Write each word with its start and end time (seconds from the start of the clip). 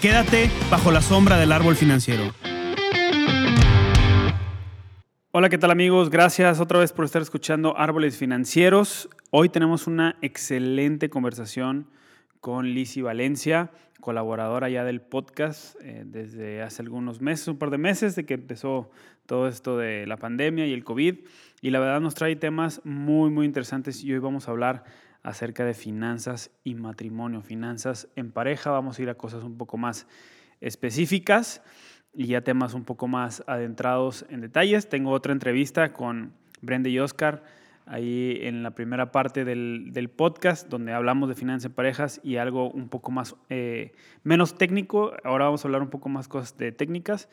Quédate 0.00 0.48
bajo 0.70 0.90
la 0.90 1.02
sombra 1.02 1.36
del 1.36 1.52
árbol 1.52 1.76
financiero. 1.76 2.32
Hola, 5.30 5.50
¿qué 5.50 5.58
tal 5.58 5.70
amigos? 5.70 6.08
Gracias 6.08 6.58
otra 6.58 6.78
vez 6.78 6.94
por 6.94 7.04
estar 7.04 7.20
escuchando 7.20 7.76
Árboles 7.76 8.16
Financieros. 8.16 9.10
Hoy 9.30 9.50
tenemos 9.50 9.86
una 9.86 10.16
excelente 10.22 11.10
conversación 11.10 11.86
con 12.40 12.72
Lizzy 12.72 13.02
Valencia, 13.02 13.72
colaboradora 14.00 14.70
ya 14.70 14.84
del 14.84 15.02
podcast 15.02 15.76
eh, 15.82 16.04
desde 16.06 16.62
hace 16.62 16.80
algunos 16.80 17.20
meses, 17.20 17.48
un 17.48 17.58
par 17.58 17.68
de 17.68 17.76
meses 17.76 18.16
de 18.16 18.24
que 18.24 18.32
empezó 18.32 18.90
todo 19.26 19.48
esto 19.48 19.76
de 19.76 20.06
la 20.06 20.16
pandemia 20.16 20.66
y 20.66 20.72
el 20.72 20.82
COVID. 20.82 21.18
Y 21.60 21.70
la 21.70 21.78
verdad 21.78 22.00
nos 22.00 22.14
trae 22.14 22.36
temas 22.36 22.80
muy, 22.84 23.28
muy 23.28 23.44
interesantes 23.44 24.02
y 24.02 24.14
hoy 24.14 24.18
vamos 24.18 24.48
a 24.48 24.52
hablar 24.52 24.82
acerca 25.22 25.64
de 25.64 25.74
finanzas 25.74 26.50
y 26.64 26.74
matrimonio, 26.74 27.42
finanzas 27.42 28.08
en 28.16 28.32
pareja. 28.32 28.70
Vamos 28.70 28.98
a 28.98 29.02
ir 29.02 29.10
a 29.10 29.14
cosas 29.14 29.44
un 29.44 29.56
poco 29.58 29.76
más 29.76 30.06
específicas 30.60 31.62
y 32.12 32.26
ya 32.26 32.42
temas 32.42 32.74
un 32.74 32.84
poco 32.84 33.08
más 33.08 33.42
adentrados 33.46 34.26
en 34.28 34.40
detalles. 34.40 34.88
Tengo 34.88 35.10
otra 35.10 35.32
entrevista 35.32 35.92
con 35.92 36.34
Brenda 36.60 36.88
y 36.88 36.98
Oscar 36.98 37.42
ahí 37.86 38.38
en 38.42 38.62
la 38.62 38.70
primera 38.70 39.10
parte 39.10 39.44
del, 39.44 40.10
podcast 40.16 40.68
donde 40.68 40.92
hablamos 40.92 41.28
de 41.28 41.34
finanzas 41.34 41.66
en 41.66 41.72
parejas 41.72 42.20
y 42.22 42.36
algo 42.36 42.70
un 42.70 42.88
poco 42.88 43.10
más 43.10 43.34
eh, 43.48 43.92
menos 44.22 44.56
técnico. 44.56 45.12
Ahora 45.24 45.46
vamos 45.46 45.64
a 45.64 45.68
hablar 45.68 45.82
un 45.82 45.90
poco 45.90 46.08
más 46.08 46.28
cosas 46.28 46.56
de 46.56 46.72
técnicas. 46.72 47.28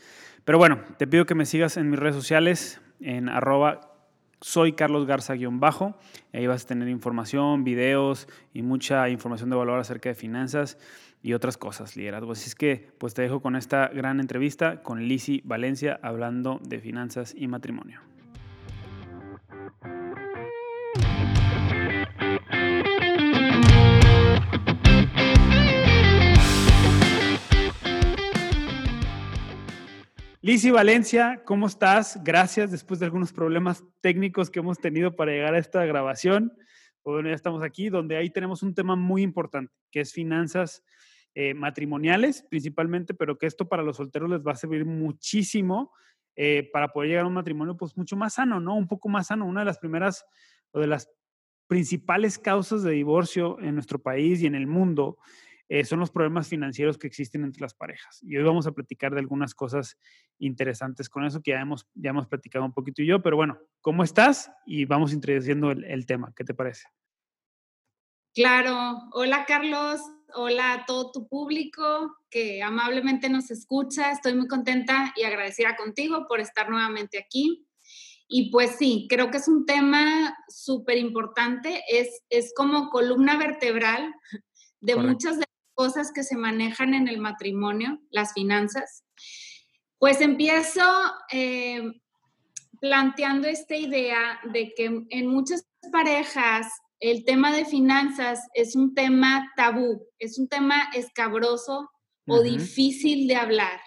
Pero 0.45 0.57
bueno, 0.57 0.81
te 0.97 1.05
pido 1.05 1.25
que 1.25 1.35
me 1.35 1.45
sigas 1.45 1.77
en 1.77 1.89
mis 1.89 1.99
redes 1.99 2.15
sociales 2.15 2.81
en 2.99 3.29
arroba 3.29 3.86
soy 4.41 4.73
Carlos 4.73 5.05
Garza-bajo. 5.05 5.95
Ahí 6.33 6.47
vas 6.47 6.63
a 6.63 6.67
tener 6.67 6.87
información, 6.89 7.63
videos 7.63 8.27
y 8.53 8.61
mucha 8.61 9.09
información 9.09 9.49
de 9.49 9.55
valor 9.55 9.79
acerca 9.79 10.09
de 10.09 10.15
finanzas 10.15 10.77
y 11.23 11.33
otras 11.33 11.57
cosas, 11.57 11.95
liderazgo. 11.95 12.31
Así 12.31 12.47
es 12.47 12.55
que 12.55 12.89
pues 12.97 13.13
te 13.13 13.21
dejo 13.21 13.41
con 13.41 13.55
esta 13.55 13.87
gran 13.87 14.19
entrevista 14.19 14.83
con 14.83 15.03
Lisi 15.03 15.41
Valencia 15.43 15.99
hablando 16.01 16.59
de 16.63 16.79
finanzas 16.79 17.33
y 17.35 17.47
matrimonio. 17.47 18.01
Lisi 30.47 30.71
Valencia, 30.71 31.41
¿cómo 31.43 31.67
estás? 31.67 32.23
Gracias 32.23 32.71
después 32.71 33.01
de 33.01 33.05
algunos 33.05 33.33
problemas 33.33 33.83
técnicos 33.99 34.49
que 34.49 34.59
hemos 34.59 34.79
tenido 34.79 35.13
para 35.13 35.33
llegar 35.33 35.53
a 35.53 35.57
esta 35.57 35.83
grabación. 35.83 36.53
Bueno, 37.03 37.27
ya 37.27 37.35
estamos 37.35 37.61
aquí, 37.63 37.89
donde 37.89 38.15
ahí 38.15 38.29
tenemos 38.29 38.63
un 38.63 38.73
tema 38.73 38.95
muy 38.95 39.23
importante, 39.23 39.73
que 39.91 39.99
es 39.99 40.13
finanzas 40.13 40.85
eh, 41.35 41.53
matrimoniales 41.53 42.45
principalmente, 42.49 43.13
pero 43.13 43.37
que 43.37 43.45
esto 43.45 43.67
para 43.67 43.83
los 43.83 43.97
solteros 43.97 44.29
les 44.29 44.41
va 44.41 44.53
a 44.53 44.55
servir 44.55 44.85
muchísimo 44.85 45.91
eh, 46.37 46.69
para 46.71 46.93
poder 46.93 47.09
llegar 47.09 47.25
a 47.25 47.27
un 47.27 47.33
matrimonio 47.33 47.75
pues 47.75 47.97
mucho 47.97 48.15
más 48.15 48.35
sano, 48.35 48.61
¿no? 48.61 48.73
Un 48.77 48.87
poco 48.87 49.09
más 49.09 49.27
sano. 49.27 49.45
Una 49.45 49.59
de 49.59 49.65
las 49.65 49.79
primeras 49.79 50.23
o 50.71 50.79
de 50.79 50.87
las 50.87 51.11
principales 51.67 52.39
causas 52.39 52.83
de 52.83 52.91
divorcio 52.91 53.59
en 53.59 53.73
nuestro 53.73 53.99
país 53.99 54.41
y 54.41 54.45
en 54.45 54.55
el 54.55 54.65
mundo 54.65 55.17
eh, 55.69 55.83
son 55.83 55.99
los 55.99 56.11
problemas 56.11 56.47
financieros 56.47 56.97
que 56.97 57.07
existen 57.07 57.43
entre 57.43 57.61
las 57.61 57.73
parejas. 57.73 58.19
Y 58.23 58.37
hoy 58.37 58.43
vamos 58.43 58.67
a 58.67 58.71
platicar 58.71 59.13
de 59.13 59.19
algunas 59.19 59.53
cosas 59.53 59.97
interesantes 60.39 61.09
con 61.09 61.25
eso 61.25 61.41
que 61.41 61.51
ya 61.51 61.61
hemos, 61.61 61.87
ya 61.93 62.11
hemos 62.11 62.27
platicado 62.27 62.65
un 62.65 62.73
poquito 62.73 63.01
y 63.01 63.07
yo, 63.07 63.21
pero 63.21 63.35
bueno, 63.35 63.57
¿cómo 63.81 64.03
estás? 64.03 64.51
Y 64.65 64.85
vamos 64.85 65.13
introduciendo 65.13 65.71
el, 65.71 65.83
el 65.83 66.05
tema, 66.05 66.33
¿qué 66.35 66.43
te 66.43 66.53
parece? 66.53 66.87
Claro, 68.33 69.09
hola 69.13 69.45
Carlos, 69.45 69.99
hola 70.35 70.73
a 70.73 70.85
todo 70.85 71.11
tu 71.11 71.27
público 71.27 72.15
que 72.29 72.61
amablemente 72.61 73.29
nos 73.29 73.49
escucha, 73.49 74.11
estoy 74.11 74.35
muy 74.35 74.47
contenta 74.47 75.11
y 75.15 75.23
agradecida 75.23 75.75
contigo 75.75 76.27
por 76.27 76.39
estar 76.39 76.69
nuevamente 76.69 77.17
aquí. 77.17 77.65
Y 78.29 78.51
pues 78.51 78.75
sí, 78.77 79.07
creo 79.09 79.31
que 79.31 79.37
es 79.37 79.47
un 79.47 79.65
tema 79.65 80.37
súper 80.49 80.97
importante, 80.97 81.81
es, 81.89 82.23
es 82.29 82.53
como 82.55 82.89
columna 82.89 83.37
vertebral 83.37 84.13
de 84.81 84.95
muchas 84.97 85.39
de 85.39 85.46
cosas 85.77 86.11
que 86.11 86.23
se 86.23 86.35
manejan 86.35 86.95
en 86.95 87.07
el 87.07 87.19
matrimonio, 87.19 88.01
las 88.09 88.33
finanzas, 88.33 89.05
pues 89.99 90.21
empiezo 90.21 90.81
eh, 91.31 91.83
planteando 92.81 93.47
esta 93.47 93.75
idea 93.75 94.39
de 94.51 94.73
que 94.75 95.05
en 95.07 95.27
muchas 95.27 95.67
parejas 95.91 96.67
el 96.99 97.25
tema 97.25 97.55
de 97.55 97.63
finanzas 97.63 98.39
es 98.55 98.75
un 98.75 98.95
tema 98.95 99.53
tabú, 99.55 100.03
es 100.17 100.39
un 100.39 100.47
tema 100.47 100.89
escabroso 100.95 101.91
o 102.27 102.41
difícil 102.41 103.27
de 103.27 103.35
hablar. 103.35 103.79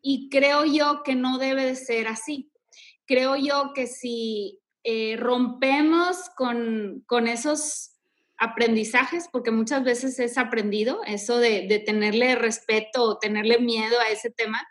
Y 0.00 0.28
creo 0.30 0.64
yo 0.64 1.02
que 1.04 1.16
no 1.16 1.38
debe 1.38 1.66
de 1.66 1.74
ser 1.74 2.06
así. 2.06 2.52
Creo 3.06 3.34
yo 3.36 3.72
que 3.74 3.88
si 3.88 4.60
eh, 4.84 5.16
rompemos 5.18 6.30
con, 6.36 7.02
con 7.06 7.26
esos 7.26 7.97
aprendizajes, 8.38 9.28
porque 9.30 9.50
muchas 9.50 9.82
veces 9.82 10.18
es 10.20 10.38
aprendido, 10.38 11.02
eso 11.04 11.38
de, 11.38 11.82
tenerle 11.84 12.36
respeto 12.36 13.02
o 13.02 13.18
tenerle 13.18 13.58
miedo 13.58 13.98
a 14.00 14.08
ese 14.08 14.30
tema. 14.30 14.66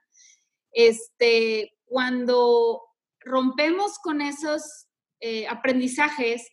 Este, 0.71 1.75
cuando 1.85 2.81
rompemos 3.19 3.99
con 3.99 4.21
esos 4.21 4.87
eh, 5.19 5.47
aprendizajes 5.47 6.47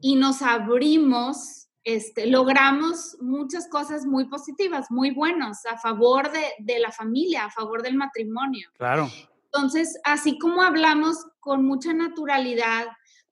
y 0.00 0.16
nos 0.16 0.40
abrimos, 0.40 1.68
este, 1.84 2.26
logramos 2.26 3.16
muchas 3.20 3.68
cosas 3.68 4.06
muy 4.06 4.26
positivas, 4.26 4.90
muy 4.90 5.10
buenas, 5.10 5.66
a 5.66 5.76
favor 5.76 6.32
de, 6.32 6.44
de 6.58 6.78
la 6.78 6.92
familia, 6.92 7.44
a 7.44 7.50
favor 7.50 7.82
del 7.82 7.94
matrimonio. 7.94 8.70
Claro. 8.78 9.10
Entonces, 9.44 9.98
así 10.04 10.38
como 10.38 10.62
hablamos 10.62 11.26
con 11.40 11.64
mucha 11.64 11.92
naturalidad 11.92 12.86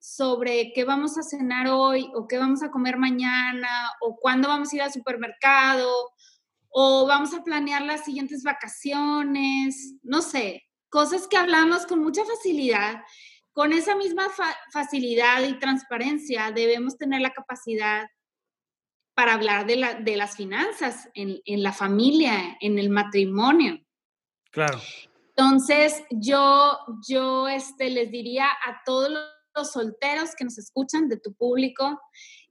sobre 0.04 0.70
qué 0.74 0.84
vamos 0.84 1.16
a 1.16 1.22
cenar 1.22 1.66
hoy 1.68 2.10
o 2.14 2.28
qué 2.28 2.36
vamos 2.36 2.62
a 2.62 2.70
comer 2.70 2.98
mañana 2.98 3.90
o 4.02 4.16
cuándo 4.16 4.48
vamos 4.48 4.70
a 4.70 4.76
ir 4.76 4.82
al 4.82 4.92
supermercado 4.92 5.90
o 6.68 7.06
vamos 7.06 7.32
a 7.32 7.42
planear 7.42 7.80
las 7.80 8.04
siguientes 8.04 8.42
vacaciones, 8.42 9.94
no 10.02 10.20
sé, 10.20 10.62
cosas 10.90 11.26
que 11.26 11.38
hablamos 11.38 11.86
con 11.86 12.00
mucha 12.00 12.22
facilidad. 12.26 13.02
Con 13.54 13.72
esa 13.72 13.96
misma 13.96 14.26
facilidad 14.70 15.42
y 15.42 15.58
transparencia 15.58 16.50
debemos 16.50 16.98
tener 16.98 17.22
la 17.22 17.32
capacidad 17.32 18.06
para 19.14 19.34
hablar 19.34 19.64
de, 19.64 19.76
la, 19.76 19.94
de 19.94 20.16
las 20.16 20.36
finanzas 20.36 21.08
en, 21.14 21.40
en, 21.46 21.62
la 21.62 21.72
familia, 21.72 22.58
en 22.60 22.78
el 22.78 22.90
matrimonio. 22.90 23.80
Claro. 24.50 24.80
Entonces, 25.36 26.04
yo, 26.10 26.78
yo 27.08 27.48
este, 27.48 27.88
les 27.88 28.10
diría 28.10 28.48
a 28.48 28.82
todos 28.84 29.10
los 29.54 29.72
solteros 29.72 30.34
que 30.36 30.44
nos 30.44 30.58
escuchan, 30.58 31.08
de 31.08 31.18
tu 31.18 31.34
público, 31.34 32.00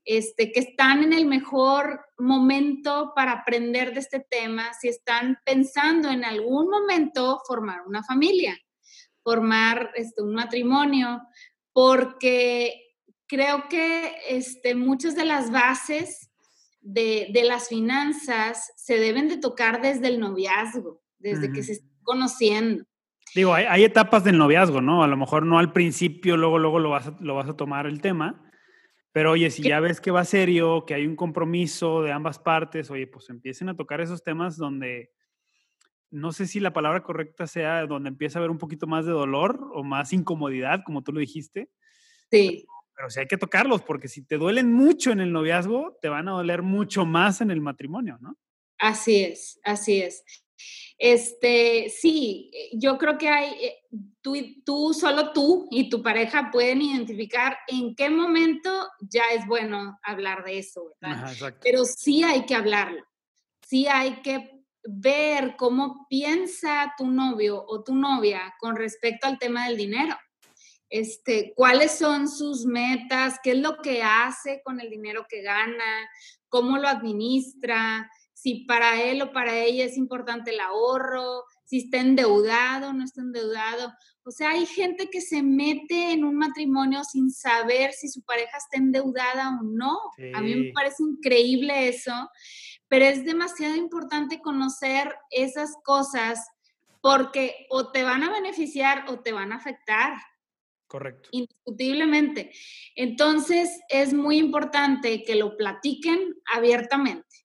este, 0.06 0.52
que 0.52 0.59
están 0.59 1.03
en 1.03 1.14
el 1.14 1.25
mejor 1.25 2.02
momento 2.18 3.14
para 3.16 3.31
aprender 3.31 3.94
de 3.94 4.01
este 4.01 4.19
tema, 4.19 4.74
si 4.74 4.89
están 4.89 5.38
pensando 5.45 6.10
en 6.10 6.25
algún 6.25 6.69
momento 6.69 7.42
formar 7.48 7.81
una 7.88 8.04
familia, 8.04 8.57
formar 9.24 9.92
este, 9.95 10.22
un 10.22 10.33
matrimonio, 10.33 11.22
porque 11.72 12.98
creo 13.27 13.68
que 13.69 14.13
este, 14.30 14.75
muchas 14.75 15.16
de 15.16 15.25
las 15.25 15.51
bases 15.51 16.30
de, 16.81 17.30
de, 17.31 17.44
las 17.44 17.69
finanzas 17.69 18.74
se 18.75 18.98
deben 18.98 19.30
de 19.30 19.38
tocar 19.38 19.81
desde 19.81 20.07
el 20.07 20.19
noviazgo, 20.19 21.01
desde 21.18 21.51
que 21.54 21.63
se 21.63 21.74
están 21.74 21.98
conociendo. 22.04 22.83
Digo, 23.35 23.53
hay, 23.53 23.83
etapas 23.83 24.24
del 24.24 24.38
noviazgo, 24.38 24.81
¿no? 24.81 25.03
A 25.03 25.07
lo 25.07 25.18
mejor 25.18 25.45
no 25.45 25.57
al 25.57 25.74
principio, 25.74 26.38
luego, 26.38 26.59
luego 26.59 26.80
lo 26.80 26.91
vas, 26.91 27.07
a, 27.07 27.18
lo 27.19 27.35
vas 27.35 27.50
a 27.50 27.57
tomar 27.57 27.88
el 27.88 28.00
tema. 28.00 28.51
Pero 29.12 29.31
oye, 29.31 29.50
si 29.50 29.63
ya 29.63 29.80
ves 29.80 30.01
que 30.01 30.12
va 30.12 30.25
serio, 30.25 30.85
que 30.85 30.94
hay 30.95 31.06
un 31.06 31.15
compromiso 31.15 32.01
de 32.01 32.12
ambas 32.12 32.39
partes, 32.39 32.89
oye, 32.91 33.07
pues 33.07 33.30
empiecen 33.30 33.69
a 33.69 33.75
tocar 33.75 34.01
esos 34.01 34.24
temas 34.24 34.57
donde, 34.57 35.12
no 36.09 36.31
sé 36.31 36.47
si 36.47 36.59
la 36.59 36.74
palabra 36.74 37.03
correcta 37.03 37.47
sea 37.47 37.85
donde 37.85 38.09
empieza 38.09 38.38
a 38.38 38.39
haber 38.39 38.51
un 38.51 38.57
poquito 38.57 38.88
más 38.88 39.06
de 39.06 39.12
dolor 39.12 39.69
o 39.74 39.83
más 39.83 40.13
incomodidad, 40.13 40.81
como 40.83 41.03
tú 41.03 41.12
lo 41.12 41.19
dijiste. 41.19 41.69
Sí. 42.31 42.65
Pero, 42.95 43.09
sí 43.09 43.19
hay 43.19 43.27
que 43.27 43.38
tocarlos, 43.38 43.81
porque 43.81 44.07
si 44.07 44.24
te 44.24 44.38
duelen 44.38 44.71
mucho 44.71 45.12
en 45.12 45.19
el 45.19 45.31
noviazgo, 45.31 45.97
te 46.01 46.09
van 46.09 46.27
a 46.27 46.31
doler 46.31 46.62
mucho 46.62 47.06
más 47.06 47.41
en 47.41 47.50
el 47.50 47.62
matrimonio, 47.62 48.18
¿no? 48.21 48.38
Así 48.77 49.24
es, 49.24 49.59
así 49.63 50.01
es. 50.01 50.24
Este, 50.97 51.89
sí, 51.89 52.51
yo 52.73 52.97
creo 52.97 53.17
que 53.17 53.27
hay, 53.27 53.51
eh, 53.61 53.83
tú, 54.21 54.35
tú, 54.65 54.94
solo 54.94 55.33
tú 55.33 55.67
y 55.71 55.89
tu 55.89 56.01
pareja 56.01 56.50
pueden 56.51 56.81
identificar 56.81 57.57
en 57.67 57.95
qué 57.95 58.09
momento 58.09 58.89
ya 59.01 59.23
es 59.33 59.45
bueno 59.47 60.00
hablar 60.03 60.44
de 60.44 60.59
eso, 60.59 60.95
¿verdad? 61.01 61.53
Pero 61.61 61.85
sí 61.85 62.23
hay 62.23 62.45
que 62.45 62.55
hablarlo, 62.55 63.03
sí 63.67 63.88
hay 63.88 64.21
que 64.21 64.53
ver 64.85 65.55
cómo 65.57 66.05
piensa 66.09 66.94
tu 66.97 67.07
novio 67.07 67.63
o 67.67 67.83
tu 67.83 67.95
novia 67.95 68.53
con 68.59 68.75
respecto 68.75 69.27
al 69.27 69.39
tema 69.39 69.67
del 69.67 69.77
dinero. 69.77 70.15
Este, 70.89 71.53
cuáles 71.55 71.97
son 71.97 72.27
sus 72.27 72.65
metas, 72.65 73.39
qué 73.41 73.51
es 73.51 73.57
lo 73.57 73.77
que 73.77 74.03
hace 74.03 74.61
con 74.63 74.79
el 74.79 74.91
dinero 74.91 75.25
que 75.27 75.41
gana, 75.41 76.07
cómo 76.50 76.77
lo 76.77 76.88
administra, 76.88 78.07
si 78.44 78.66
para 78.66 79.01
él 79.01 79.22
o 79.22 79.31
para 79.31 79.57
ella 79.57 79.86
es 79.86 79.95
importante 79.95 80.51
el 80.51 80.60
ahorro, 80.60 81.45
si 81.63 81.78
está 81.78 82.00
endeudado 82.00 82.90
o 82.90 82.94
no 82.94 83.06
está 83.06 83.22
endeudado. 83.22 83.94
O 84.25 84.31
sea, 84.31 84.50
hay 84.50 84.66
gente 84.66 85.10
que 85.10 85.22
se 85.22 85.42
mete 85.42 86.12
en 86.12 86.25
un 86.25 86.36
matrimonio 86.36 87.06
sin 87.06 87.31
saber 87.31 87.94
si 87.94 88.10
su 88.10 88.22
pareja 88.24 88.57
está 88.57 88.75
endeudada 88.75 89.57
o 89.62 89.63
no. 89.63 89.98
A 90.36 90.42
mí 90.42 90.56
me 90.56 90.74
parece 90.74 91.04
increíble 91.04 91.88
eso, 91.88 92.12
pero 92.90 93.06
es 93.06 93.24
demasiado 93.24 93.78
importante 93.78 94.42
conocer 94.42 95.16
esas 95.31 95.78
cosas 95.86 96.46
porque 97.00 97.66
o 97.69 97.92
te 97.92 98.04
van 98.04 98.24
a 98.24 98.31
beneficiar 98.31 99.06
o 99.07 99.22
te 99.22 99.31
van 99.31 99.54
a 99.54 99.56
afectar. 99.56 100.18
Correcto. 100.88 101.30
Indiscutiblemente. 101.31 102.51
Entonces, 102.98 103.69
es 103.88 104.13
muy 104.13 104.38
importante 104.38 105.24
que 105.24 105.36
lo 105.36 105.56
platiquen 105.56 106.36
abiertamente. 106.54 107.43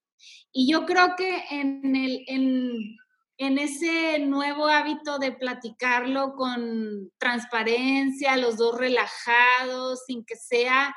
Y 0.61 0.67
yo 0.67 0.87
creo 0.87 1.15
que 1.17 1.45
en, 1.53 1.95
el, 1.95 2.25
en, 2.27 3.59
ese 3.59 4.19
nuevo 4.19 4.67
hábito 4.67 5.21
de 5.21 5.31
platicarlo 5.31 6.35
con 6.35 7.13
transparencia, 7.17 8.37
los 8.37 8.57
dos 8.57 8.77
relajados, 8.77 10.03
sin 10.09 10.25
que 10.25 10.35
sea 10.35 10.97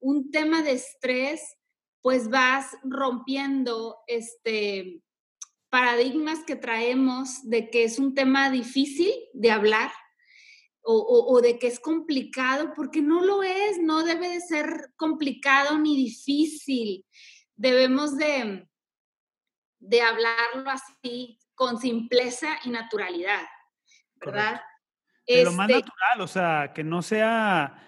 un 0.00 0.32
tema 0.32 0.62
de 0.62 0.72
estrés, 0.72 1.40
pues 2.02 2.30
vas 2.30 2.76
rompiendo 2.82 3.98
este 4.08 5.00
paradigmas 5.70 6.40
que 6.44 6.56
traemos 6.56 7.48
de 7.48 7.70
que 7.70 7.84
es 7.84 8.00
un 8.00 8.12
tema 8.12 8.50
difícil 8.50 9.12
de 9.34 9.52
hablar 9.52 9.92
o, 10.82 11.26
o, 11.28 11.40
de 11.40 11.60
que 11.60 11.68
es 11.68 11.78
complicado, 11.78 12.72
porque 12.74 13.02
no 13.02 13.24
lo 13.24 13.44
es, 13.44 13.78
no 13.80 14.02
debe 14.02 14.30
de 14.30 14.40
ser 14.40 14.92
complicado 14.96 15.78
ni 15.78 15.96
difícil. 15.96 17.06
Debemos 17.54 18.16
de, 18.16 18.66
de 19.78 20.00
hablarlo 20.02 20.70
así, 20.70 21.38
con 21.54 21.78
simpleza 21.78 22.58
y 22.64 22.70
naturalidad, 22.70 23.42
¿verdad? 24.16 24.60
De 25.26 25.44
lo 25.44 25.52
más 25.52 25.68
este 25.68 25.80
natural, 25.80 26.20
o 26.20 26.26
sea, 26.28 26.72
que 26.74 26.84
no 26.84 27.02
sea, 27.02 27.82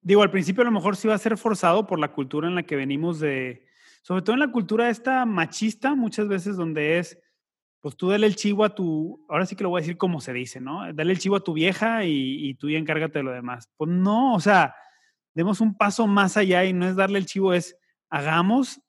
digo, 0.00 0.22
al 0.22 0.30
principio 0.30 0.62
a 0.62 0.66
lo 0.66 0.70
mejor 0.70 0.96
sí 0.96 1.08
va 1.08 1.14
a 1.14 1.18
ser 1.18 1.36
forzado 1.38 1.86
por 1.86 1.98
la 1.98 2.12
cultura 2.12 2.48
en 2.48 2.54
la 2.54 2.64
que 2.64 2.76
venimos 2.76 3.20
de, 3.20 3.66
sobre 4.02 4.22
todo 4.22 4.34
en 4.34 4.40
la 4.40 4.52
cultura 4.52 4.90
esta 4.90 5.24
machista, 5.24 5.94
muchas 5.94 6.28
veces 6.28 6.56
donde 6.56 6.98
es, 6.98 7.18
pues 7.80 7.96
tú 7.96 8.08
dale 8.08 8.26
el 8.26 8.36
chivo 8.36 8.64
a 8.64 8.74
tu, 8.74 9.24
ahora 9.28 9.46
sí 9.46 9.56
que 9.56 9.62
lo 9.62 9.70
voy 9.70 9.80
a 9.80 9.82
decir 9.82 9.96
como 9.96 10.20
se 10.20 10.32
dice, 10.32 10.60
¿no? 10.60 10.92
Dale 10.92 11.12
el 11.12 11.18
chivo 11.18 11.36
a 11.36 11.44
tu 11.44 11.52
vieja 11.52 12.04
y, 12.04 12.48
y 12.48 12.54
tú 12.54 12.70
ya 12.70 12.78
encárgate 12.78 13.18
de 13.18 13.24
lo 13.24 13.32
demás. 13.32 13.68
Pues 13.76 13.90
no, 13.90 14.34
o 14.34 14.40
sea, 14.40 14.74
demos 15.34 15.60
un 15.60 15.76
paso 15.76 16.06
más 16.06 16.36
allá 16.36 16.64
y 16.64 16.72
no 16.72 16.86
es 16.86 16.96
darle 16.96 17.18
el 17.18 17.26
chivo, 17.26 17.52
es 17.52 17.76
hagamos 18.08 18.80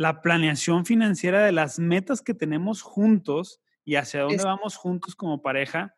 la 0.00 0.22
planeación 0.22 0.86
financiera 0.86 1.44
de 1.44 1.52
las 1.52 1.78
metas 1.78 2.22
que 2.22 2.32
tenemos 2.32 2.80
juntos 2.80 3.60
y 3.84 3.96
hacia 3.96 4.22
dónde 4.22 4.42
vamos 4.42 4.74
juntos 4.76 5.14
como 5.14 5.42
pareja. 5.42 5.94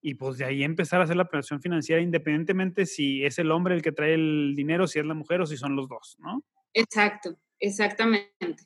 Y 0.00 0.14
pues 0.14 0.38
de 0.38 0.46
ahí 0.46 0.64
empezar 0.64 1.02
a 1.02 1.04
hacer 1.04 1.16
la 1.16 1.28
planeación 1.28 1.60
financiera 1.60 2.00
independientemente 2.00 2.86
si 2.86 3.22
es 3.26 3.38
el 3.38 3.50
hombre 3.50 3.74
el 3.74 3.82
que 3.82 3.92
trae 3.92 4.14
el 4.14 4.54
dinero, 4.56 4.86
si 4.86 5.00
es 5.00 5.04
la 5.04 5.12
mujer 5.12 5.42
o 5.42 5.46
si 5.46 5.58
son 5.58 5.76
los 5.76 5.86
dos, 5.86 6.16
¿no? 6.18 6.42
Exacto, 6.72 7.36
exactamente. 7.58 8.64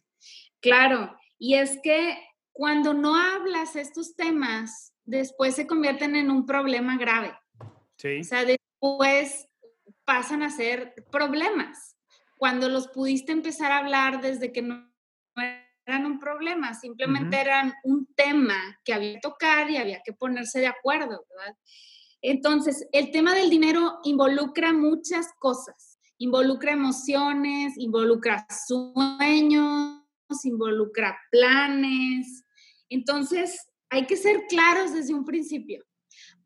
Claro, 0.61 1.17
y 1.37 1.55
es 1.55 1.81
que 1.83 2.17
cuando 2.53 2.95
no 2.95 3.17
hablas 3.17 3.75
estos 3.75 4.15
temas, 4.15 4.95
después 5.05 5.57
se 5.57 5.67
convierten 5.67 6.15
en 6.15 6.31
un 6.31 6.47
problema 6.47 6.97
grave. 6.97 7.37
Sí. 7.97 8.21
O 8.21 8.25
sea, 8.25 8.45
después 8.45 9.49
pasan 10.05 10.45
a 10.45 10.51
ser 10.51 10.95
problemas 11.11 11.96
cuando 12.37 12.69
los 12.69 12.89
pudiste 12.89 13.33
empezar 13.33 13.73
a 13.73 13.79
hablar 13.79 14.21
desde 14.21 14.53
que 14.53 14.63
no 14.63 14.93
eran 15.87 16.07
un 16.07 16.19
problema, 16.19 16.75
simplemente 16.75 17.41
eran 17.41 17.73
un 17.85 18.07
tema 18.15 18.57
que 18.85 18.93
había 18.93 19.15
que 19.15 19.21
tocar 19.21 19.71
y 19.71 19.77
había 19.77 20.01
que 20.05 20.13
ponerse 20.13 20.61
de 20.61 20.67
acuerdo, 20.67 21.25
¿verdad? 21.31 21.57
Entonces, 22.23 22.89
el 22.93 23.13
tema 23.13 23.35
del 23.35 23.51
dinero 23.51 24.01
involucra 24.03 24.73
muchas 24.73 25.29
cosas, 25.39 25.99
involucra 26.19 26.73
emociones, 26.73 27.75
involucra 27.77 28.47
sueños, 28.67 30.03
involucra 30.43 31.17
planes. 31.31 32.45
Entonces, 32.89 33.69
hay 33.91 34.07
que 34.07 34.17
ser 34.17 34.47
claros 34.49 34.93
desde 34.93 35.15
un 35.15 35.25
principio. 35.25 35.85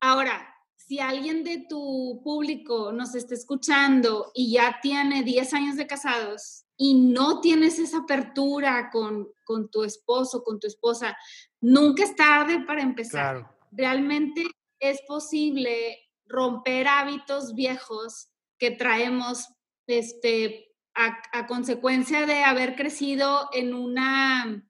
Ahora, 0.01 0.55
si 0.91 0.99
alguien 0.99 1.45
de 1.45 1.67
tu 1.69 2.21
público 2.25 2.91
nos 2.91 3.15
está 3.15 3.35
escuchando 3.35 4.33
y 4.35 4.55
ya 4.55 4.81
tiene 4.83 5.23
10 5.23 5.55
años 5.55 5.77
de 5.77 5.87
casados 5.87 6.65
y 6.77 6.95
no 6.95 7.41
tienes 7.41 7.79
esa 7.79 7.99
apertura 7.99 8.91
con, 8.91 9.29
con 9.45 9.71
tu 9.71 9.85
esposo, 9.85 10.43
con 10.43 10.59
tu 10.59 10.67
esposa, 10.67 11.17
nunca 11.61 12.03
es 12.03 12.17
tarde 12.17 12.65
para 12.67 12.83
empezar. 12.83 13.57
Realmente 13.71 14.45
es 14.81 15.01
posible 15.07 15.97
romper 16.27 16.89
hábitos 16.89 17.55
viejos 17.55 18.33
que 18.59 18.73
traemos 18.73 19.47
este, 19.87 20.75
a 20.95 21.47
consecuencia 21.47 22.27
de 22.27 22.43
haber 22.43 22.75
crecido 22.75 23.49
en 23.53 23.75
una 23.75 24.69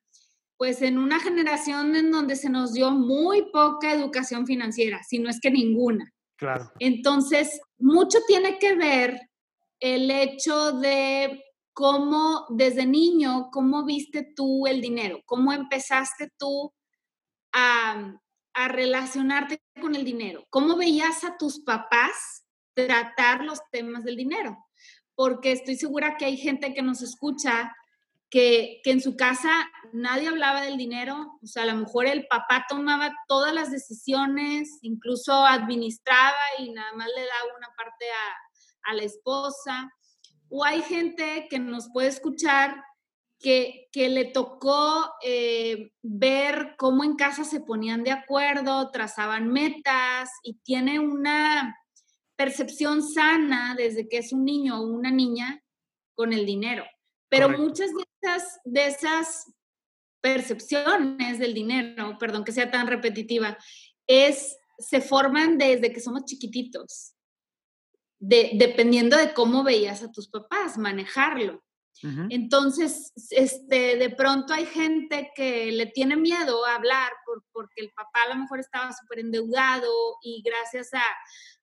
pues 0.61 0.83
en 0.83 0.99
una 0.99 1.19
generación 1.19 1.97
en 1.97 2.11
donde 2.11 2.37
se 2.37 2.51
nos 2.51 2.75
dio 2.75 2.91
muy 2.91 3.51
poca 3.51 3.95
educación 3.95 4.47
financiera, 4.47 5.03
si 5.03 5.19
no 5.19 5.31
es 5.31 5.41
que 5.41 5.51
ninguna. 5.51 6.13
Claro. 6.37 6.71
Entonces, 6.79 7.63
mucho 7.79 8.19
tiene 8.29 8.59
que 8.59 8.75
ver 8.75 9.19
el 9.81 10.11
hecho 10.11 10.73
de 10.73 11.43
cómo 11.73 12.45
desde 12.51 12.85
niño, 12.85 13.49
cómo 13.51 13.87
viste 13.87 14.35
tú 14.37 14.67
el 14.67 14.83
dinero, 14.83 15.23
cómo 15.25 15.55
empezaste 15.55 16.31
tú 16.39 16.75
a, 17.55 18.21
a 18.53 18.69
relacionarte 18.69 19.63
con 19.81 19.95
el 19.95 20.05
dinero, 20.05 20.45
cómo 20.51 20.77
veías 20.77 21.25
a 21.25 21.39
tus 21.39 21.61
papás 21.61 22.45
tratar 22.75 23.45
los 23.45 23.61
temas 23.73 24.05
del 24.05 24.17
dinero, 24.17 24.59
porque 25.15 25.53
estoy 25.53 25.77
segura 25.77 26.19
que 26.19 26.27
hay 26.27 26.37
gente 26.37 26.75
que 26.75 26.83
nos 26.83 27.01
escucha 27.01 27.75
que, 28.31 28.81
en 28.85 29.01
su 29.01 29.17
casa 29.17 29.51
nadie 29.93 30.29
hablaba 30.29 30.63
del 30.63 30.77
dinero, 30.77 31.39
o 31.43 31.47
sea, 31.47 31.65
a 31.65 31.67
lo 31.67 31.75
mejor 31.75 32.07
el 32.07 32.27
papá 32.29 32.65
tomaba 32.69 33.13
todas 33.27 33.53
las 33.53 33.73
decisiones, 33.73 34.79
incluso 34.83 35.45
administraba 35.45 36.39
y 36.59 36.71
nada 36.71 36.93
más 36.95 37.09
le 37.09 37.23
daba 37.23 37.57
una 37.59 37.69
parte 37.77 38.07
a, 38.07 38.95
la 38.95 39.03
esposa. 39.03 39.93
O 40.49 40.65
hay 40.65 40.83
gente 40.83 41.47
que 41.49 41.61
nos 41.61 41.91
puede 41.93 42.09
escuchar 42.09 42.83
que, 43.39 43.89
le 43.95 44.25
tocó 44.25 45.13
eh, 45.23 45.93
ver 46.03 46.75
cómo 46.77 47.05
en 47.05 47.15
casa 47.15 47.45
se 47.45 47.61
ponían 47.61 48.03
de 48.03 48.11
acuerdo, 48.11 48.91
trazaban 48.91 49.49
metas 49.49 50.31
y 50.43 50.55
tiene 50.65 50.99
una 50.99 51.77
percepción 52.35 53.03
sana 53.03 53.77
desde 53.77 54.09
que 54.09 54.19
es 54.19 54.33
un 54.33 54.45
niño 54.45 54.81
o 54.81 54.87
una 54.87 55.11
niña 55.13 55.63
con 56.15 56.33
el 56.33 56.47
dinero. 56.47 56.85
Pero 57.29 57.49
muchas 57.49 57.95
de 57.95 58.10
esas, 58.21 58.61
de 58.65 58.87
esas 58.87 59.53
percepciones 60.21 61.39
del 61.39 61.55
dinero, 61.55 62.17
perdón 62.19 62.45
que 62.45 62.53
sea 62.53 62.71
tan 62.71 62.87
repetitiva, 62.87 63.57
es, 64.07 64.57
se 64.79 65.01
forman 65.01 65.59
desde 65.59 65.93
que 65.93 66.01
somos 66.01 66.25
chiquititos, 66.25 67.15
de, 68.19 68.51
dependiendo 68.55 69.17
de 69.17 69.33
cómo 69.33 69.65
veías 69.65 70.03
a 70.03 70.13
tus 70.13 70.29
papás, 70.29 70.79
manejarlo. 70.79 71.63
Entonces, 72.31 73.13
este, 73.29 73.97
de 73.97 74.09
pronto 74.09 74.55
hay 74.55 74.65
gente 74.65 75.33
que 75.35 75.71
le 75.71 75.85
tiene 75.85 76.17
miedo 76.17 76.65
a 76.65 76.77
hablar 76.77 77.13
por, 77.27 77.45
porque 77.53 77.83
el 77.83 77.93
papá 77.93 78.23
a 78.23 78.29
lo 78.35 78.41
mejor 78.41 78.59
estaba 78.59 78.91
súper 78.93 79.19
endeudado 79.19 79.93
y 80.23 80.43
gracias 80.43 80.95
a, 80.95 81.03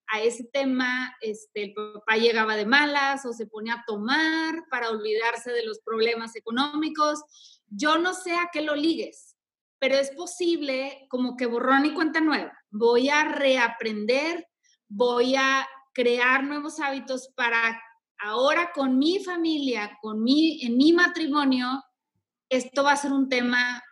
a 0.08 0.22
ese 0.22 0.46
tema, 0.46 1.16
este, 1.22 1.64
el 1.64 1.74
papá 1.74 2.16
llegaba 2.16 2.56
de 2.56 2.66
malas 2.66 3.26
o 3.26 3.34
se 3.34 3.48
ponía 3.48 3.74
a 3.76 3.84
tomar 3.86 4.64
para 4.70 4.90
olvidarse 4.90 5.52
de 5.52 5.66
los 5.66 5.80
problemas 5.80 6.36
económicos. 6.36 7.24
Yo 7.68 7.98
no 7.98 8.14
sé 8.14 8.34
a 8.36 8.50
qué 8.52 8.62
lo 8.62 8.76
ligues, 8.76 9.36
pero 9.80 9.96
es 9.96 10.12
posible 10.12 11.06
como 11.10 11.36
que 11.36 11.46
borrón 11.46 11.86
y 11.86 11.94
cuenta 11.94 12.22
nueva. 12.22 12.58
Voy 12.70 13.10
a 13.10 13.26
reaprender, 13.26 14.48
voy 14.88 15.36
a 15.36 15.68
crear 15.94 16.44
nuevos 16.44 16.80
hábitos 16.80 17.30
para 17.36 17.82
ahora 18.20 18.72
con 18.74 18.98
mi 18.98 19.24
familia, 19.24 19.98
con 20.02 20.24
mi, 20.24 20.64
en 20.64 20.78
mi 20.78 20.94
matrimonio, 20.94 21.84
esto 22.50 22.84
va 22.84 22.94
a 22.94 22.98
ser 22.98 23.12
un 23.12 23.30
tema 23.30 23.84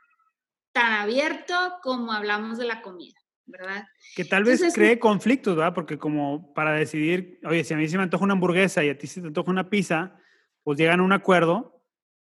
tan 0.72 0.94
abierto 0.94 1.56
como 1.82 2.12
hablamos 2.12 2.58
de 2.58 2.66
la 2.66 2.82
comida, 2.82 3.20
¿verdad? 3.46 3.88
Que 4.16 4.26
tal 4.26 4.44
vez 4.44 4.62
cree 4.74 5.00
conflictos, 5.00 5.56
¿verdad? 5.56 5.74
Porque 5.74 5.98
como 5.98 6.54
para 6.54 6.74
decidir, 6.74 7.40
oye, 7.46 7.64
si 7.64 7.74
a 7.74 7.78
mí 7.78 7.88
se 7.88 7.98
me 7.98 8.04
antoja 8.04 8.24
una 8.24 8.34
hamburguesa 8.34 8.84
y 8.84 8.90
a 8.90 8.98
ti 8.98 9.08
se 9.08 9.22
te 9.22 9.28
antoja 9.28 9.52
una 9.52 9.70
pizza, 9.70 10.18
pues 10.64 10.78
llegan 10.78 11.00
a 11.00 11.04
un 11.04 11.14
acuerdo. 11.14 11.84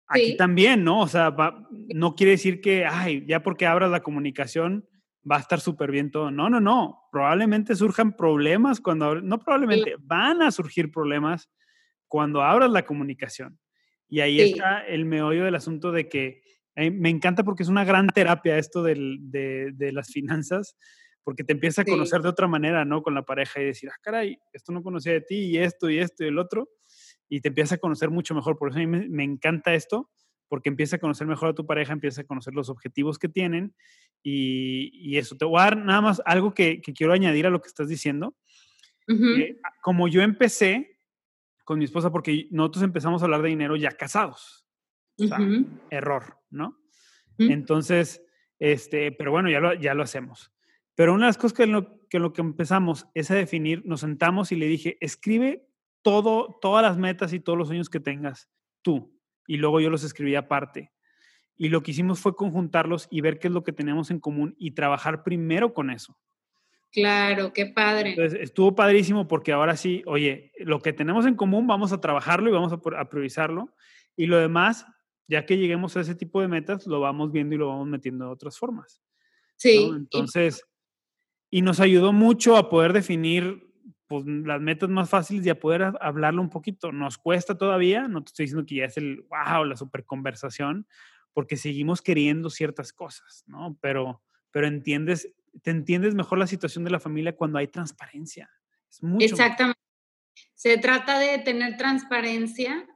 Aquí 0.07 0.37
también, 0.37 0.83
¿no? 0.83 1.01
O 1.01 1.09
sea, 1.09 1.35
no 1.95 2.17
quiere 2.17 2.33
decir 2.33 2.61
que, 2.61 2.85
ay, 2.85 3.25
ya 3.27 3.43
porque 3.43 3.67
abras 3.67 3.91
la 3.91 4.03
comunicación 4.03 4.89
va 5.31 5.37
a 5.37 5.41
estar 5.41 5.61
súper 5.61 5.91
bien 5.91 6.11
todo. 6.11 6.31
No, 6.31 6.51
no, 6.51 6.61
no. 6.61 7.09
Probablemente 7.13 7.77
surjan 7.77 8.17
problemas 8.17 8.81
cuando, 8.81 9.21
no 9.21 9.39
probablemente, 9.39 9.95
van 10.01 10.43
a 10.43 10.51
surgir 10.51 10.91
problemas 10.91 11.49
cuando 12.09 12.43
abras 12.43 12.71
la 12.71 12.85
comunicación. 12.85 13.59
Y 14.09 14.21
ahí 14.21 14.41
está 14.41 14.85
el 14.85 15.05
meollo 15.05 15.45
del 15.45 15.55
asunto 15.55 15.93
de 15.93 16.09
que 16.09 16.43
eh, 16.77 16.91
me 16.91 17.11
encanta 17.11 17.45
porque 17.45 17.63
es 17.63 17.69
una 17.69 17.85
gran 17.85 18.09
terapia 18.09 18.59
esto 18.59 18.83
de, 18.83 18.97
de, 19.21 19.93
las 19.93 20.11
finanzas, 20.11 20.77
porque 21.31 21.45
te 21.45 21.53
empieza 21.53 21.83
a 21.83 21.85
conocer 21.85 22.23
de 22.23 22.29
otra 22.29 22.49
manera, 22.49 22.85
¿no? 22.85 23.05
Con 23.05 23.15
la 23.15 23.23
pareja 23.23 23.63
y 23.63 23.67
decir, 23.67 23.89
ah, 23.89 23.97
caray, 24.03 24.37
esto 24.53 24.73
no 24.73 24.83
conocía 24.83 25.13
de 25.13 25.21
ti 25.21 25.37
y 25.37 25.59
esto 25.59 25.89
y 25.89 26.01
esto 26.01 26.25
y 26.25 26.27
el 26.27 26.39
otro, 26.41 26.69
y 27.29 27.41
te 27.41 27.51
empieza 27.51 27.77
a 27.77 27.79
conocer 27.79 28.11
mucho 28.11 28.35
mejor. 28.35 28.59
Por 28.59 28.71
eso 28.71 28.81
a 28.81 28.85
mí 28.85 28.89
me, 28.89 29.23
encanta 29.23 29.73
esto, 29.73 30.11
porque 30.49 30.71
empieza 30.71 30.97
a 30.97 30.99
conocer 30.99 31.29
mejor 31.29 31.51
a 31.51 31.55
tu 31.55 31.65
pareja, 31.65 31.93
empieza 31.93 32.23
a 32.23 32.25
conocer 32.25 32.53
los 32.53 32.69
objetivos 32.69 33.17
que 33.17 33.29
tienen 33.29 33.77
y, 34.25 34.91
y 34.93 35.19
eso. 35.19 35.37
Te 35.37 35.45
voy 35.45 35.61
a 35.61 35.67
dar 35.67 35.77
nada 35.77 36.01
más 36.01 36.21
algo 36.25 36.53
que, 36.53 36.81
que 36.81 36.93
quiero 36.93 37.13
añadir 37.13 37.47
a 37.47 37.51
lo 37.51 37.63
que 37.63 37.69
estás 37.69 37.87
diciendo. 37.87 38.35
Eh, 39.07 39.61
como 39.83 40.09
yo 40.09 40.23
empecé 40.23 40.99
con 41.63 41.79
mi 41.79 41.85
esposa, 41.85 42.11
porque 42.11 42.49
nosotros 42.51 42.83
empezamos 42.83 43.23
a 43.23 43.27
hablar 43.27 43.43
de 43.43 43.51
dinero 43.51 43.77
ya 43.77 43.93
casados. 43.93 44.67
O 45.17 45.29
sea, 45.29 45.39
error, 45.91 46.41
¿no? 46.51 46.77
Entonces, 47.39 48.21
este, 48.59 49.13
pero 49.13 49.31
bueno, 49.31 49.49
ya 49.49 49.61
lo, 49.61 49.75
ya 49.75 49.95
lo 49.95 50.03
hacemos. 50.03 50.53
Pero 51.01 51.15
una 51.15 51.25
de 51.25 51.29
las 51.31 51.39
cosas 51.39 51.57
que 51.57 51.67
lo, 51.67 52.07
que 52.11 52.19
lo 52.19 52.35
que 52.35 52.43
empezamos 52.43 53.07
es 53.15 53.31
a 53.31 53.35
definir, 53.35 53.83
nos 53.87 54.01
sentamos 54.01 54.53
y 54.53 54.57
le 54.57 54.67
dije, 54.67 54.99
escribe 55.01 55.67
todo, 56.03 56.59
todas 56.61 56.83
las 56.83 56.99
metas 56.99 57.33
y 57.33 57.41
todos 57.41 57.59
los 57.59 57.69
sueños 57.69 57.89
que 57.89 58.01
tengas 58.01 58.51
tú. 58.83 59.19
Y 59.47 59.57
luego 59.57 59.81
yo 59.81 59.89
los 59.89 60.05
escribí 60.05 60.35
aparte. 60.35 60.93
Y 61.57 61.71
lo 61.71 61.83
que 61.83 61.93
hicimos 61.93 62.21
fue 62.21 62.37
conjuntarlos 62.37 63.09
y 63.11 63.23
ver 63.23 63.39
qué 63.39 63.49
es 63.49 63.55
lo 63.55 63.65
que 63.65 63.73
tenemos 63.73 64.11
en 64.11 64.21
común 64.21 64.55
y 64.59 64.73
trabajar 64.73 65.23
primero 65.23 65.73
con 65.73 65.89
eso. 65.89 66.19
Claro, 66.93 67.55
qué 67.55 67.65
padre. 67.65 68.11
Entonces, 68.11 68.39
estuvo 68.39 68.75
padrísimo 68.75 69.27
porque 69.27 69.53
ahora 69.53 69.79
sí, 69.79 70.03
oye, 70.05 70.53
lo 70.59 70.81
que 70.81 70.93
tenemos 70.93 71.25
en 71.25 71.35
común 71.35 71.67
vamos 71.67 71.95
a 71.95 72.01
trabajarlo 72.03 72.51
y 72.51 72.53
vamos 72.53 72.75
a, 72.75 73.01
a 73.01 73.09
priorizarlo. 73.09 73.75
Y 74.17 74.27
lo 74.27 74.37
demás, 74.37 74.85
ya 75.29 75.47
que 75.47 75.57
lleguemos 75.57 75.97
a 75.97 76.03
ese 76.03 76.15
tipo 76.15 76.43
de 76.43 76.49
metas, 76.49 76.87
lo 76.87 77.01
vamos 77.01 77.33
viendo 77.33 77.55
y 77.55 77.59
lo 77.59 77.69
vamos 77.69 77.89
metiendo 77.89 78.27
de 78.27 78.33
otras 78.33 78.59
formas. 78.59 79.01
Sí. 79.57 79.91
Entonces, 79.95 80.67
y 81.51 81.63
nos 81.63 81.81
ayudó 81.81 82.13
mucho 82.13 82.57
a 82.57 82.71
poder 82.71 82.93
definir 82.93 83.71
pues, 84.07 84.25
las 84.27 84.61
metas 84.61 84.89
más 84.89 85.11
fáciles 85.11 85.45
y 85.45 85.51
a 85.51 85.59
poder 85.59 85.93
hablarlo 86.01 86.41
un 86.41 86.51
poquito. 86.51 86.93
Nos 86.93 87.19
cuesta 87.19 87.59
todavía, 87.59 88.09
no 88.09 88.23
te 88.23 88.31
estoy 88.31 88.45
diciendo 88.45 88.67
que 88.67 88.77
ya 88.77 88.85
es 88.85 88.97
el 88.97 89.27
wow, 89.29 89.65
la 89.65 89.77
super 89.77 90.05
conversación, 90.05 90.87
porque 91.33 91.57
seguimos 91.57 92.03
queriendo 92.03 92.51
ciertas 92.51 92.93
cosas, 92.93 93.45
¿no? 93.47 93.77
Pero, 93.81 94.23
pero 94.51 94.67
entiendes, 94.67 95.33
te 95.63 95.71
entiendes 95.71 96.15
mejor 96.15 96.39
la 96.39 96.47
situación 96.47 96.85
de 96.85 96.91
la 96.91 97.01
familia 97.01 97.37
cuando 97.37 97.59
hay 97.59 97.69
transparencia. 97.69 98.51
Es 98.89 99.03
mucho 99.03 99.25
Exactamente. 99.25 99.79
Se 100.55 100.77
trata 100.79 101.19
de 101.19 101.39
tener 101.39 101.77
transparencia, 101.77 102.87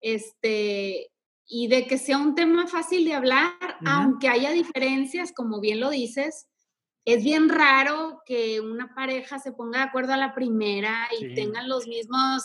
este, 0.00 1.10
y 1.46 1.68
de 1.68 1.86
que 1.86 1.98
sea 1.98 2.18
un 2.18 2.34
tema 2.34 2.66
fácil 2.66 3.04
de 3.04 3.14
hablar, 3.14 3.52
aunque 3.84 4.28
haya 4.28 4.52
diferencias, 4.52 5.32
como 5.32 5.60
bien 5.60 5.80
lo 5.80 5.90
dices. 5.90 6.46
Es 7.04 7.24
bien 7.24 7.48
raro 7.48 8.22
que 8.26 8.60
una 8.60 8.94
pareja 8.94 9.38
se 9.38 9.52
ponga 9.52 9.78
de 9.78 9.84
acuerdo 9.86 10.12
a 10.12 10.18
la 10.18 10.34
primera 10.34 11.08
y 11.18 11.34
tengan 11.34 11.68
los 11.68 11.86
mismos, 11.86 12.42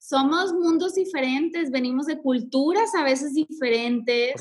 somos 0.00 0.52
mundos 0.52 0.94
diferentes, 0.94 1.70
venimos 1.70 2.06
de 2.06 2.18
culturas 2.18 2.94
a 2.94 3.02
veces 3.02 3.34
diferentes, 3.34 4.34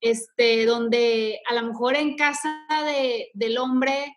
este, 0.00 0.66
donde 0.66 1.40
a 1.48 1.54
lo 1.54 1.68
mejor 1.68 1.96
en 1.96 2.16
casa 2.16 2.66
de, 2.84 3.30
del 3.34 3.58
hombre 3.58 4.14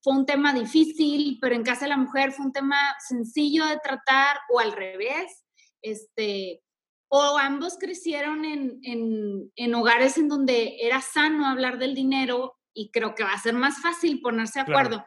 fue 0.00 0.14
un 0.14 0.26
tema 0.26 0.54
difícil, 0.54 1.38
pero 1.40 1.54
en 1.54 1.64
casa 1.64 1.84
de 1.84 1.90
la 1.90 1.96
mujer 1.96 2.32
fue 2.32 2.46
un 2.46 2.52
tema 2.52 2.78
sencillo 3.06 3.66
de 3.66 3.78
tratar 3.82 4.38
o 4.50 4.60
al 4.60 4.72
revés. 4.72 5.44
Este, 5.82 6.62
o 7.08 7.38
ambos 7.38 7.78
crecieron 7.78 8.44
en, 8.44 9.74
hogares 9.74 10.18
en 10.18 10.28
donde 10.28 10.76
era 10.80 11.00
sano 11.00 11.46
hablar 11.46 11.78
del 11.78 11.94
dinero 11.94 12.57
y 12.78 12.90
creo 12.92 13.16
que 13.16 13.24
va 13.24 13.32
a 13.32 13.42
ser 13.42 13.54
más 13.54 13.82
fácil 13.82 14.20
ponerse 14.20 14.60
de 14.60 14.70
acuerdo. 14.70 15.04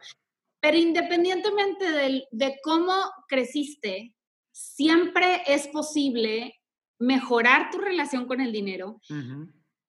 Pero 0.60 0.76
independientemente 0.76 1.90
de, 2.30 2.60
cómo 2.62 2.92
creciste, 3.26 4.14
siempre 4.52 5.42
es 5.46 5.68
posible 5.68 6.60
mejorar 6.98 7.70
tu 7.70 7.78
relación 7.78 8.26
con 8.26 8.42
el 8.42 8.52
dinero 8.52 9.00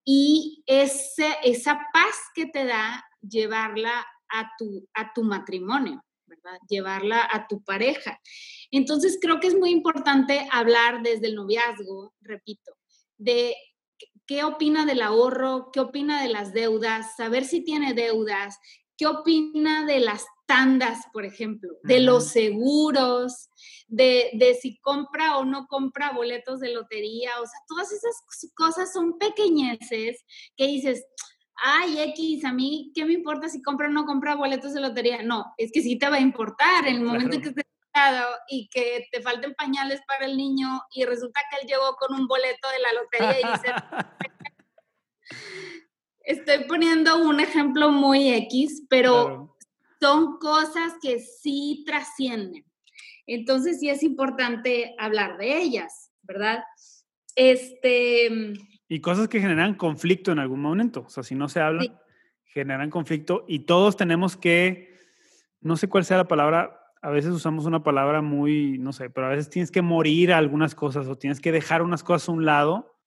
y 0.05 0.63
ese, 0.65 1.35
esa 1.43 1.81
paz 1.91 2.15
que 2.33 2.45
te 2.45 2.63
da 2.63 3.03
llevarla 3.21 4.07
a 4.29 4.49
tu, 4.57 4.87
a 4.93 5.11
tu 5.13 5.23
matrimonio. 5.23 6.01
Llevarla 6.69 7.29
a 7.31 7.47
tu 7.47 7.63
pareja. 7.63 8.19
Entonces 8.71 9.19
creo 9.21 9.39
que 9.39 9.47
es 9.47 9.55
muy 9.55 9.71
importante 9.71 10.47
hablar 10.51 11.03
desde 11.03 11.27
el 11.27 11.35
noviazgo, 11.35 12.13
repito, 12.21 12.71
de 13.17 13.55
qué 14.25 14.43
opina 14.43 14.85
del 14.85 15.01
ahorro, 15.01 15.69
qué 15.71 15.79
opina 15.79 16.21
de 16.21 16.29
las 16.29 16.53
deudas, 16.53 17.15
saber 17.15 17.45
si 17.45 17.63
tiene 17.63 17.93
deudas, 17.93 18.57
qué 18.97 19.07
opina 19.07 19.85
de 19.85 19.99
las 19.99 20.25
tandas, 20.45 20.99
por 21.13 21.25
ejemplo, 21.25 21.69
de 21.83 21.99
los 21.99 22.27
seguros, 22.27 23.49
de, 23.87 24.31
de, 24.33 24.55
si 24.55 24.77
compra 24.79 25.37
o 25.37 25.45
no 25.45 25.67
compra 25.67 26.11
boletos 26.11 26.59
de 26.59 26.73
lotería, 26.73 27.31
o 27.41 27.45
sea, 27.45 27.59
todas 27.67 27.91
esas 27.91 28.15
cosas 28.55 28.91
son 28.91 29.17
pequeñeces 29.17 30.23
que 30.55 30.67
dices, 30.67 31.05
ay, 31.55 31.99
X, 32.09 32.45
a 32.45 32.53
mí, 32.53 32.91
¿qué 32.93 33.05
me 33.05 33.13
importa 33.13 33.49
si 33.49 33.61
compra 33.61 33.87
o 33.87 33.91
no 33.91 34.05
compra 34.05 34.35
boletos 34.35 34.73
de 34.73 34.81
lotería? 34.81 35.23
No, 35.23 35.53
es 35.57 35.71
que 35.71 35.81
sí 35.81 35.97
te 35.97 36.09
va 36.09 36.17
a 36.17 36.21
importar 36.21 36.87
en 36.87 36.97
el 36.97 37.03
momento 37.03 37.39
que 37.39 37.53
y 38.47 38.67
que 38.69 39.07
te 39.11 39.21
falten 39.21 39.53
pañales 39.53 40.01
para 40.07 40.25
el 40.25 40.37
niño 40.37 40.81
y 40.93 41.05
resulta 41.05 41.41
que 41.49 41.61
él 41.61 41.67
llegó 41.67 41.95
con 41.95 42.19
un 42.19 42.27
boleto 42.27 42.67
de 42.69 42.79
la 42.79 42.93
lotería 42.93 43.39
y 43.39 43.53
dice, 43.53 43.73
estoy 46.21 46.65
poniendo 46.65 47.17
un 47.17 47.39
ejemplo 47.39 47.91
muy 47.91 48.33
X, 48.33 48.83
pero 48.89 49.55
son 49.99 50.37
cosas 50.39 50.93
que 51.01 51.19
sí 51.19 51.83
trascienden. 51.85 52.65
Entonces 53.25 53.79
sí 53.79 53.89
es 53.89 54.03
importante 54.03 54.95
hablar 54.97 55.37
de 55.37 55.61
ellas, 55.61 56.11
¿verdad? 56.23 56.63
Este, 57.35 58.29
y 58.89 58.99
cosas 59.01 59.27
que 59.27 59.39
generan 59.39 59.75
conflicto 59.75 60.31
en 60.31 60.39
algún 60.39 60.61
momento. 60.61 61.05
O 61.07 61.09
sea, 61.09 61.23
si 61.23 61.35
no 61.35 61.47
se 61.47 61.61
habla, 61.61 62.01
generan 62.43 62.89
conflicto 62.89 63.45
y 63.47 63.59
todos 63.59 63.95
tenemos 63.95 64.35
que, 64.35 64.99
no 65.61 65.77
sé 65.77 65.87
cuál 65.87 66.05
sea 66.05 66.17
la 66.17 66.27
palabra, 66.27 66.82
a 67.03 67.09
veces 67.09 67.33
usamos 67.33 67.65
una 67.65 67.83
palabra 67.83 68.21
muy, 68.21 68.77
no 68.79 68.93
sé, 68.93 69.09
pero 69.09 69.27
a 69.27 69.29
veces 69.29 69.49
tienes 69.49 69.71
que 69.71 69.81
morir 69.81 70.31
a 70.31 70.37
algunas 70.37 70.73
cosas 70.73 71.05
o 71.07 71.17
tienes 71.17 71.41
que 71.41 71.51
dejar 71.51 71.81
unas 71.81 72.01
cosas 72.01 72.29
a 72.29 72.31
un 72.31 72.45
lado. 72.45 72.97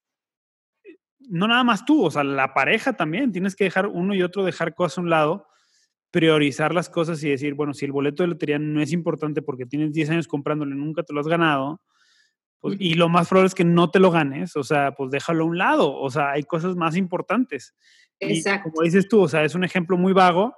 No 1.18 1.48
nada 1.48 1.64
más 1.64 1.86
tú, 1.86 2.04
o 2.04 2.10
sea, 2.10 2.22
la 2.22 2.52
pareja 2.52 2.92
también, 2.92 3.32
tienes 3.32 3.56
que 3.56 3.64
dejar 3.64 3.86
uno 3.86 4.14
y 4.14 4.22
otro, 4.22 4.44
dejar 4.44 4.74
cosas 4.74 4.98
a 4.98 5.00
un 5.00 5.08
lado, 5.08 5.46
priorizar 6.10 6.74
las 6.74 6.90
cosas 6.90 7.24
y 7.24 7.30
decir, 7.30 7.54
bueno, 7.54 7.72
si 7.72 7.86
el 7.86 7.92
boleto 7.92 8.22
de 8.22 8.28
lotería 8.28 8.58
no 8.58 8.82
es 8.82 8.92
importante 8.92 9.40
porque 9.40 9.64
tienes 9.64 9.94
10 9.94 10.10
años 10.10 10.28
comprándolo 10.28 10.74
y 10.74 10.78
nunca 10.78 11.02
te 11.02 11.14
lo 11.14 11.20
has 11.20 11.26
ganado, 11.26 11.80
pues, 12.60 12.76
y 12.78 12.94
lo 12.94 13.08
más 13.08 13.28
probable 13.28 13.46
es 13.46 13.54
que 13.54 13.64
no 13.64 13.90
te 13.90 13.98
lo 13.98 14.10
ganes, 14.10 14.56
o 14.56 14.62
sea, 14.62 14.92
pues 14.92 15.10
déjalo 15.10 15.44
a 15.44 15.46
un 15.46 15.56
lado, 15.56 15.94
o 15.94 16.10
sea, 16.10 16.32
hay 16.32 16.42
cosas 16.42 16.76
más 16.76 16.96
importantes. 16.96 17.74
Exacto. 18.20 18.70
como 18.70 18.82
dices 18.82 19.08
tú, 19.08 19.22
o 19.22 19.28
sea, 19.28 19.42
es 19.42 19.54
un 19.54 19.64
ejemplo 19.64 19.96
muy 19.96 20.12
vago, 20.12 20.54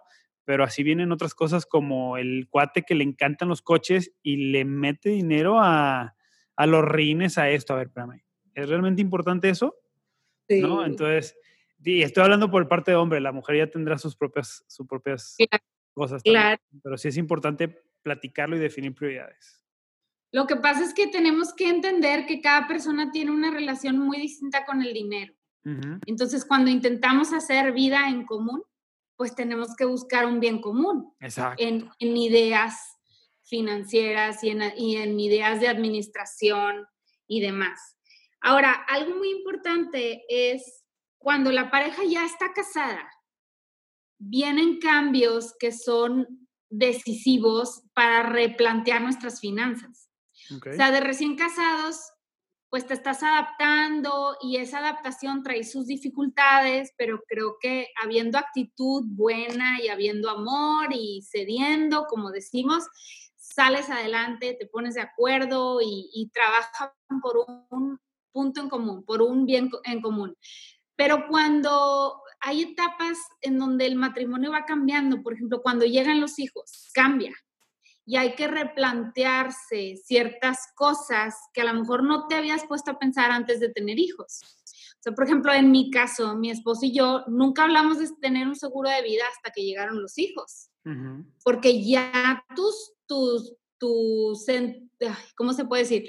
pero 0.49 0.65
así 0.65 0.83
vienen 0.83 1.13
otras 1.13 1.35
cosas 1.35 1.67
como 1.67 2.17
el 2.17 2.49
cuate 2.49 2.83
que 2.83 2.95
le 2.95 3.05
encantan 3.05 3.51
los 3.51 3.61
coches 3.61 4.15
y 4.23 4.51
le 4.51 4.65
mete 4.65 5.11
dinero 5.11 5.61
a, 5.61 6.17
a 6.57 6.67
los 6.67 6.87
rines 6.87 7.37
a 7.37 7.51
esto. 7.51 7.75
A 7.75 7.77
ver, 7.77 7.89
espérame, 7.89 8.25
¿es 8.55 8.67
realmente 8.67 9.03
importante 9.03 9.51
eso? 9.51 9.77
Sí. 10.49 10.63
¿No? 10.63 10.87
Entonces, 10.87 11.37
y 11.85 12.01
estoy 12.01 12.25
hablando 12.25 12.51
por 12.51 12.67
parte 12.67 12.93
de 12.93 12.97
hombre, 12.97 13.21
la 13.21 13.31
mujer 13.31 13.59
ya 13.59 13.67
tendrá 13.71 13.99
sus 13.99 14.17
propias, 14.17 14.65
sus 14.69 14.87
propias 14.87 15.37
cosas. 15.93 16.23
Claro. 16.23 16.59
Pero 16.83 16.97
sí 16.97 17.09
es 17.09 17.19
importante 17.19 17.69
platicarlo 18.03 18.57
y 18.57 18.61
definir 18.61 18.95
prioridades. 18.95 19.63
Lo 20.33 20.47
que 20.47 20.57
pasa 20.57 20.83
es 20.83 20.95
que 20.95 21.09
tenemos 21.09 21.53
que 21.53 21.69
entender 21.69 22.25
que 22.25 22.41
cada 22.41 22.67
persona 22.67 23.11
tiene 23.11 23.33
una 23.33 23.51
relación 23.51 23.99
muy 23.99 24.17
distinta 24.17 24.65
con 24.65 24.81
el 24.81 24.95
dinero. 24.95 25.35
Entonces, 26.07 26.47
cuando 26.47 26.71
intentamos 26.71 27.35
hacer 27.35 27.73
vida 27.73 28.09
en 28.09 28.25
común, 28.25 28.63
pues 29.19 29.35
tenemos 29.35 29.75
que 29.77 29.85
buscar 29.85 30.25
un 30.27 30.39
bien 30.39 30.61
común 30.61 31.13
En, 31.59 31.91
ideas 31.99 32.79
financieras 33.43 34.45
y 34.45 34.51
en, 34.51 34.63
y 34.77 34.97
en 34.97 35.19
ideas 35.19 35.61
de 35.61 35.67
administración 35.67 36.87
y 37.27 37.41
demás. 37.41 37.97
Ahora, 38.41 38.73
algo 38.73 39.17
muy 39.17 39.31
importante 39.31 40.23
es 40.29 40.85
cuando 41.19 41.51
la 41.51 41.69
pareja 41.69 42.05
ya 42.05 42.25
está 42.25 42.53
casada, 42.55 43.11
vienen 44.19 44.79
cambios 44.79 45.55
que 45.59 45.73
son 45.73 46.49
decisivos 46.71 47.83
para 47.95 48.23
replantear 48.23 49.03
nuestras 49.03 49.41
finanzas. 49.41 50.11
O 50.51 50.73
sea, 50.77 50.93
de 50.93 51.01
recién 51.01 51.37
casados, 51.37 51.99
pues 52.71 52.87
te 52.87 52.95
estás 52.95 53.23
adaptando 53.23 54.37
y 54.43 54.57
esa 54.57 54.79
adaptación 54.79 55.43
trae 55.43 55.65
sus 55.65 55.87
dificultades, 55.87 56.93
pero 56.97 57.23
creo 57.27 57.57
que 57.61 57.89
habiendo 58.03 58.39
actitud 58.39 59.05
buena 59.07 59.81
y 59.83 59.89
habiendo 59.89 60.29
amor 60.31 60.89
y 60.93 61.23
cediendo, 61.23 62.07
como 62.07 62.31
decimos, 62.31 62.85
sales 63.37 63.89
adelante, 63.89 64.57
te 64.59 64.67
pones 64.67 64.95
de 64.95 65.01
acuerdo 65.01 65.81
y, 65.81 66.11
y 66.13 66.29
trabajan 66.29 66.91
por 67.23 67.39
un 67.71 67.99
punto 68.33 68.61
en 68.61 68.69
común, 68.69 69.05
por 69.05 69.23
un 69.23 69.47
bien 69.47 69.71
en 69.85 70.03
común. 70.03 70.37
Pero 70.95 71.27
cuando 71.29 72.21
hay 72.41 72.63
etapas 72.63 73.17
en 73.41 73.59
donde 73.59 73.87
el 73.87 73.97
matrimonio 73.97 74.53
va 74.53 74.67
cambiando, 74.67 75.23
por 75.23 75.33
ejemplo, 75.33 75.63
cuando 75.63 75.87
llegan 75.87 76.21
los 76.21 76.39
hijos, 76.39 76.91
cambia 76.93 77.35
y 78.09 78.17
hay 78.17 78.35
que 78.35 78.49
replantearse 78.49 79.99
ciertas 80.03 80.73
cosas 80.75 81.35
que 81.53 81.61
a 81.61 81.65
lo 81.65 81.79
mejor 81.79 82.03
no 82.05 82.27
te 82.27 82.37
habías 82.37 82.65
puesto 82.65 82.91
a 82.91 82.99
pensar 82.99 83.31
antes 83.31 83.61
de 83.61 83.69
tener 83.69 83.99
hijos. 83.99 84.41
O 84.43 85.03
sea, 85.03 85.13
por 85.13 85.25
ejemplo, 85.25 85.53
en 85.53 85.71
mi 85.71 85.91
caso, 85.91 86.35
mi 86.35 86.51
esposo 86.51 86.87
y 86.87 86.97
yo 86.97 87.25
nunca 87.27 87.65
hablamos 87.65 87.99
de 87.99 88.09
tener 88.23 88.49
un 88.49 88.57
seguro 88.57 88.89
de 88.89 89.03
vida 89.03 89.25
hasta 89.31 89.51
que 89.51 89.63
llegaron 89.63 90.01
los 90.01 90.17
hijos, 90.17 90.71
porque 91.45 91.85
ya 91.85 92.43
tus, 92.57 92.95
tus, 93.07 93.55
tus, 93.77 94.47
¿cómo 95.37 95.53
se 95.53 95.67
puede 95.67 95.83
decir? 95.83 96.09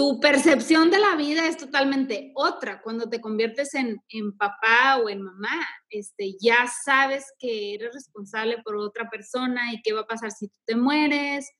Tu 0.00 0.18
percepción 0.18 0.90
de 0.90 0.98
la 0.98 1.14
vida 1.14 1.46
es 1.46 1.58
totalmente 1.58 2.32
otra. 2.34 2.80
Cuando 2.80 3.10
te 3.10 3.20
conviertes 3.20 3.74
en, 3.74 4.00
papá 4.38 4.96
o 4.96 5.10
en 5.10 5.20
mamá, 5.20 5.60
este, 5.90 6.36
ya 6.40 6.66
sabes 6.86 7.26
que 7.38 7.74
eres 7.74 7.92
responsable 7.92 8.62
por 8.64 8.76
otra 8.76 9.10
persona 9.10 9.74
y 9.74 9.82
qué 9.82 9.92
va 9.92 10.00
a 10.00 10.06
pasar 10.06 10.30
si 10.30 10.48
tú 10.48 10.54
te 10.64 10.74
mueres. 10.74 11.50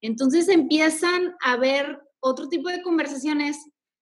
Entonces 0.00 0.48
empiezan 0.48 1.36
a 1.44 1.52
haber 1.52 2.00
otro 2.18 2.48
tipo 2.48 2.70
de 2.70 2.82
conversaciones 2.82 3.56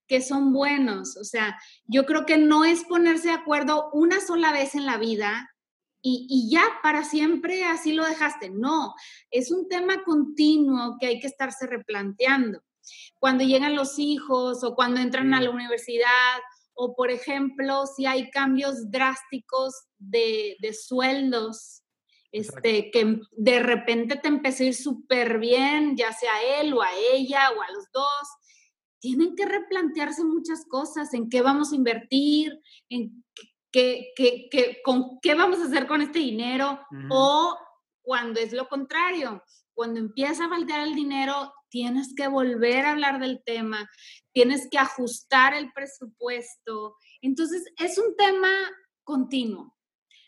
que 0.09 0.23
son 0.23 0.55
buenos. 0.55 1.19
O 1.19 1.25
sea, 1.25 1.55
yo 1.85 2.07
creo 2.07 2.25
que 2.25 2.39
no 2.39 2.65
es 2.65 2.85
ponerse 2.85 3.29
de 3.29 3.35
acuerdo 3.35 3.91
una 3.93 4.19
sola 4.23 4.51
vez 4.51 4.75
en 4.75 4.87
la 4.87 4.97
vida 4.97 5.51
y, 6.01 6.49
ya 6.51 6.65
para 6.83 7.05
siempre 7.05 7.65
así 7.65 7.93
lo 7.93 8.07
dejaste. 8.07 8.49
No, 8.49 8.95
es 9.31 9.51
un 9.51 9.69
tema 9.69 10.05
continuo 10.05 10.97
que 10.99 11.09
hay 11.09 11.21
que 11.21 11.27
estarse 11.27 11.67
replanteando 11.67 12.63
cuando 13.19 13.45
llegan 13.45 13.75
los 13.75 13.99
hijos 13.99 14.63
o 14.65 14.75
cuando 14.75 15.01
entran 15.01 15.35
a 15.35 15.41
la 15.41 15.51
universidad 15.51 16.39
o, 16.75 16.95
por 16.95 17.11
ejemplo, 17.11 17.87
si 17.87 18.07
hay 18.07 18.31
cambios 18.31 18.91
drásticos 18.91 19.75
de, 19.99 20.57
sueldos, 20.73 21.83
este, 22.33 22.91
que 22.91 23.21
de 23.31 23.61
repente 23.61 24.17
te 24.17 24.29
empezó 24.29 24.65
a 24.65 24.67
ir 24.67 24.75
súper 24.75 25.39
bien, 25.39 25.97
ya 25.97 26.13
sea 26.13 26.61
él 26.61 26.73
o 26.75 26.83
a 26.83 26.91
ella 27.13 27.51
o 27.57 27.63
a 27.63 27.73
los 27.73 27.85
dos, 27.93 28.29
tienen 28.99 29.37
que 29.37 29.47
replantearse 29.47 30.25
muchas 30.25 30.65
cosas, 30.67 31.15
en 31.15 31.29
qué 31.29 31.43
vamos 31.43 31.73
a 31.73 31.77
invertir, 31.77 32.59
en 32.89 33.25
qué, 33.71 34.13
con 34.85 35.21
qué 35.21 35.35
vamos 35.35 35.61
a 35.61 35.67
hacer 35.67 35.87
con 35.87 36.01
este 36.01 36.19
dinero, 36.19 36.81
o 37.11 37.57
cuando 38.03 38.41
es 38.41 38.53
lo 38.53 38.69
contrario, 38.69 39.43
cuando 39.75 40.01
empieza 40.01 40.47
a 40.47 40.49
faltar 40.49 40.81
el 40.81 40.95
dinero, 40.95 41.53
tienes 41.75 42.15
que 42.15 42.29
volver 42.29 42.87
a 42.87 42.93
hablar 42.93 43.19
del 43.19 43.43
tema, 43.45 43.91
tienes 44.31 44.69
que 44.71 44.79
ajustar 44.79 45.55
el 45.55 45.73
presupuesto. 45.73 46.95
Entonces, 47.21 47.65
es 47.77 47.99
un 47.99 48.15
tema 48.15 48.49
continuo. 49.03 49.77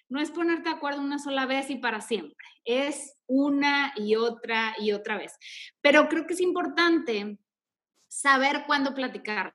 No 0.08 0.20
es 0.20 0.32
ponerte 0.32 0.68
de 0.68 0.74
acuerdo 0.74 1.00
una 1.00 1.20
sola 1.20 1.46
vez 1.46 1.70
y 1.70 1.76
para 1.76 2.00
siempre. 2.00 2.34
Es 2.64 3.16
una 3.26 3.92
y 3.94 4.16
otra 4.16 4.74
y 4.80 4.90
otra 4.90 5.18
vez. 5.18 5.34
Pero 5.80 6.08
creo 6.08 6.26
que 6.26 6.34
es 6.34 6.40
importante 6.40 7.38
saber 8.08 8.64
cuándo 8.66 8.92
platicarlo. 8.92 9.54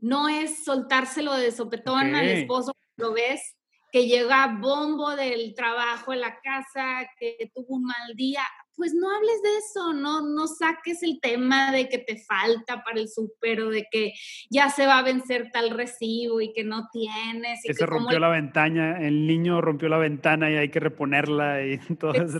No 0.00 0.28
es 0.28 0.64
soltárselo 0.64 1.32
de 1.32 1.50
sopetón 1.50 2.14
al 2.14 2.28
esposo, 2.28 2.74
lo 2.96 3.14
ves 3.14 3.56
que 3.92 4.06
llega 4.06 4.58
bombo 4.60 5.14
del 5.16 5.54
trabajo 5.54 6.12
en 6.12 6.20
la 6.20 6.38
casa, 6.40 7.08
que 7.18 7.50
tuvo 7.54 7.76
un 7.76 7.84
mal 7.84 8.14
día, 8.14 8.42
pues 8.80 8.94
no 8.94 9.14
hables 9.14 9.42
de 9.42 9.58
eso, 9.58 9.92
no, 9.92 10.22
no 10.22 10.46
saques 10.46 11.02
el 11.02 11.20
tema 11.20 11.70
de 11.70 11.86
que 11.88 11.98
te 11.98 12.16
falta 12.16 12.82
para 12.82 12.98
el 12.98 13.08
súper 13.08 13.60
o 13.60 13.68
de 13.68 13.86
que 13.90 14.14
ya 14.48 14.70
se 14.70 14.86
va 14.86 14.98
a 14.98 15.02
vencer 15.02 15.50
tal 15.52 15.68
recibo 15.68 16.40
y 16.40 16.54
que 16.54 16.64
no 16.64 16.88
tienes. 16.90 17.60
que, 17.62 17.74
se 17.74 17.84
rompió 17.84 18.18
la 18.18 18.30
ventana, 18.30 19.06
el 19.06 19.26
niño 19.26 19.60
rompió 19.60 19.90
la 19.90 19.98
ventana 19.98 20.50
y 20.50 20.56
hay 20.56 20.70
que 20.70 20.80
reponerla 20.80 21.62
y 21.62 21.78
todo 22.00 22.14
eso. 22.14 22.38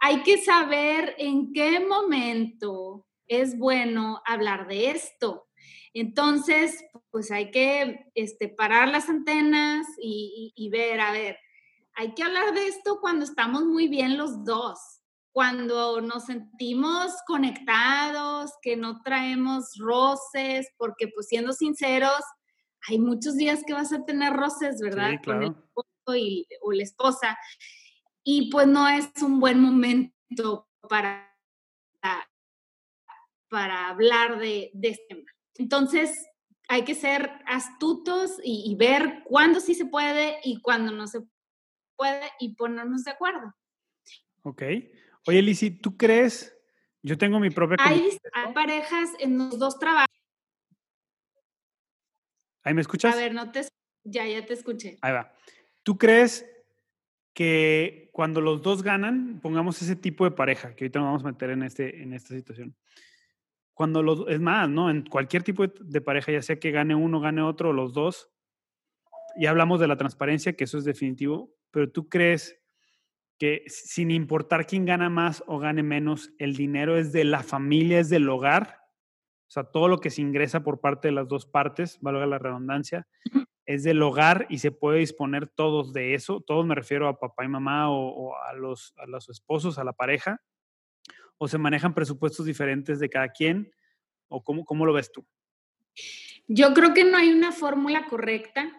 Hay 0.00 0.22
que 0.22 0.38
saber 0.38 1.14
en 1.18 1.52
qué 1.52 1.80
momento 1.80 3.06
es 3.26 3.58
bueno 3.58 4.22
hablar 4.24 4.66
de 4.66 4.92
esto. 4.92 5.46
Entonces, 5.98 6.84
pues 7.10 7.30
hay 7.30 7.50
que 7.50 8.10
este, 8.14 8.50
parar 8.50 8.88
las 8.88 9.08
antenas 9.08 9.86
y, 9.98 10.68
ver, 10.70 11.00
a 11.00 11.10
ver, 11.10 11.38
hay 11.94 12.12
que 12.12 12.22
hablar 12.22 12.52
de 12.52 12.68
esto 12.68 12.98
cuando 13.00 13.24
estamos 13.24 13.64
muy 13.64 13.88
bien 13.88 14.18
los 14.18 14.44
dos, 14.44 14.78
cuando 15.32 16.02
nos 16.02 16.26
sentimos 16.26 17.14
conectados, 17.26 18.52
que 18.60 18.76
no 18.76 19.00
traemos 19.00 19.72
roces, 19.78 20.68
porque 20.76 21.08
pues 21.08 21.28
siendo 21.28 21.54
sinceros, 21.54 22.20
hay 22.88 22.98
muchos 22.98 23.34
días 23.34 23.62
que 23.66 23.72
vas 23.72 23.90
a 23.94 24.04
tener 24.04 24.34
roces, 24.34 24.78
¿verdad? 24.82 25.12
Con 25.24 25.44
el 25.44 25.52
esposo 25.52 26.14
y, 26.14 26.46
o 26.60 26.72
la 26.72 26.82
esposa. 26.82 27.38
Y 28.22 28.50
pues 28.50 28.66
no 28.66 28.86
es 28.86 29.10
un 29.22 29.40
buen 29.40 29.60
momento 29.60 30.68
para, 30.90 31.34
para 33.48 33.88
hablar 33.88 34.38
de, 34.38 34.70
de 34.74 34.88
este 34.88 35.06
tema. 35.14 35.35
Entonces, 35.58 36.10
hay 36.68 36.84
que 36.84 36.94
ser 36.94 37.30
astutos 37.46 38.38
y, 38.42 38.74
ver 38.76 39.22
cuándo 39.24 39.60
sí 39.60 39.74
se 39.74 39.86
puede 39.86 40.38
y 40.44 40.60
cuándo 40.60 40.92
no 40.92 41.06
se 41.06 41.20
puede 41.96 42.26
y 42.40 42.54
ponernos 42.54 43.04
de 43.04 43.12
acuerdo. 43.12 43.54
Ok. 44.42 44.62
Oye, 45.26 45.42
Lizzy, 45.42 45.70
¿tú 45.70 45.96
crees? 45.96 46.56
Yo 47.02 47.16
tengo 47.16 47.38
mi 47.38 47.50
propia... 47.50 47.76
Hay, 47.80 48.18
hay 48.32 48.52
parejas 48.52 49.10
en 49.20 49.38
los 49.38 49.58
dos 49.58 49.78
trabajos. 49.78 50.06
¿Ahí 52.62 52.74
me 52.74 52.80
escuchas? 52.80 53.14
A 53.14 53.18
ver, 53.18 53.32
no 53.32 53.50
te... 53.52 53.66
Ya, 54.04 54.26
ya 54.26 54.44
te 54.44 54.54
escuché. 54.54 54.98
Ahí 55.02 55.12
va. 55.12 55.32
¿Tú 55.82 55.98
crees 55.98 56.44
que 57.32 58.08
cuando 58.12 58.40
los 58.40 58.62
dos 58.62 58.82
ganan, 58.82 59.40
pongamos 59.40 59.80
ese 59.82 59.94
tipo 59.94 60.24
de 60.24 60.30
pareja, 60.30 60.74
que 60.74 60.84
ahorita 60.84 60.98
nos 60.98 61.06
vamos 61.06 61.22
a 61.22 61.26
meter 61.26 61.50
en, 61.50 61.62
este, 61.62 62.02
en 62.02 62.12
esta 62.12 62.34
situación, 62.34 62.74
cuando 63.76 64.02
los, 64.02 64.24
es 64.28 64.40
más, 64.40 64.70
¿no? 64.70 64.88
En 64.88 65.04
cualquier 65.04 65.42
tipo 65.42 65.66
de, 65.66 66.00
pareja, 66.00 66.32
ya 66.32 66.40
sea 66.40 66.58
que 66.58 66.70
gane 66.70 66.94
uno, 66.94 67.20
gane 67.20 67.42
otro, 67.42 67.74
los 67.74 67.92
dos, 67.92 68.30
y 69.36 69.44
hablamos 69.44 69.80
de 69.80 69.86
la 69.86 69.98
transparencia, 69.98 70.56
que 70.56 70.64
eso 70.64 70.78
es 70.78 70.84
definitivo, 70.84 71.52
pero 71.70 71.92
tú 71.92 72.08
crees 72.08 72.58
que 73.38 73.64
sin 73.66 74.10
importar 74.10 74.66
quién 74.66 74.86
gana 74.86 75.10
más 75.10 75.44
o 75.46 75.58
gane 75.58 75.82
menos, 75.82 76.32
el 76.38 76.56
dinero 76.56 76.96
es 76.96 77.12
de 77.12 77.24
la 77.24 77.42
familia, 77.42 78.00
es 78.00 78.08
del 78.08 78.26
hogar, 78.30 78.78
o 79.46 79.50
sea, 79.50 79.64
todo 79.64 79.88
lo 79.88 79.98
que 79.98 80.08
se 80.08 80.22
ingresa 80.22 80.64
por 80.64 80.80
parte 80.80 81.08
de 81.08 81.12
las 81.12 81.28
dos 81.28 81.44
partes, 81.44 81.98
valga 82.00 82.24
la 82.24 82.38
redundancia, 82.38 83.06
es 83.66 83.82
del 83.82 84.00
hogar 84.00 84.46
y 84.48 84.56
se 84.56 84.70
puede 84.70 85.00
disponer 85.00 85.48
todos 85.48 85.92
de 85.92 86.14
eso, 86.14 86.40
todos 86.40 86.64
me 86.64 86.74
refiero 86.74 87.08
a 87.08 87.18
papá 87.18 87.44
y 87.44 87.48
mamá 87.48 87.90
o, 87.90 88.34
a, 88.38 88.54
los, 88.54 88.94
a 88.96 89.04
los 89.04 89.28
esposos, 89.28 89.78
a 89.78 89.84
la 89.84 89.92
pareja, 89.92 90.40
o 91.38 91.48
se 91.48 91.58
manejan 91.58 91.94
presupuestos 91.94 92.46
diferentes 92.46 92.98
de 92.98 93.08
cada 93.08 93.28
quien? 93.28 93.72
¿O 94.28 94.42
cómo, 94.42 94.64
cómo 94.64 94.86
lo 94.86 94.92
ves 94.92 95.10
tú? 95.12 95.26
Yo 96.48 96.74
creo 96.74 96.94
que 96.94 97.04
no 97.04 97.16
hay 97.16 97.30
una 97.30 97.52
fórmula 97.52 98.06
correcta 98.06 98.72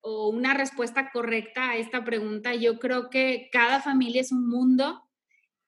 o 0.00 0.28
una 0.28 0.54
respuesta 0.54 1.10
correcta 1.10 1.70
a 1.70 1.76
esta 1.76 2.04
pregunta. 2.04 2.54
Yo 2.54 2.78
creo 2.78 3.08
que 3.10 3.48
cada 3.52 3.80
familia 3.80 4.20
es 4.20 4.32
un 4.32 4.48
mundo 4.48 5.02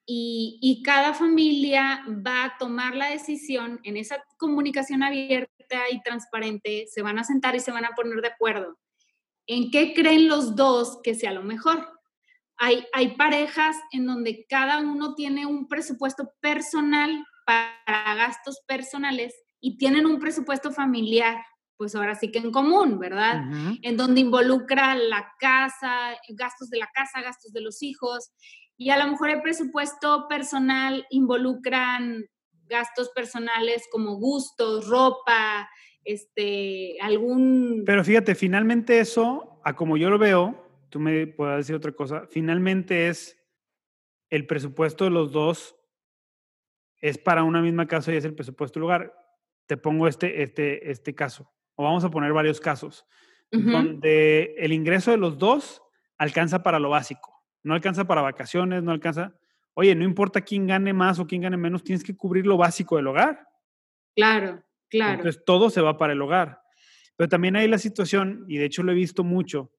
y, 0.04 0.58
y, 0.62 0.82
cada 0.84 1.14
familia 1.14 2.04
va 2.24 2.44
a 2.44 2.58
tomar 2.58 2.94
la 2.94 3.10
decisión 3.10 3.80
en 3.82 3.96
esa 3.96 4.22
comunicación 4.36 5.02
abierta 5.02 5.90
y 5.90 6.00
transparente, 6.02 6.86
se 6.88 7.02
van 7.02 7.18
a 7.18 7.24
sentar 7.24 7.56
y 7.56 7.60
se 7.60 7.72
van 7.72 7.84
a 7.84 7.90
poner 7.90 8.20
de 8.20 8.28
acuerdo 8.28 8.78
en 9.46 9.70
qué 9.70 9.94
creen 9.94 10.28
los 10.28 10.56
dos 10.56 11.00
que 11.02 11.14
sea 11.14 11.32
lo 11.32 11.42
mejor. 11.42 11.95
Hay, 12.58 13.16
parejas 13.16 13.76
en 13.92 14.06
donde 14.06 14.46
cada 14.48 14.78
uno 14.78 15.14
tiene 15.14 15.46
un 15.46 15.68
presupuesto 15.68 16.32
personal 16.40 17.24
para 17.44 18.14
gastos 18.14 18.60
personales 18.66 19.34
y 19.60 19.76
tienen 19.76 20.06
un 20.06 20.18
presupuesto 20.18 20.72
familiar, 20.72 21.36
pues 21.76 21.94
ahora 21.94 22.14
sí 22.14 22.30
que 22.30 22.38
en 22.38 22.50
común, 22.50 22.98
¿verdad? 22.98 23.42
En 23.82 23.96
donde 23.96 24.20
involucra 24.20 24.94
la 24.94 25.32
casa, 25.38 26.16
gastos 26.30 26.70
de 26.70 26.78
la 26.78 26.88
casa, 26.94 27.20
gastos 27.20 27.52
de 27.52 27.60
los 27.60 27.82
hijos, 27.82 28.30
y 28.78 28.90
a 28.90 28.98
lo 28.98 29.10
mejor 29.10 29.30
el 29.30 29.42
presupuesto 29.42 30.26
personal 30.28 31.06
involucran 31.10 32.24
gastos 32.68 33.10
personales 33.10 33.84
como 33.90 34.16
gustos, 34.16 34.88
ropa, 34.88 35.68
este, 36.04 36.96
algún... 37.00 37.82
Pero 37.86 38.04
fíjate, 38.04 38.34
finalmente 38.34 39.00
eso, 39.00 39.60
a 39.64 39.74
como 39.74 39.96
yo 39.96 40.10
lo 40.10 40.18
veo, 40.18 40.65
tú 40.96 41.00
me 41.00 41.26
puedas 41.26 41.58
decir 41.58 41.76
otra 41.76 41.92
cosa, 41.92 42.26
finalmente 42.30 43.08
es 43.08 43.38
el 44.30 44.46
presupuesto 44.46 45.04
de 45.04 45.10
los 45.10 45.30
dos 45.30 45.76
es 47.02 47.18
para 47.18 47.42
una 47.42 47.60
misma 47.60 47.86
casa 47.86 48.14
y 48.14 48.16
es 48.16 48.24
el 48.24 48.34
presupuesto 48.34 48.78
del 48.78 48.84
lugar. 48.84 49.14
Te 49.66 49.76
pongo 49.76 50.08
este, 50.08 50.42
este, 50.42 50.90
este 50.90 51.14
caso, 51.14 51.52
o 51.74 51.84
vamos 51.84 52.02
a 52.02 52.10
poner 52.10 52.32
varios 52.32 52.62
casos, 52.62 53.04
donde 53.50 54.54
el 54.56 54.72
ingreso 54.72 55.10
de 55.10 55.18
los 55.18 55.36
dos 55.36 55.82
alcanza 56.16 56.62
para 56.62 56.78
lo 56.78 56.88
básico, 56.88 57.44
no 57.62 57.74
alcanza 57.74 58.06
para 58.06 58.22
vacaciones, 58.22 58.82
no 58.82 58.90
alcanza, 58.90 59.34
oye, 59.74 59.94
no 59.94 60.04
importa 60.04 60.40
quién 60.40 60.66
gane 60.66 60.94
más 60.94 61.18
o 61.18 61.26
quién 61.26 61.42
gane 61.42 61.58
menos, 61.58 61.84
tienes 61.84 62.02
que 62.02 62.16
cubrir 62.16 62.46
lo 62.46 62.56
básico 62.56 62.96
del 62.96 63.08
hogar. 63.08 63.46
Claro, 64.14 64.64
claro. 64.88 65.16
Entonces 65.16 65.44
todo 65.44 65.68
se 65.68 65.82
va 65.82 65.98
para 65.98 66.14
el 66.14 66.22
hogar. 66.22 66.62
Pero 67.16 67.28
también 67.28 67.54
hay 67.56 67.68
la 67.68 67.76
situación, 67.76 68.46
y 68.48 68.56
de 68.56 68.64
hecho 68.64 68.82
lo 68.82 68.92
he 68.92 68.94
visto 68.94 69.24
mucho, 69.24 69.75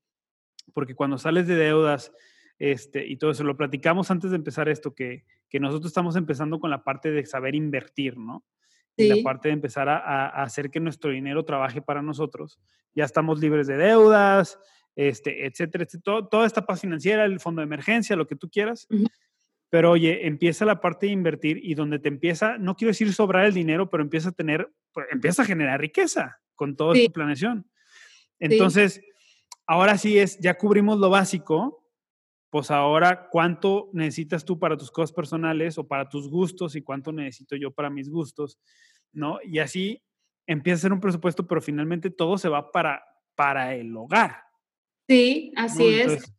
porque 0.74 0.96
cuando 0.96 1.18
sales 1.18 1.48
de 1.48 1.56
deudas 1.56 2.12
este, 2.60 3.06
y 3.06 3.18
todo 3.18 3.32
eso, 3.32 3.44
lo 3.44 3.58
platicamos 3.58 4.10
antes 4.12 4.32
de 4.32 4.38
empezar 4.38 4.70
esto, 4.70 4.94
que, 4.94 5.26
que 5.50 5.60
nosotros 5.60 5.90
estamos 5.90 6.16
empezando 6.16 6.60
con 6.60 6.70
la 6.70 6.84
parte 6.84 7.12
de 7.12 7.26
saber 7.26 7.56
invertir, 7.56 8.18
¿no? 8.18 8.44
Y 9.00 9.10
la 9.10 9.22
parte 9.24 9.50
de 9.50 9.54
empezar 9.54 9.88
a, 9.90 10.00
a, 10.00 10.42
hacer 10.42 10.72
que 10.72 10.80
nuestro 10.80 11.12
dinero 11.12 11.46
trabaje 11.46 11.84
para 11.84 12.02
nosotros. 12.02 12.60
Ya 12.96 13.04
estamos 13.04 13.40
libres 13.40 13.68
de 13.68 13.78
deudas, 13.78 14.60
este, 14.98 15.46
etcétera, 15.46 15.84
etcétera. 15.84 16.28
toda 16.28 16.48
esta 16.48 16.66
paz 16.66 16.82
financiera, 16.82 17.24
el 17.24 17.40
fondo 17.40 17.62
de 17.62 17.68
emergencia, 17.68 18.16
lo 18.16 18.26
que 18.26 18.36
tú 18.36 18.50
quieras. 18.50 18.88
Pero 19.70 19.92
oye, 19.92 20.26
empieza 20.26 20.66
la 20.66 20.82
parte 20.82 21.06
de 21.06 21.12
invertir 21.12 21.60
y 21.62 21.76
donde 21.76 22.00
te 22.00 22.08
empieza, 22.08 22.58
no 22.58 22.76
quiero 22.76 22.90
decir 22.90 23.14
sobrar 23.14 23.46
el 23.46 23.54
dinero, 23.54 23.92
pero 23.92 24.02
empieza 24.02 24.30
a 24.30 24.32
tener, 24.32 24.72
pues, 24.92 25.06
empieza 25.12 25.44
a 25.44 25.46
generar 25.46 25.80
riqueza 25.80 26.40
con 26.56 26.76
toda 26.76 26.98
esta 26.98 27.14
planeación. 27.14 27.70
Entonces, 28.40 29.02
ahora 29.68 29.98
sí 29.98 30.18
es, 30.18 30.40
ya 30.40 30.58
cubrimos 30.58 30.98
lo 30.98 31.10
básico, 31.10 31.84
pues 32.50 32.72
ahora 32.72 33.28
cuánto 33.30 33.90
necesitas 33.94 34.46
tú 34.46 34.58
para 34.58 34.78
tus 34.78 34.90
cosas 34.90 35.12
personales 35.12 35.78
o 35.78 35.88
para 35.88 36.08
tus 36.08 36.30
gustos 36.30 36.76
y 36.76 36.82
cuánto 36.82 37.12
necesito 37.12 37.56
yo 37.56 37.72
para 37.72 37.90
mis 37.90 38.10
gustos, 38.10 38.58
¿no? 39.12 39.40
Y 39.44 39.60
así 39.60 40.02
empieza 40.48 40.78
a 40.78 40.82
ser 40.84 40.94
un 40.94 41.02
presupuesto, 41.02 41.46
pero 41.46 41.62
finalmente 41.62 42.10
todo 42.10 42.38
se 42.38 42.50
va 42.50 42.72
para, 42.72 43.04
para 43.36 43.76
el 43.76 43.96
hogar. 43.96 44.44
Sí, 45.08 45.52
así 45.58 45.86
es. 45.86 46.34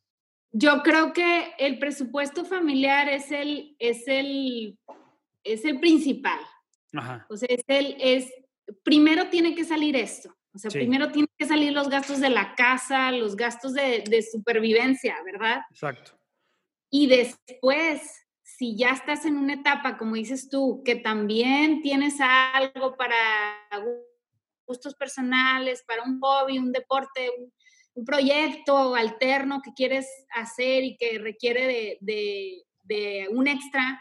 Yo 0.51 0.83
creo 0.83 1.12
que 1.12 1.53
el 1.59 1.79
presupuesto 1.79 2.45
familiar 2.47 3.09
es 3.09 3.31
el, 3.31 3.77
es 3.79 4.09
el, 4.09 4.79
es 5.45 5.64
el 5.67 5.79
principal. 5.79 6.41
Ajá. 6.95 7.27
O 7.29 7.37
sea, 7.37 7.49
es 7.51 7.62
el, 7.67 7.97
es, 8.01 8.33
primero 8.83 9.29
tiene 9.29 9.55
que 9.55 9.64
salir 9.64 9.95
esto. 9.95 10.35
O 10.59 10.71
sea, 10.71 10.71
primero 10.71 11.12
tienen 11.12 11.31
que 11.38 11.47
salir 11.47 11.73
los 11.73 11.88
gastos 11.88 12.21
de 12.21 12.31
la 12.31 12.55
casa, 12.57 13.12
los 13.12 13.37
gastos 13.37 13.75
de, 13.75 14.03
de 14.09 14.23
supervivencia, 14.23 15.16
¿verdad? 15.25 15.61
Exacto. 15.71 16.18
Y 16.90 17.07
después, 17.07 18.27
si 18.42 18.77
ya 18.77 18.90
estás 18.90 19.25
en 19.25 19.37
una 19.37 19.55
etapa, 19.55 19.97
como 19.97 20.16
dices 20.16 20.49
tú, 20.51 20.83
que 20.85 20.97
también 20.97 21.81
tienes 21.81 22.16
algo 22.21 22.97
para 22.97 23.14
gustos 24.66 24.94
personales, 24.94 25.85
para 25.87 26.03
un 26.03 26.18
hobby, 26.21 26.59
un 26.59 26.73
deporte, 26.73 27.31
un, 27.38 27.53
un 27.99 28.05
proyecto 28.05 28.94
alterno 28.94 29.61
que 29.61 29.73
quieres 29.75 30.07
hacer 30.31 30.85
y 30.85 30.97
que 30.97 31.18
requiere 31.18 31.99
de, 32.01 33.29
un 33.31 33.49
extra, 33.49 34.01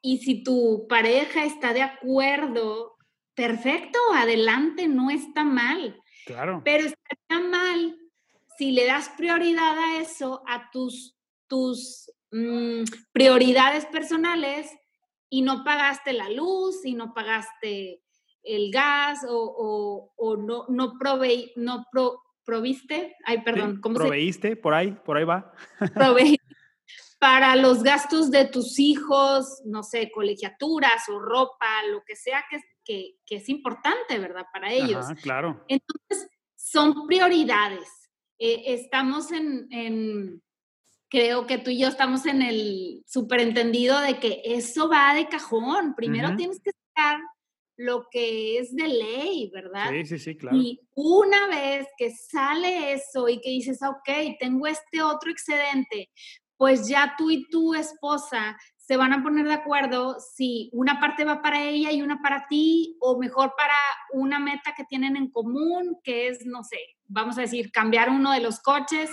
y 0.00 0.18
si 0.18 0.42
tu 0.42 0.86
pareja 0.88 1.44
está 1.44 1.72
de 1.72 1.82
acuerdo, 1.82 2.91
perfecto, 3.34 3.98
adelante, 4.14 4.88
no 4.88 5.10
está 5.10 5.44
mal. 5.44 6.00
Claro. 6.26 6.62
Pero 6.64 6.86
estaría 6.86 7.48
mal 7.48 7.98
si 8.58 8.72
le 8.72 8.86
das 8.86 9.08
prioridad 9.16 9.78
a 9.78 10.00
eso, 10.00 10.42
a 10.46 10.70
tus, 10.70 11.16
tus 11.48 12.12
mm, 12.30 12.84
prioridades 13.12 13.86
personales 13.86 14.70
y 15.28 15.42
no 15.42 15.64
pagaste 15.64 16.12
la 16.12 16.28
luz 16.28 16.84
y 16.84 16.94
no 16.94 17.14
pagaste 17.14 18.02
el 18.42 18.70
gas 18.70 19.20
o, 19.28 20.12
no, 20.38 20.66
no, 20.68 20.98
proveí, 20.98 21.52
no 21.56 21.86
proviste, 22.44 23.16
ay, 23.24 23.42
perdón, 23.42 23.80
¿cómo 23.80 23.96
proveíste, 23.96 24.56
por 24.56 24.74
ahí, 24.74 24.92
por 25.04 25.16
ahí 25.16 25.24
va. 25.24 25.52
Proveíste 25.94 26.52
para 27.22 27.54
los 27.54 27.84
gastos 27.84 28.32
de 28.32 28.46
tus 28.46 28.80
hijos, 28.80 29.62
no 29.64 29.84
sé, 29.84 30.10
colegiaturas 30.10 31.08
o 31.08 31.20
ropa, 31.20 31.68
lo 31.88 32.02
que 32.04 32.16
sea 32.16 32.44
que, 32.50 32.58
que, 32.84 33.16
es 33.28 33.48
importante, 33.48 34.18
¿verdad? 34.18 34.46
Para 34.52 34.72
ellos. 34.72 35.06
claro. 35.22 35.64
Entonces, 35.68 36.28
son 36.56 37.06
prioridades. 37.06 37.88
Eh, 38.38 38.62
estamos 38.66 39.30
en, 39.32 39.68
en, 39.70 40.42
creo 41.08 41.46
que 41.46 41.58
tú 41.58 41.70
y 41.70 41.78
yo 41.78 41.88
estamos 41.88 42.24
en 42.26 42.42
el 42.42 43.02
superentendido 43.06 44.00
de 44.00 44.18
que 44.18 44.42
eso 44.44 44.88
va 44.88 45.14
de 45.14 45.28
cajón. 45.28 45.94
Primero 45.94 46.34
tienes 46.36 46.60
que 46.60 46.70
estar 46.70 47.20
lo 47.76 48.06
que 48.10 48.58
es 48.58 48.74
de 48.74 48.88
ley, 48.88 49.50
¿verdad? 49.52 49.90
Sí, 49.90 50.04
sí, 50.06 50.18
sí, 50.18 50.36
claro. 50.36 50.56
Y 50.56 50.80
una 50.94 51.48
vez 51.48 51.86
que 51.96 52.10
sale 52.10 52.92
eso 52.92 53.28
y 53.28 53.40
que 53.40 53.50
dices, 53.50 53.80
ok, 53.82 54.38
tengo 54.38 54.66
este 54.66 55.02
otro 55.02 55.30
excedente, 55.30 56.10
pues 56.56 56.88
ya 56.88 57.14
tú 57.18 57.30
y 57.30 57.48
tu 57.48 57.74
esposa 57.74 58.56
se 58.92 58.98
van 58.98 59.14
a 59.14 59.22
poner 59.22 59.46
de 59.46 59.54
acuerdo 59.54 60.18
si 60.20 60.68
una 60.74 61.00
parte 61.00 61.24
va 61.24 61.40
para 61.40 61.64
ella 61.64 61.90
y 61.92 62.02
una 62.02 62.20
para 62.20 62.46
ti, 62.46 62.98
o 63.00 63.18
mejor 63.18 63.54
para 63.56 63.72
una 64.12 64.38
meta 64.38 64.74
que 64.76 64.84
tienen 64.84 65.16
en 65.16 65.30
común, 65.30 65.96
que 66.04 66.28
es, 66.28 66.44
no 66.44 66.62
sé, 66.62 66.76
vamos 67.08 67.38
a 67.38 67.40
decir, 67.40 67.72
cambiar 67.72 68.10
uno 68.10 68.32
de 68.32 68.40
los 68.40 68.60
coches. 68.60 69.08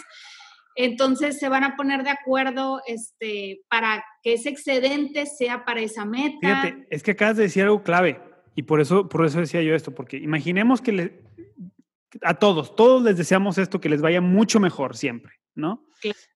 Entonces 0.75 1.39
se 1.39 1.47
van 1.47 1.63
a 1.63 1.77
poner 1.77 2.03
de 2.03 2.09
acuerdo 2.09 2.81
este, 2.87 3.61
para 3.69 4.03
que 4.21 4.33
ese 4.33 4.49
excedente 4.49 5.25
sea 5.25 5.63
para 5.63 5.79
esa 5.79 6.03
meta. 6.03 6.39
Fíjate, 6.41 6.85
es 6.89 7.01
que 7.01 7.11
acabas 7.11 7.37
de 7.37 7.43
decir 7.43 7.63
algo 7.63 7.81
clave. 7.81 8.19
Y 8.55 8.63
por 8.63 8.81
eso, 8.81 9.07
por 9.07 9.25
eso 9.25 9.39
decía 9.39 9.61
yo 9.61 9.75
esto, 9.75 9.95
porque 9.95 10.17
imaginemos 10.17 10.81
que 10.81 10.91
le, 10.91 11.21
a 12.21 12.33
todos, 12.35 12.75
todos 12.75 13.03
les 13.03 13.17
deseamos 13.17 13.57
esto, 13.57 13.79
que 13.79 13.89
les 13.89 14.01
vaya 14.01 14.21
mucho 14.21 14.59
mejor 14.59 14.95
siempre, 14.95 15.33
¿no? 15.55 15.85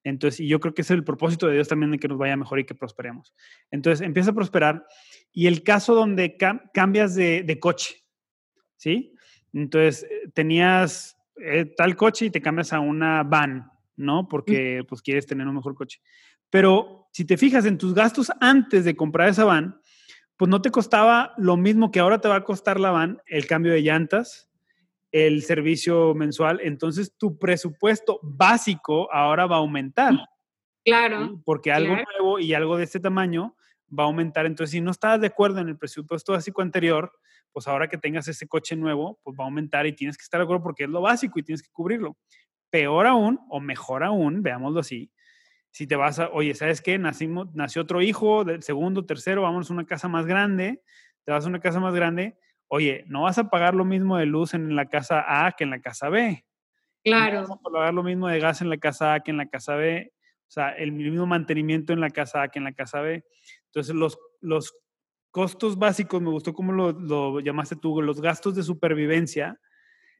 Entonces, 0.02 0.40
y 0.40 0.48
yo 0.48 0.60
creo 0.60 0.74
que 0.74 0.82
es 0.82 0.90
el 0.90 1.04
propósito 1.04 1.46
de 1.46 1.54
Dios 1.54 1.68
también 1.68 1.90
de 1.90 1.98
que 1.98 2.08
nos 2.08 2.18
vaya 2.18 2.36
mejor 2.36 2.58
y 2.58 2.64
que 2.64 2.74
prosperemos. 2.74 3.34
Entonces, 3.70 4.06
empieza 4.06 4.30
a 4.30 4.34
prosperar. 4.34 4.86
Y 5.32 5.46
el 5.46 5.62
caso 5.62 5.94
donde 5.94 6.36
cambias 6.72 7.14
de, 7.14 7.58
coche, 7.60 8.04
¿sí? 8.76 9.14
Entonces, 9.52 10.04
eh, 10.04 10.30
tenías 10.34 11.16
eh, 11.36 11.64
tal 11.76 11.96
coche 11.96 12.26
y 12.26 12.30
te 12.30 12.42
cambias 12.42 12.72
a 12.72 12.80
una 12.80 13.22
van, 13.22 13.70
¿no? 13.96 14.28
Porque 14.28 14.84
pues 14.88 15.02
quieres 15.02 15.26
tener 15.26 15.46
un 15.46 15.56
mejor 15.56 15.74
coche. 15.74 16.00
Pero 16.50 17.08
si 17.12 17.24
te 17.24 17.36
fijas 17.36 17.64
en 17.64 17.78
tus 17.78 17.94
gastos 17.94 18.30
antes 18.40 18.84
de 18.84 18.94
comprar 18.94 19.28
esa 19.28 19.44
van, 19.44 19.80
pues 20.36 20.48
no 20.48 20.60
te 20.60 20.70
costaba 20.70 21.32
lo 21.36 21.56
mismo 21.56 21.90
que 21.90 22.00
ahora 22.00 22.20
te 22.20 22.28
va 22.28 22.36
a 22.36 22.44
costar 22.44 22.78
la 22.80 22.90
van, 22.90 23.22
el 23.26 23.46
cambio 23.46 23.72
de 23.72 23.82
llantas, 23.82 24.48
el 25.14 25.42
servicio 25.42 26.12
mensual. 26.12 26.58
Entonces 26.64 27.14
tu 27.16 27.38
presupuesto 27.38 28.18
básico 28.20 29.08
ahora 29.12 29.46
va 29.46 29.56
a 29.56 29.58
aumentar. 29.60 30.12
Claro. 30.84 31.40
Porque 31.44 31.70
algo 31.70 31.94
nuevo 31.94 32.40
y 32.40 32.52
algo 32.52 32.76
de 32.76 32.82
este 32.82 32.98
tamaño 32.98 33.54
va 33.96 34.02
a 34.02 34.06
aumentar. 34.06 34.44
Entonces, 34.44 34.72
si 34.72 34.80
no 34.80 34.90
estabas 34.90 35.20
de 35.20 35.28
acuerdo 35.28 35.60
en 35.60 35.68
el 35.68 35.78
presupuesto 35.78 36.32
básico 36.32 36.62
anterior, 36.62 37.12
pues 37.52 37.68
ahora 37.68 37.86
que 37.86 37.96
tengas 37.96 38.26
ese 38.26 38.48
coche 38.48 38.74
nuevo, 38.74 39.20
pues 39.22 39.36
va 39.38 39.44
a 39.44 39.46
aumentar 39.46 39.86
y 39.86 39.92
tienes 39.92 40.18
que 40.18 40.22
estar 40.22 40.40
de 40.40 40.44
acuerdo 40.44 40.64
porque 40.64 40.82
es 40.82 40.90
lo 40.90 41.00
básico 41.00 41.38
y 41.38 41.44
tienes 41.44 41.62
que 41.62 41.70
cubrirlo. 41.70 42.16
Peor 42.68 43.06
aún, 43.06 43.38
o 43.48 43.60
mejor 43.60 44.02
aún, 44.02 44.42
veámoslo 44.42 44.80
así, 44.80 45.12
si 45.70 45.86
te 45.86 45.94
vas 45.94 46.18
a, 46.18 46.28
oye, 46.30 46.56
¿sabes 46.56 46.82
qué? 46.82 46.98
Nacimos, 46.98 47.54
nació 47.54 47.82
otro 47.82 48.02
hijo, 48.02 48.44
del 48.44 48.64
segundo, 48.64 49.06
tercero, 49.06 49.42
vamos 49.42 49.70
a 49.70 49.74
una 49.74 49.86
casa 49.86 50.08
más 50.08 50.26
grande, 50.26 50.82
te 51.22 51.30
vas 51.30 51.44
a 51.44 51.48
una 51.48 51.60
casa 51.60 51.78
más 51.78 51.94
grande, 51.94 52.36
oye, 52.68 53.04
no 53.06 53.22
vas 53.22 53.38
a 53.38 53.50
pagar 53.50 53.74
lo 53.74 53.84
mismo 53.84 54.16
de 54.16 54.26
luz 54.26 54.54
en 54.54 54.74
la 54.76 54.86
casa 54.86 55.46
A 55.46 55.52
que 55.52 55.64
en 55.64 55.70
la 55.70 55.80
casa 55.80 56.08
B. 56.08 56.44
Claro. 57.02 57.42
No 57.42 57.48
vas 57.48 57.58
a 57.58 57.70
pagar 57.70 57.94
lo 57.94 58.02
mismo 58.02 58.28
de 58.28 58.40
gas 58.40 58.62
en 58.62 58.70
la 58.70 58.78
casa 58.78 59.14
A 59.14 59.20
que 59.20 59.30
en 59.30 59.36
la 59.36 59.46
casa 59.46 59.76
B. 59.76 60.12
O 60.46 60.50
sea, 60.50 60.70
el 60.70 60.92
mismo 60.92 61.26
mantenimiento 61.26 61.92
en 61.92 62.00
la 62.00 62.10
casa 62.10 62.42
A 62.42 62.48
que 62.48 62.58
en 62.58 62.64
la 62.64 62.72
casa 62.72 63.00
B. 63.00 63.24
Entonces, 63.66 63.94
los, 63.94 64.18
los 64.40 64.74
costos 65.30 65.76
básicos, 65.76 66.22
me 66.22 66.30
gustó 66.30 66.54
cómo 66.54 66.72
lo, 66.72 67.40
llamaste 67.40 67.74
tú, 67.74 68.00
los 68.00 68.20
gastos 68.20 68.54
de 68.54 68.62
supervivencia, 68.62 69.60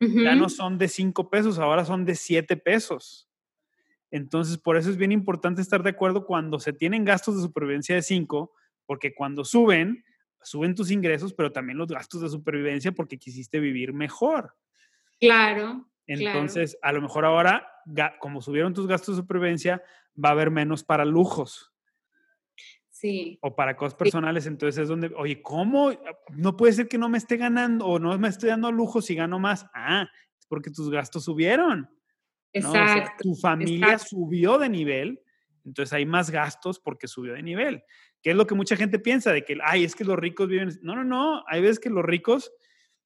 ya 0.01 0.35
no 0.35 0.49
son 0.49 0.77
de 0.77 0.89
5 0.89 1.31
pesos, 1.31 1.61
ahora 1.61 1.85
son 1.85 2.05
de 2.05 2.17
7 2.17 2.57
pesos. 2.57 3.29
Entonces, 4.11 4.59
por 4.59 4.77
eso 4.77 4.91
es 4.91 4.97
bien 4.97 5.13
importante 5.13 5.63
estar 5.63 5.85
de 5.85 5.91
acuerdo 5.91 6.27
cuando 6.27 6.59
se 6.59 6.73
tienen 6.73 7.05
gastos 7.05 7.37
de 7.37 7.43
supervivencia 7.43 7.95
de 7.95 8.03
5, 8.03 8.53
porque 8.87 9.15
cuando 9.15 9.45
suben, 9.45 10.05
suben 10.45 10.75
tus 10.75 10.91
ingresos, 10.91 11.33
pero 11.35 11.53
también 11.53 11.79
los 11.79 11.89
gastos 11.89 12.21
de 12.21 12.29
supervivencia 12.29 12.93
porque 12.93 13.19
quisiste 13.19 13.61
vivir 13.61 13.93
mejor. 13.93 14.55
Claro. 15.21 15.89
Entonces, 16.07 16.79
a 16.83 16.93
lo 16.93 17.01
mejor 17.01 17.25
ahora, 17.25 17.67
como 18.21 18.43
subieron 18.43 18.75
tus 18.75 18.87
gastos 18.87 19.17
de 19.17 19.23
supervivencia, 19.23 19.83
va 20.23 20.31
a 20.31 20.33
haber 20.33 20.51
menos 20.51 20.85
para 20.85 21.05
lujos. 21.05 21.73
Sí. 22.91 23.39
O 23.43 23.55
para 23.55 23.77
cosas 23.77 23.95
personales, 23.95 24.47
entonces 24.47 24.83
es 24.83 24.89
donde, 24.89 25.13
oye, 25.17 25.43
¿cómo? 25.43 25.93
No 26.31 26.57
puede 26.57 26.73
ser 26.73 26.89
que 26.89 26.99
no 26.99 27.09
me 27.09 27.19
esté 27.19 27.37
ganando 27.37 27.87
o 27.87 27.99
no 27.99 28.17
me 28.19 28.29
esté 28.29 28.47
dando 28.47 28.71
lujos 28.71 29.07
si 29.07 29.15
gano 29.15 29.39
más. 29.39 29.67
Ah, 29.75 30.09
es 30.39 30.47
porque 30.47 30.71
tus 30.71 30.91
gastos 30.91 31.25
subieron. 31.25 31.89
Exacto. 32.53 33.15
tu 33.21 33.35
familia 33.35 33.99
subió 33.99 34.59
de 34.59 34.69
nivel, 34.69 35.21
entonces 35.65 35.93
hay 35.93 36.07
más 36.07 36.31
gastos 36.31 36.79
porque 36.79 37.09
subió 37.09 37.35
de 37.35 37.43
nivel. 37.43 37.83
Que 38.23 38.31
es 38.31 38.37
lo 38.37 38.47
que 38.47 38.55
mucha 38.55 38.77
gente 38.77 38.99
piensa 38.99 39.33
de 39.33 39.45
que, 39.45 39.59
ay, 39.65 39.85
es 39.85 39.95
que 39.95 40.05
los 40.05 40.19
ricos 40.19 40.49
viven. 40.49 40.71
No, 40.83 40.95
no, 40.95 41.05
no. 41.05 41.45
Hay 41.49 41.63
veces 41.63 41.81
que 41.81 41.91
los 41.91 42.05
ricos 42.05 42.53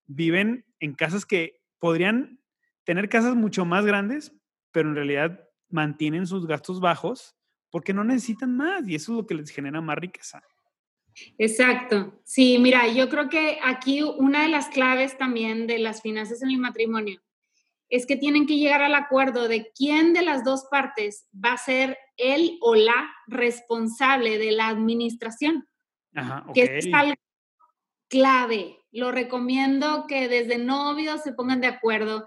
viven 0.07 0.65
en 0.81 0.95
casas 0.95 1.25
que 1.25 1.61
podrían 1.79 2.41
tener 2.85 3.09
casas 3.09 3.35
mucho 3.35 3.65
más 3.65 3.85
grandes, 3.85 4.33
pero 4.73 4.89
en 4.89 4.97
realidad 4.97 5.49
mantienen 5.69 6.27
sus 6.27 6.47
gastos 6.47 6.81
bajos 6.81 7.37
porque 7.71 7.93
no 7.93 8.05
necesitan 8.05 8.57
más 8.57 8.89
y 8.89 8.95
eso 8.95 9.13
es 9.13 9.17
lo 9.19 9.27
que 9.27 9.35
les 9.35 9.51
genera 9.51 9.81
más 9.81 9.99
riqueza. 9.99 10.43
Exacto. 11.37 12.21
Sí, 12.25 12.59
mira, 12.59 12.89
yo 12.89 13.09
creo 13.09 13.29
que 13.29 13.59
aquí 13.63 14.03
una 14.03 14.43
de 14.43 14.49
las 14.49 14.69
claves 14.69 15.19
también 15.19 15.67
de 15.67 15.79
las 15.79 16.01
finanzas 16.01 16.43
en 16.43 16.51
el 16.51 16.59
matrimonio 16.59 17.21
es 17.89 18.07
que 18.07 18.17
tienen 18.17 18.47
que 18.47 18.57
llegar 18.57 18.83
al 18.83 18.95
acuerdo 18.95 19.49
de 19.49 19.71
quién 19.75 20.13
de 20.13 20.23
las 20.23 20.45
dos 20.45 20.67
partes 20.71 21.27
va 21.35 21.53
a 21.53 21.59
ser 21.59 21.99
él 22.17 22.59
o 22.61 22.75
la 22.75 23.11
responsable 23.27 24.39
de 24.39 24.53
la 24.53 24.69
administración. 24.69 25.67
Ajá, 26.15 26.47
Que 26.55 26.79
es 26.79 26.89
algo 26.93 27.15
clave. 28.09 28.79
Lo 28.91 29.13
recomiendo 29.13 30.07
que 30.07 30.29
desde 30.29 30.59
novios 30.59 31.23
se 31.23 31.33
pongan 31.33 31.61
de 31.61 31.67
acuerdo. 31.67 32.25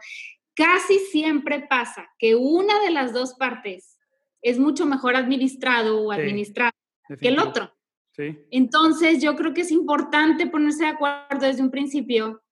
Casi 0.55 0.99
siempre 0.99 1.65
pasa 1.67 2.07
que 2.19 2.35
una 2.35 2.79
de 2.81 2.91
las 2.91 3.13
dos 3.13 3.33
partes 3.35 3.97
es 4.41 4.59
mucho 4.59 4.85
mejor 4.85 5.15
administrado 5.15 6.01
o 6.01 6.11
administrado 6.11 6.71
que 7.19 7.29
el 7.29 7.39
otro. 7.39 7.73
Entonces, 8.51 9.21
yo 9.21 9.35
creo 9.35 9.53
que 9.53 9.61
es 9.61 9.71
importante 9.71 10.47
ponerse 10.47 10.83
de 10.83 10.89
acuerdo 10.89 11.47
desde 11.47 11.63
un 11.63 11.71
principio, 11.71 12.43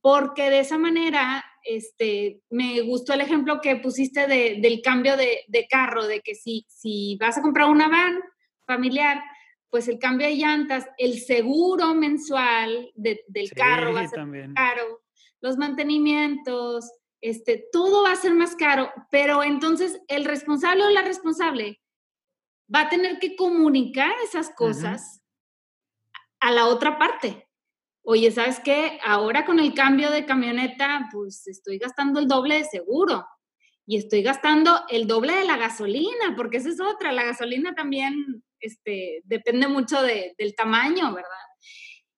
porque 0.00 0.50
de 0.50 0.60
esa 0.60 0.78
manera, 0.78 1.44
este, 1.68 2.40
me 2.48 2.80
gustó 2.80 3.12
el 3.12 3.20
ejemplo 3.20 3.60
que 3.60 3.76
pusiste 3.76 4.26
del 4.26 4.80
cambio 4.82 5.16
de, 5.16 5.66
carro, 5.68 6.06
de 6.06 6.20
que 6.20 6.34
si, 6.34 6.64
si 6.68 7.16
vas 7.20 7.36
a 7.36 7.42
comprar 7.42 7.68
una 7.68 7.88
van 7.88 8.18
familiar, 8.66 9.22
pues 9.68 9.86
el 9.88 9.98
cambio 9.98 10.26
de 10.26 10.36
llantas, 10.36 10.86
el 10.96 11.20
seguro 11.20 11.94
mensual 11.94 12.90
del 12.94 13.52
carro 13.54 13.92
va 13.92 14.00
a 14.00 14.08
ser 14.08 14.52
caro, 14.54 15.02
los 15.40 15.58
mantenimientos, 15.58 16.90
este, 17.20 17.66
todo 17.70 18.04
va 18.04 18.12
a 18.12 18.16
ser 18.16 18.32
más 18.32 18.56
caro, 18.56 18.90
pero 19.10 19.42
entonces 19.42 20.00
el 20.08 20.24
responsable 20.24 20.84
o 20.84 20.90
la 20.90 21.02
responsable 21.02 21.82
va 22.74 22.82
a 22.82 22.88
tener 22.88 23.18
que 23.18 23.36
comunicar 23.36 24.12
esas 24.24 24.50
cosas 24.50 25.22
a 26.40 26.50
la 26.50 26.66
otra 26.66 26.98
parte. 26.98 27.47
Oye, 28.10 28.30
¿sabes 28.30 28.58
qué? 28.60 28.98
Ahora 29.04 29.44
con 29.44 29.60
el 29.60 29.74
cambio 29.74 30.10
de 30.10 30.24
camioneta, 30.24 31.10
pues 31.12 31.46
estoy 31.46 31.76
gastando 31.76 32.18
el 32.18 32.26
doble 32.26 32.54
de 32.54 32.64
seguro 32.64 33.26
y 33.84 33.98
estoy 33.98 34.22
gastando 34.22 34.80
el 34.88 35.06
doble 35.06 35.34
de 35.34 35.44
la 35.44 35.58
gasolina, 35.58 36.34
porque 36.34 36.56
esa 36.56 36.70
es 36.70 36.80
otra. 36.80 37.12
La 37.12 37.24
gasolina 37.24 37.74
también 37.74 38.42
este, 38.60 39.20
depende 39.24 39.68
mucho 39.68 40.00
del 40.00 40.54
tamaño, 40.56 41.12
¿verdad? 41.12 41.28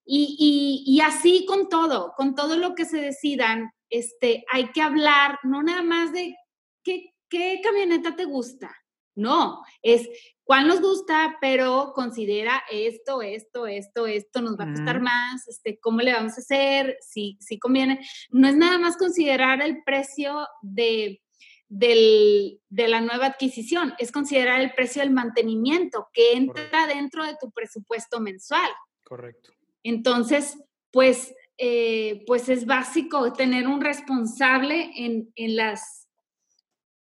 Y, 0.05 1.00
así 1.05 1.44
con 1.44 1.68
todo, 1.68 2.12
con 2.16 2.37
todo 2.37 2.57
lo 2.57 2.76
que 2.76 2.85
se 2.85 3.00
decidan, 3.00 3.72
este, 3.88 4.44
hay 4.53 4.70
que 4.70 4.83
hablar 4.83 5.40
no 5.42 5.61
nada 5.61 5.83
más 5.83 6.12
de 6.12 6.37
qué 6.85 7.61
camioneta 7.64 8.14
te 8.14 8.26
gusta, 8.26 8.70
no, 9.16 9.61
es 9.83 10.09
cuál 10.50 10.66
nos 10.66 10.80
gusta, 10.80 11.38
pero 11.40 11.92
considera 11.94 12.64
esto, 12.72 13.22
esto, 13.22 13.68
esto, 13.68 14.08
esto, 14.08 14.42
nos 14.42 14.58
va 14.58 14.64
a 14.64 14.72
costar 14.72 15.00
más, 15.00 15.46
este, 15.46 15.78
cómo 15.78 16.00
le 16.00 16.12
vamos 16.12 16.32
a 16.32 16.40
hacer, 16.40 16.98
si, 17.00 17.38
si 17.38 17.60
conviene. 17.60 18.04
No 18.30 18.48
es 18.48 18.56
nada 18.56 18.76
más 18.76 18.96
considerar 18.96 19.62
el 19.62 19.84
precio 19.84 20.48
de, 20.60 21.22
de 21.68 22.58
la 22.88 23.00
nueva 23.00 23.26
adquisición, 23.26 23.94
es 24.00 24.10
considerar 24.10 24.60
el 24.60 24.74
precio 24.74 25.02
del 25.02 25.12
mantenimiento 25.12 26.08
que 26.12 26.32
entra 26.32 26.88
dentro 26.88 27.24
de 27.24 27.36
tu 27.40 27.52
presupuesto 27.52 28.18
mensual. 28.18 28.72
Correcto. 29.04 29.52
Entonces, 29.84 30.58
pues, 30.90 31.32
eh, 31.58 32.24
pues 32.26 32.48
es 32.48 32.66
básico 32.66 33.32
tener 33.34 33.68
un 33.68 33.80
responsable 33.80 34.90
en, 34.96 35.30
en 35.36 35.54
las 35.54 36.08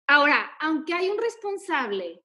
Ahora, 0.08 0.52
aunque 0.60 0.94
hay 0.94 1.10
un 1.10 1.18
responsable, 1.18 2.25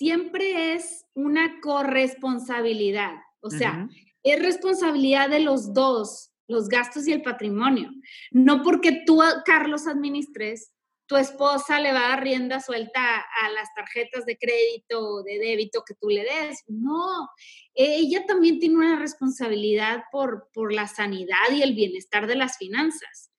siempre 0.00 0.72
es 0.72 1.04
una 1.12 1.60
corresponsabilidad. 1.60 3.16
O 3.40 3.50
sea, 3.50 3.86
es 4.22 4.42
responsabilidad 4.42 5.28
de 5.28 5.40
los 5.40 5.74
dos, 5.74 6.32
los 6.48 6.70
gastos 6.70 7.06
y 7.06 7.12
el 7.12 7.20
patrimonio. 7.20 7.90
No 8.30 8.62
porque 8.62 9.02
tú, 9.04 9.20
Carlos, 9.44 9.86
administres, 9.86 10.72
tu 11.04 11.18
esposa 11.18 11.80
le 11.80 11.92
va 11.92 12.06
a 12.06 12.08
dar 12.10 12.22
rienda 12.22 12.60
suelta 12.60 13.18
a 13.42 13.50
las 13.50 13.68
tarjetas 13.74 14.24
de 14.24 14.38
crédito 14.38 15.06
o 15.06 15.22
de 15.22 15.38
débito 15.38 15.82
que 15.86 15.94
tú 15.94 16.08
le 16.08 16.22
des. 16.22 16.64
No, 16.66 17.28
ella 17.74 18.24
también 18.24 18.58
tiene 18.58 18.76
una 18.76 18.98
responsabilidad 18.98 20.04
por, 20.10 20.48
por 20.54 20.72
la 20.72 20.88
sanidad 20.88 21.52
y 21.52 21.60
el 21.60 21.74
bienestar 21.74 22.26
de 22.26 22.36
las 22.36 22.56
finanzas. 22.56 23.30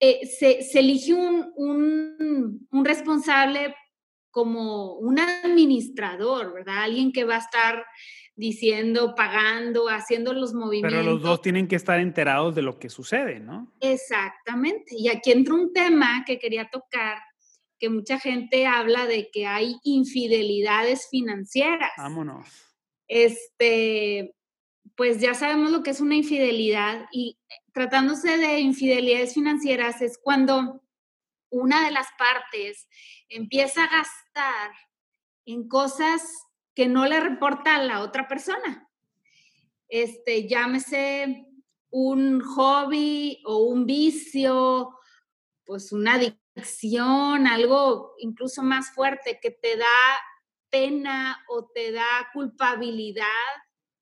Eh, 0.00 0.26
se, 0.26 0.62
se, 0.62 0.80
elige 0.80 1.14
un, 1.14 1.52
un, 1.56 2.68
un, 2.68 2.84
responsable 2.84 3.74
como 4.38 4.92
un 4.92 5.18
administrador, 5.18 6.54
¿verdad? 6.54 6.84
Alguien 6.84 7.10
que 7.10 7.24
va 7.24 7.34
a 7.34 7.40
estar 7.40 7.84
diciendo, 8.36 9.16
pagando, 9.16 9.88
haciendo 9.88 10.32
los 10.32 10.54
movimientos. 10.54 10.92
Pero 10.92 11.02
los 11.02 11.20
dos 11.20 11.42
tienen 11.42 11.66
que 11.66 11.74
estar 11.74 11.98
enterados 11.98 12.54
de 12.54 12.62
lo 12.62 12.78
que 12.78 12.88
sucede, 12.88 13.40
¿no? 13.40 13.74
Exactamente. 13.80 14.94
Y 14.96 15.08
aquí 15.08 15.32
entra 15.32 15.54
un 15.54 15.72
tema 15.72 16.22
que 16.24 16.38
quería 16.38 16.70
tocar, 16.70 17.18
que 17.80 17.90
mucha 17.90 18.20
gente 18.20 18.64
habla 18.64 19.06
de 19.06 19.28
que 19.32 19.48
hay 19.48 19.74
infidelidades 19.82 21.08
financieras. 21.10 21.90
Vámonos. 21.96 22.46
Este, 23.08 24.36
pues 24.94 25.20
ya 25.20 25.34
sabemos 25.34 25.72
lo 25.72 25.82
que 25.82 25.90
es 25.90 26.00
una 26.00 26.14
infidelidad 26.14 27.06
y 27.10 27.40
tratándose 27.72 28.38
de 28.38 28.60
infidelidades 28.60 29.34
financieras 29.34 30.00
es 30.00 30.16
cuando 30.16 30.80
una 31.50 31.84
de 31.84 31.90
las 31.90 32.06
partes 32.18 32.88
empieza 33.28 33.84
a 33.84 33.90
gastar 33.90 34.72
en 35.44 35.68
cosas 35.68 36.22
que 36.74 36.86
no 36.86 37.06
le 37.06 37.20
reporta 37.20 37.76
a 37.76 37.82
la 37.82 38.02
otra 38.02 38.28
persona. 38.28 38.88
Este, 39.88 40.46
llámese 40.46 41.46
un 41.90 42.40
hobby 42.40 43.42
o 43.46 43.64
un 43.64 43.86
vicio, 43.86 44.98
pues 45.64 45.92
una 45.92 46.14
adicción, 46.14 47.46
algo 47.46 48.14
incluso 48.18 48.62
más 48.62 48.92
fuerte 48.94 49.38
que 49.40 49.50
te 49.50 49.76
da 49.76 49.86
pena 50.70 51.44
o 51.48 51.66
te 51.66 51.92
da 51.92 52.28
culpabilidad 52.32 53.24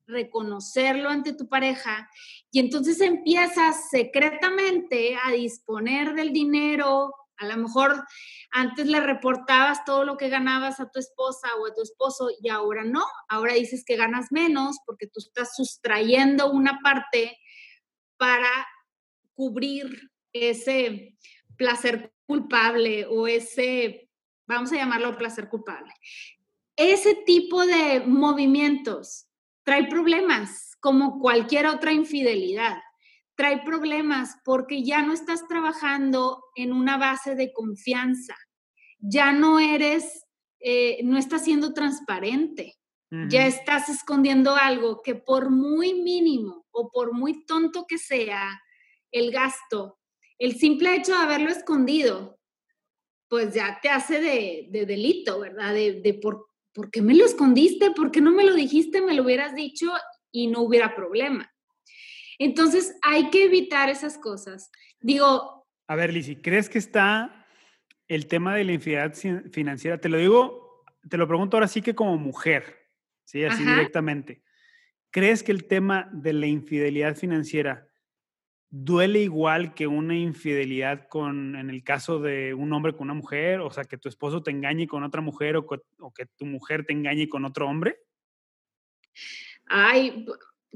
reconocerlo 0.07 1.09
ante 1.09 1.33
tu 1.33 1.49
pareja 1.49 2.09
y 2.51 2.61
entonces 2.61 3.01
empiezas 3.01 3.91
secretamente 3.91 5.17
a 5.25 5.33
disponer 5.33 6.15
del 6.15 6.33
dinero. 6.33 7.13
A 7.39 7.47
lo 7.47 7.57
mejor 7.57 8.05
antes 8.51 8.87
le 8.87 9.01
reportabas 9.01 9.85
todo 9.85 10.05
lo 10.05 10.17
que 10.17 10.29
ganabas 10.29 10.81
a 10.81 10.91
tu 10.91 10.99
esposa 10.99 11.49
o 11.61 11.67
a 11.67 11.75
tu 11.75 11.83
esposo 11.83 12.31
y 12.43 12.49
ahora 12.49 12.85
no. 12.85 13.05
Ahora 13.29 13.55
dices 13.55 13.85
que 13.85 13.97
ganas 13.97 14.29
menos 14.31 14.77
porque 14.87 15.07
tú 15.07 15.21
estás 15.21 15.55
sustrayendo 15.55 16.51
una 16.51 16.81
parte 16.83 17.39
para 18.17 18.51
cubrir 19.35 20.11
ese 20.33 21.17
placer 21.57 22.13
culpable 22.27 23.07
o 23.07 23.27
ese, 23.27 24.11
vamos 24.47 24.73
a 24.73 24.77
llamarlo 24.77 25.17
placer 25.17 25.49
culpable. 25.49 25.93
Ese 26.77 27.15
tipo 27.27 27.65
de 27.65 28.01
movimientos 28.07 29.27
trae 29.63 29.89
problemas 29.89 30.77
como 30.81 31.19
cualquier 31.21 31.67
otra 31.67 31.93
infidelidad. 31.93 32.79
Trae 33.37 33.63
problemas 33.65 34.37
porque 34.45 34.83
ya 34.83 35.03
no 35.03 35.13
estás 35.13 35.47
trabajando 35.47 36.43
en 36.55 36.73
una 36.73 36.97
base 36.97 37.35
de 37.35 37.53
confianza. 37.53 38.35
Ya 38.99 39.33
no 39.33 39.59
eres, 39.59 40.25
eh, 40.61 41.01
no 41.05 41.19
estás 41.19 41.45
siendo 41.45 41.73
transparente. 41.73 42.75
Ya 43.29 43.47
estás 43.47 43.89
escondiendo 43.89 44.57
algo 44.57 45.01
que 45.01 45.15
por 45.15 45.51
muy 45.51 45.95
mínimo 45.95 46.67
o 46.73 46.91
por 46.91 47.13
muy 47.13 47.47
tonto 47.47 47.87
que 47.87 47.99
sea 47.99 48.61
el 49.13 49.31
gasto, 49.31 50.01
el 50.39 50.57
simple 50.57 50.97
hecho 50.97 51.13
de 51.13 51.19
haberlo 51.19 51.51
escondido, 51.51 52.41
pues 53.29 53.55
ya 53.55 53.79
te 53.81 53.91
hace 53.91 54.21
de, 54.21 54.85
delito, 54.87 55.39
¿verdad? 55.39 55.73
De, 55.73 56.01
de 56.01 56.15
por 56.15 56.47
¿por 56.77 56.91
qué 56.91 57.01
me 57.01 57.15
lo 57.15 57.25
escondiste? 57.25 57.91
¿Por 57.91 58.11
qué 58.11 58.21
no 58.21 58.33
me 58.33 58.45
lo 58.45 58.55
dijiste? 58.55 59.01
Me 59.01 59.15
lo 59.15 59.23
hubieras 59.23 59.55
dicho 59.55 59.91
y 60.31 60.49
no 60.49 60.61
hubiera 60.61 60.95
problema. 60.95 61.51
Entonces, 62.39 62.97
hay 63.03 63.31
que 63.31 63.45
evitar 63.45 63.89
esas 63.89 64.19
cosas. 64.19 64.71
Digo... 65.01 65.67
A 65.89 65.97
ver, 65.97 66.13
Lizzy, 66.13 66.37
¿crees 66.37 66.69
que 66.69 66.79
está 66.79 67.47
el 68.09 68.27
tema 68.27 68.55
de 68.55 68.65
la 68.65 68.73
infidelidad 68.73 69.15
financiera? 69.51 70.01
Te 70.01 70.09
lo 70.09 70.19
digo, 70.19 70.85
te 71.09 71.17
lo 71.17 71.29
pregunto 71.29 71.57
ahora 71.57 71.69
sí 71.69 71.83
que 71.83 71.95
como 71.95 72.17
mujer, 72.19 72.91
¿sí? 73.25 73.45
Así 73.45 73.65
directamente. 73.65 74.43
¿Crees 75.11 75.43
que 75.43 75.53
el 75.53 75.67
tema 75.67 76.11
de 76.13 76.33
la 76.33 76.47
infidelidad 76.47 77.17
financiera 77.17 77.89
duele 78.69 79.21
igual 79.21 79.75
que 79.75 79.87
una 79.87 80.17
infidelidad 80.17 81.09
con, 81.09 81.57
en 81.57 81.71
el 81.71 81.83
caso 81.83 82.19
de 82.19 82.53
un 82.53 82.73
hombre 82.73 82.93
con 82.93 83.03
una 83.03 83.15
mujer, 83.15 83.61
o 83.61 83.71
sea, 83.71 83.85
que 83.85 83.97
tu 83.97 84.09
esposo 84.09 84.43
te 84.43 84.51
engañe 84.51 84.87
con 84.87 85.05
otra 85.05 85.21
mujer 85.21 85.57
o, 85.57 85.67
que 85.67 86.27
tu 86.37 86.47
mujer 86.47 86.85
te 86.85 86.93
engañe 86.93 87.29
con 87.29 87.45
otro 87.45 87.69
hombre? 87.69 87.99
Ay, 89.67 90.27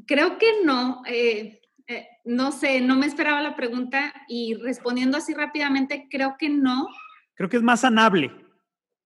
creo 0.07 0.39
que 0.39 0.65
no. 0.65 1.03
Eh, 1.07 1.61
eh, 1.87 2.09
no 2.25 2.53
sé, 2.53 2.81
no 2.81 2.97
me 2.97 3.07
esperaba 3.07 3.41
la 3.43 3.57
pregunta 3.57 4.13
y 4.29 4.55
respondiendo 4.55 5.17
así 5.17 5.35
rápidamente, 5.35 6.07
creo 6.11 6.37
que 6.39 6.49
no. 6.49 6.89
Creo 7.35 7.49
que 7.49 7.57
es 7.57 7.63
más 7.63 7.81
sanable. 7.81 8.31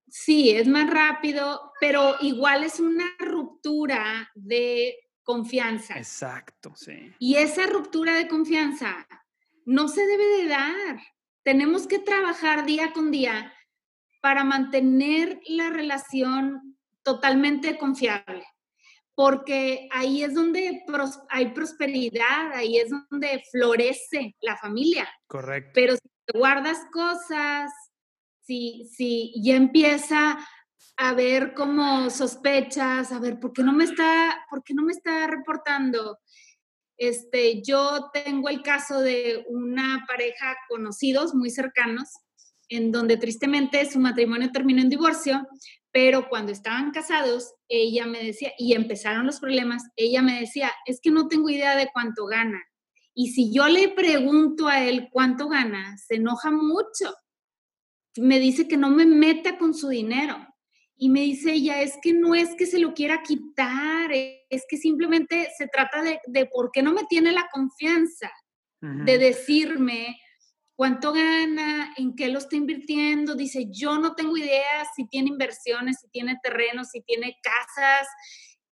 Sí, 0.08 0.50
es 0.50 0.68
más 0.68 0.90
rápido, 0.90 1.72
pero 1.80 2.16
igual 2.20 2.62
es 2.62 2.80
una 2.80 3.06
ruptura 3.18 4.30
de 4.34 4.96
confianza. 5.22 5.96
Exacto, 5.96 6.72
sí. 6.76 7.12
Y 7.18 7.36
esa 7.36 7.66
ruptura 7.66 8.14
de 8.14 8.28
confianza 8.28 9.06
no 9.64 9.88
se 9.88 10.06
debe 10.06 10.26
de 10.42 10.48
dar. 10.48 11.00
Tenemos 11.42 11.86
que 11.86 11.98
trabajar 11.98 12.66
día 12.66 12.92
con 12.92 13.10
día 13.10 13.52
para 14.20 14.44
mantener 14.44 15.40
la 15.46 15.70
relación 15.70 16.76
totalmente 17.02 17.76
confiable, 17.76 18.44
porque 19.14 19.88
ahí 19.92 20.24
es 20.24 20.34
donde 20.34 20.82
hay 21.28 21.52
prosperidad, 21.52 22.52
ahí 22.52 22.78
es 22.78 22.90
donde 23.10 23.42
florece 23.50 24.34
la 24.40 24.56
familia. 24.56 25.08
Correcto. 25.26 25.70
Pero 25.74 25.94
si 25.94 26.38
guardas 26.38 26.78
cosas, 26.92 27.70
si, 28.42 28.88
si 28.92 29.32
ya 29.42 29.54
empieza 29.54 30.38
a 30.96 31.12
ver 31.14 31.54
cómo 31.54 32.10
sospechas, 32.10 33.12
a 33.12 33.18
ver, 33.18 33.38
¿por 33.38 33.52
qué 33.52 33.62
no 33.62 33.72
me 33.72 33.84
está, 33.84 34.44
por 34.50 34.62
qué 34.62 34.74
no 34.74 34.82
me 34.82 34.92
está 34.92 35.26
reportando? 35.26 36.18
Este, 36.96 37.62
yo 37.62 38.10
tengo 38.12 38.48
el 38.48 38.62
caso 38.62 39.00
de 39.00 39.44
una 39.48 40.04
pareja 40.06 40.56
conocidos 40.68 41.34
muy 41.34 41.50
cercanos, 41.50 42.08
en 42.68 42.92
donde 42.92 43.16
tristemente 43.16 43.90
su 43.90 43.98
matrimonio 43.98 44.50
terminó 44.52 44.80
en 44.80 44.88
divorcio, 44.88 45.46
pero 45.94 46.28
cuando 46.28 46.50
estaban 46.50 46.90
casados, 46.90 47.54
ella 47.68 48.04
me 48.04 48.20
decía, 48.20 48.50
y 48.58 48.74
empezaron 48.74 49.26
los 49.26 49.38
problemas, 49.38 49.84
ella 49.94 50.22
me 50.22 50.40
decía, 50.40 50.72
es 50.86 51.00
que 51.00 51.12
no 51.12 51.28
tengo 51.28 51.48
idea 51.48 51.76
de 51.76 51.88
cuánto 51.92 52.26
gana. 52.26 52.60
Y 53.14 53.28
si 53.28 53.54
yo 53.54 53.68
le 53.68 53.90
pregunto 53.90 54.66
a 54.66 54.82
él 54.82 55.08
cuánto 55.12 55.48
gana, 55.48 55.96
se 55.98 56.16
enoja 56.16 56.50
mucho. 56.50 57.14
Me 58.16 58.40
dice 58.40 58.66
que 58.66 58.76
no 58.76 58.90
me 58.90 59.06
meta 59.06 59.56
con 59.56 59.72
su 59.72 59.88
dinero. 59.88 60.36
Y 60.96 61.10
me 61.10 61.20
dice 61.20 61.52
ella, 61.52 61.80
es 61.80 61.96
que 62.02 62.12
no 62.12 62.34
es 62.34 62.56
que 62.56 62.66
se 62.66 62.80
lo 62.80 62.92
quiera 62.92 63.22
quitar, 63.22 64.10
es 64.12 64.64
que 64.68 64.76
simplemente 64.76 65.48
se 65.56 65.68
trata 65.68 66.02
de, 66.02 66.18
de 66.26 66.46
por 66.46 66.72
qué 66.72 66.82
no 66.82 66.92
me 66.92 67.04
tiene 67.04 67.30
la 67.30 67.48
confianza 67.52 68.32
de 68.80 69.16
decirme 69.16 70.18
cuánto 70.76 71.12
gana, 71.12 71.94
en 71.96 72.14
qué 72.14 72.28
lo 72.28 72.38
está 72.38 72.56
invirtiendo. 72.56 73.34
Dice, 73.34 73.66
yo 73.70 73.98
no 73.98 74.14
tengo 74.14 74.36
idea 74.36 74.84
si 74.94 75.06
tiene 75.06 75.28
inversiones, 75.28 76.00
si 76.00 76.08
tiene 76.08 76.38
terrenos, 76.42 76.88
si 76.90 77.00
tiene 77.02 77.38
casas, 77.42 78.06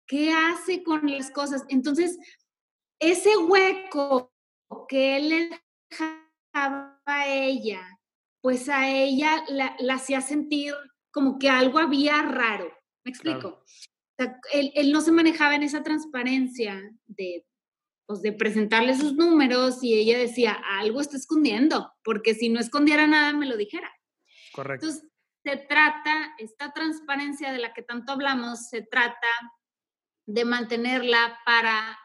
qué 0.08 0.34
hace 0.34 0.84
con 0.84 1.10
las 1.12 1.32
cosas. 1.32 1.64
Entonces, 1.70 2.18
ese 3.00 3.38
hueco 3.38 4.34
que 4.88 5.18
él 5.18 5.30
le 5.30 5.62
dejaba 5.90 7.02
a 7.06 7.28
ella, 7.28 7.82
pues 8.42 8.70
a 8.70 8.90
ella 8.90 9.44
la, 9.50 9.76
la 9.80 9.96
hacía 9.96 10.22
sentir 10.22 10.74
como 11.12 11.38
que 11.40 11.50
algo 11.50 11.80
había 11.80 12.22
raro. 12.22 12.72
¿Me 13.04 13.12
explico? 13.12 13.64
él, 14.54 14.92
no 14.92 15.02
se 15.02 15.12
manejaba 15.12 15.56
en 15.56 15.64
esa 15.64 15.84
transparencia 15.84 16.82
de, 17.08 17.46
pues, 18.12 18.22
de 18.22 18.34
presentarle 18.34 18.94
sus 18.94 19.14
números 19.14 19.82
y 19.82 19.94
ella 19.94 20.18
decía, 20.18 20.52
algo 20.52 21.00
está 21.00 21.16
escondiendo, 21.16 21.94
porque 22.04 22.34
si 22.34 22.50
no 22.50 22.60
escondiera 22.60 23.08
nada, 23.08 23.32
me 23.32 23.46
lo 23.46 23.56
dijera. 23.56 23.90
Correcto. 24.52 24.86
Entonces, 24.86 25.10
se 25.46 25.56
trata, 25.56 26.34
esta 26.38 26.74
transparencia 26.74 27.54
de 27.54 27.60
la 27.60 27.72
que 27.72 27.84
tanto 27.84 28.12
hablamos, 28.12 28.68
se 28.68 28.82
trata 28.82 29.30
de 30.26 30.44
mantenerla 30.44 31.40
para 31.46 31.98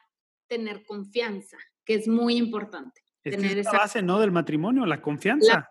tener 0.47 0.85
confianza, 0.87 1.57
que 1.85 1.95
es 1.95 2.07
muy 2.07 2.37
importante. 2.37 3.03
Es 3.25 3.35
tener 3.35 3.59
esa 3.59 3.73
base, 3.73 4.01
¿no? 4.01 4.21
Del 4.21 4.31
matrimonio, 4.31 4.87
la 4.87 5.03
confianza. 5.03 5.69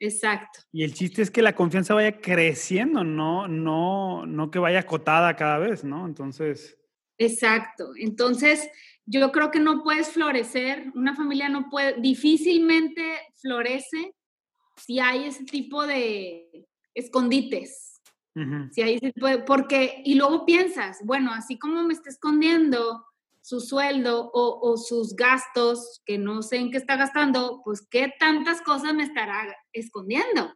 Exacto. 0.00 0.58
Y 0.72 0.82
el 0.82 0.92
chiste 0.92 1.22
es 1.22 1.30
que 1.30 1.40
la 1.40 1.54
confianza 1.54 1.94
vaya 1.94 2.20
creciendo, 2.20 3.04
no, 3.04 3.46
no, 3.46 4.26
no 4.26 4.50
que 4.50 4.58
vaya 4.58 4.80
acotada 4.80 5.36
cada 5.36 5.58
vez, 5.58 5.84
¿no? 5.84 6.04
Entonces. 6.04 6.76
Exacto. 7.16 7.92
Entonces, 7.96 8.68
yo 9.06 9.32
creo 9.32 9.50
que 9.50 9.60
no 9.60 9.82
puedes 9.82 10.10
florecer, 10.10 10.90
una 10.94 11.14
familia 11.14 11.48
no 11.48 11.68
puede, 11.70 12.00
difícilmente 12.00 13.18
florece 13.40 14.14
si 14.76 15.00
hay 15.00 15.24
ese 15.24 15.44
tipo 15.44 15.86
de 15.86 16.66
escondites. 16.94 17.88
Si 18.70 18.80
hay 18.80 18.94
ese 18.94 19.12
porque, 19.46 20.00
y 20.06 20.14
luego 20.14 20.46
piensas, 20.46 21.00
bueno, 21.04 21.34
así 21.34 21.58
como 21.58 21.82
me 21.82 21.92
está 21.92 22.08
escondiendo, 22.08 23.04
su 23.42 23.60
sueldo 23.60 24.30
o, 24.32 24.76
sus 24.78 25.14
gastos, 25.16 26.00
que 26.06 26.16
no 26.16 26.42
sé 26.42 26.56
en 26.56 26.70
qué 26.70 26.78
está 26.78 26.96
gastando, 26.96 27.60
pues 27.64 27.86
qué 27.90 28.10
tantas 28.18 28.62
cosas 28.62 28.94
me 28.94 29.02
estará 29.02 29.54
escondiendo. 29.72 30.54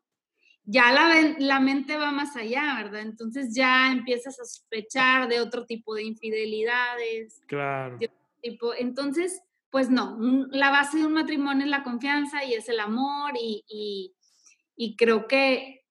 Ya 0.65 0.91
la, 0.93 1.35
la 1.39 1.61
mente 1.61 1.97
va 1.97 2.13
más 2.13 2.35
allá, 2.37 2.75
¿verdad? 2.77 3.03
Entonces 3.03 3.55
ya 3.55 3.93
empiezas 3.93 4.41
a 4.41 4.45
sospechar 4.45 5.29
de 5.29 5.41
otro 5.41 5.67
tipo 5.67 5.95
de 5.95 6.05
infidelidades. 6.05 7.43
Claro. 7.47 7.99
Tipo. 8.51 8.75
Entonces, 8.75 9.43
pues 9.71 9.91
no, 9.91 10.17
la 10.51 10.71
base 10.71 10.99
de 10.99 11.07
un 11.07 11.13
matrimonio 11.13 11.65
es 11.65 11.71
la 11.71 11.83
confianza 11.83 12.45
y 12.45 12.55
es 12.55 12.69
el 12.69 12.81
amor 12.81 13.33
y, 13.41 14.15
y, 14.77 14.97
creo 14.97 15.27
que 15.27 15.85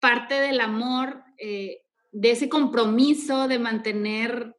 parte 0.00 0.34
del 0.34 0.60
amor, 0.60 1.22
eh, 1.38 1.82
de 2.10 2.30
ese 2.30 2.48
compromiso 2.48 3.46
de 3.48 3.58
mantener 3.58 4.56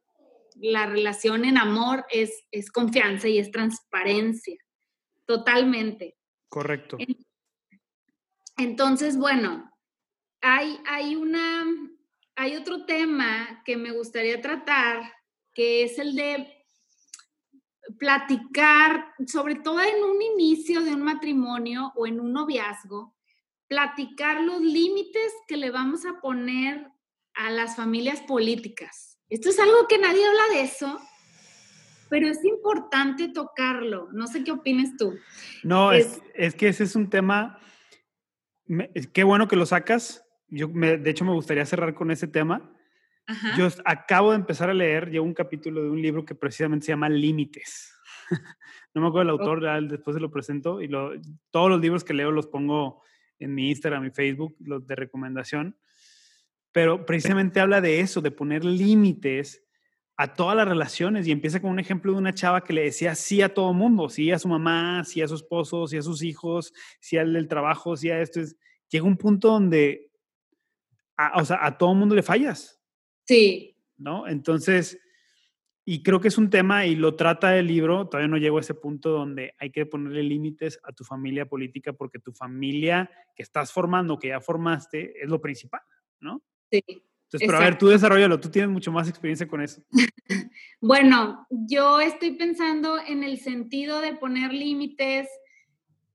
la 0.54 0.86
relación 0.86 1.44
en 1.44 1.58
amor 1.58 2.06
es, 2.10 2.44
es 2.50 2.70
confianza 2.70 3.28
y 3.28 3.38
es 3.38 3.50
transparencia, 3.50 4.58
totalmente. 5.26 6.16
Correcto. 6.48 6.98
Entonces, 8.56 9.16
bueno, 9.16 9.70
hay, 10.40 10.78
hay, 10.86 11.16
una, 11.16 11.64
hay 12.36 12.56
otro 12.56 12.84
tema 12.84 13.62
que 13.64 13.76
me 13.76 13.90
gustaría 13.92 14.40
tratar, 14.40 15.12
que 15.54 15.82
es 15.82 15.98
el 15.98 16.14
de 16.14 16.59
platicar, 17.98 19.12
sobre 19.26 19.56
todo 19.56 19.80
en 19.80 20.02
un 20.02 20.20
inicio 20.20 20.82
de 20.82 20.94
un 20.94 21.02
matrimonio 21.02 21.92
o 21.96 22.06
en 22.06 22.20
un 22.20 22.32
noviazgo, 22.32 23.14
platicar 23.68 24.40
los 24.42 24.60
límites 24.60 25.32
que 25.46 25.56
le 25.56 25.70
vamos 25.70 26.04
a 26.04 26.20
poner 26.20 26.88
a 27.34 27.50
las 27.50 27.76
familias 27.76 28.20
políticas. 28.22 29.18
Esto 29.28 29.48
es 29.48 29.58
algo 29.58 29.86
que 29.88 29.98
nadie 29.98 30.26
habla 30.26 30.42
de 30.52 30.62
eso, 30.62 31.00
pero 32.08 32.26
es 32.26 32.44
importante 32.44 33.28
tocarlo. 33.28 34.08
No 34.12 34.26
sé 34.26 34.42
qué 34.42 34.50
opines 34.50 34.96
tú. 34.96 35.14
No, 35.62 35.92
es, 35.92 36.20
que 36.56 36.68
ese 36.68 36.84
es 36.84 36.96
un 36.96 37.08
tema, 37.08 37.60
qué 39.12 39.22
bueno 39.22 39.46
que 39.46 39.56
lo 39.56 39.66
sacas. 39.66 40.24
Yo, 40.48 40.66
de 40.66 41.08
hecho, 41.08 41.24
me 41.24 41.32
gustaría 41.32 41.64
cerrar 41.64 41.94
con 41.94 42.10
ese 42.10 42.26
tema. 42.26 42.72
Yo 43.56 43.68
acabo 43.84 44.30
de 44.30 44.36
empezar 44.36 44.70
a 44.70 44.74
leer, 44.74 45.10
llevo 45.10 45.26
un 45.26 45.34
capítulo 45.34 45.82
de 45.82 45.90
un 45.90 46.00
libro 46.00 46.24
que 46.24 46.34
precisamente 46.34 46.86
se 46.86 46.92
llama 46.92 47.08
Límites. 47.08 47.94
no 48.94 49.02
me 49.02 49.08
acuerdo 49.08 49.22
el 49.22 49.40
autor, 49.40 49.88
después 49.88 50.14
se 50.14 50.20
lo 50.20 50.30
presento 50.30 50.80
y 50.82 50.90
todos 51.50 51.70
los 51.70 51.80
libros 51.80 52.04
que 52.04 52.14
leo 52.14 52.30
los 52.30 52.46
pongo 52.46 53.02
en 53.38 53.54
mi 53.54 53.70
Instagram 53.70 54.06
y 54.06 54.10
Facebook, 54.10 54.56
los 54.60 54.86
de 54.86 54.96
recomendación 54.96 55.76
pero 56.72 57.04
precisamente 57.04 57.60
habla 57.60 57.80
de 57.80 58.00
eso, 58.00 58.20
de 58.20 58.30
poner 58.30 58.64
límites 58.64 59.64
a 60.16 60.34
todas 60.34 60.56
las 60.56 60.68
relaciones 60.68 61.26
y 61.26 61.32
empieza 61.32 61.60
con 61.60 61.70
un 61.70 61.78
ejemplo 61.78 62.12
de 62.12 62.18
una 62.18 62.34
chava 62.34 62.62
que 62.62 62.72
le 62.72 62.82
decía 62.82 63.14
sí 63.14 63.40
a 63.42 63.52
todo 63.52 63.72
mundo, 63.72 64.08
sí 64.08 64.30
a 64.30 64.38
su 64.38 64.48
mamá, 64.48 65.02
sí 65.04 65.22
a 65.22 65.28
su 65.28 65.34
esposo, 65.34 65.86
sí 65.86 65.96
a 65.96 66.02
sus 66.02 66.22
hijos, 66.22 66.72
sí 67.00 67.16
al 67.16 67.32
del 67.32 67.48
trabajo, 67.48 67.96
sí 67.96 68.10
a 68.10 68.20
esto. 68.20 68.40
Llega 68.90 69.04
un 69.04 69.16
punto 69.16 69.48
donde, 69.48 70.10
a, 71.16 71.40
o 71.40 71.44
sea, 71.44 71.64
a 71.64 71.76
todo 71.76 71.94
mundo 71.94 72.14
le 72.14 72.22
fallas. 72.22 72.79
Sí. 73.30 73.76
¿No? 73.96 74.26
Entonces, 74.26 74.98
y 75.84 76.02
creo 76.02 76.20
que 76.20 76.26
es 76.26 76.36
un 76.36 76.50
tema 76.50 76.84
y 76.86 76.96
lo 76.96 77.14
trata 77.14 77.56
el 77.56 77.68
libro, 77.68 78.08
todavía 78.08 78.26
no 78.26 78.38
llego 78.38 78.58
a 78.58 78.60
ese 78.60 78.74
punto 78.74 79.10
donde 79.10 79.54
hay 79.56 79.70
que 79.70 79.86
ponerle 79.86 80.24
límites 80.24 80.80
a 80.82 80.90
tu 80.92 81.04
familia 81.04 81.46
política 81.46 81.92
porque 81.92 82.18
tu 82.18 82.32
familia 82.32 83.08
que 83.36 83.44
estás 83.44 83.72
formando, 83.72 84.18
que 84.18 84.28
ya 84.28 84.40
formaste, 84.40 85.22
es 85.22 85.30
lo 85.30 85.40
principal, 85.40 85.80
¿no? 86.18 86.42
Sí. 86.72 86.82
Entonces, 86.88 87.46
pero 87.46 87.58
a 87.58 87.60
ver, 87.60 87.78
tú 87.78 87.86
desarrollalo, 87.86 88.40
tú 88.40 88.50
tienes 88.50 88.68
mucho 88.68 88.90
más 88.90 89.08
experiencia 89.08 89.46
con 89.46 89.62
eso. 89.62 89.80
bueno, 90.80 91.46
yo 91.50 92.00
estoy 92.00 92.32
pensando 92.32 92.98
en 92.98 93.22
el 93.22 93.38
sentido 93.38 94.00
de 94.00 94.14
poner 94.14 94.52
límites. 94.52 95.28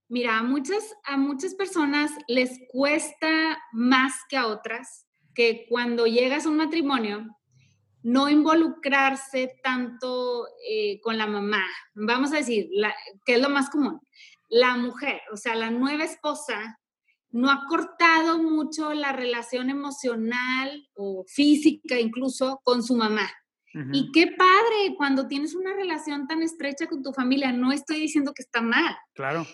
Mira, 0.10 0.40
a 0.40 0.44
muchas, 0.44 0.84
a 1.06 1.16
muchas 1.16 1.56
personas 1.56 2.12
les 2.28 2.60
cuesta 2.68 3.58
más 3.72 4.14
que 4.28 4.36
a 4.36 4.48
otras 4.48 5.05
que 5.36 5.68
cuando 5.70 6.08
llegas 6.08 6.46
a 6.46 6.50
un 6.50 6.58
matrimonio, 6.58 7.28
no 8.02 8.30
involucrarse 8.30 9.60
tanto 9.64 10.48
eh, 10.70 11.00
con 11.02 11.18
la 11.18 11.28
mamá. 11.28 11.66
Vamos 11.96 12.34
a 12.34 12.38
decir, 12.38 12.70
que 13.26 13.36
es 13.36 13.42
lo 13.42 13.50
más 13.50 13.70
común. 13.70 14.00
La 14.50 14.78
mujer, 14.78 15.22
o 15.34 15.38
sea, 15.38 15.56
la 15.56 15.72
nueva 15.72 16.04
esposa, 16.04 16.80
no 17.32 17.52
ha 17.52 17.66
cortado 17.68 18.42
mucho 18.42 18.94
la 18.94 19.12
relación 19.12 19.70
emocional 19.70 20.88
o 20.96 21.26
física 21.28 22.00
incluso 22.00 22.62
con 22.64 22.82
su 22.82 22.96
mamá. 22.96 23.30
Y 23.92 24.10
qué 24.14 24.28
padre 24.28 24.96
cuando 24.96 25.28
tienes 25.28 25.54
una 25.54 25.74
relación 25.74 26.28
tan 26.28 26.42
estrecha 26.42 26.88
con 26.88 27.04
tu 27.04 27.12
familia. 27.12 27.52
No 27.52 27.74
estoy 27.74 28.00
diciendo 28.00 28.34
que 28.34 28.42
está 28.42 28.62
mal. 28.62 28.96
Claro. 29.14 29.46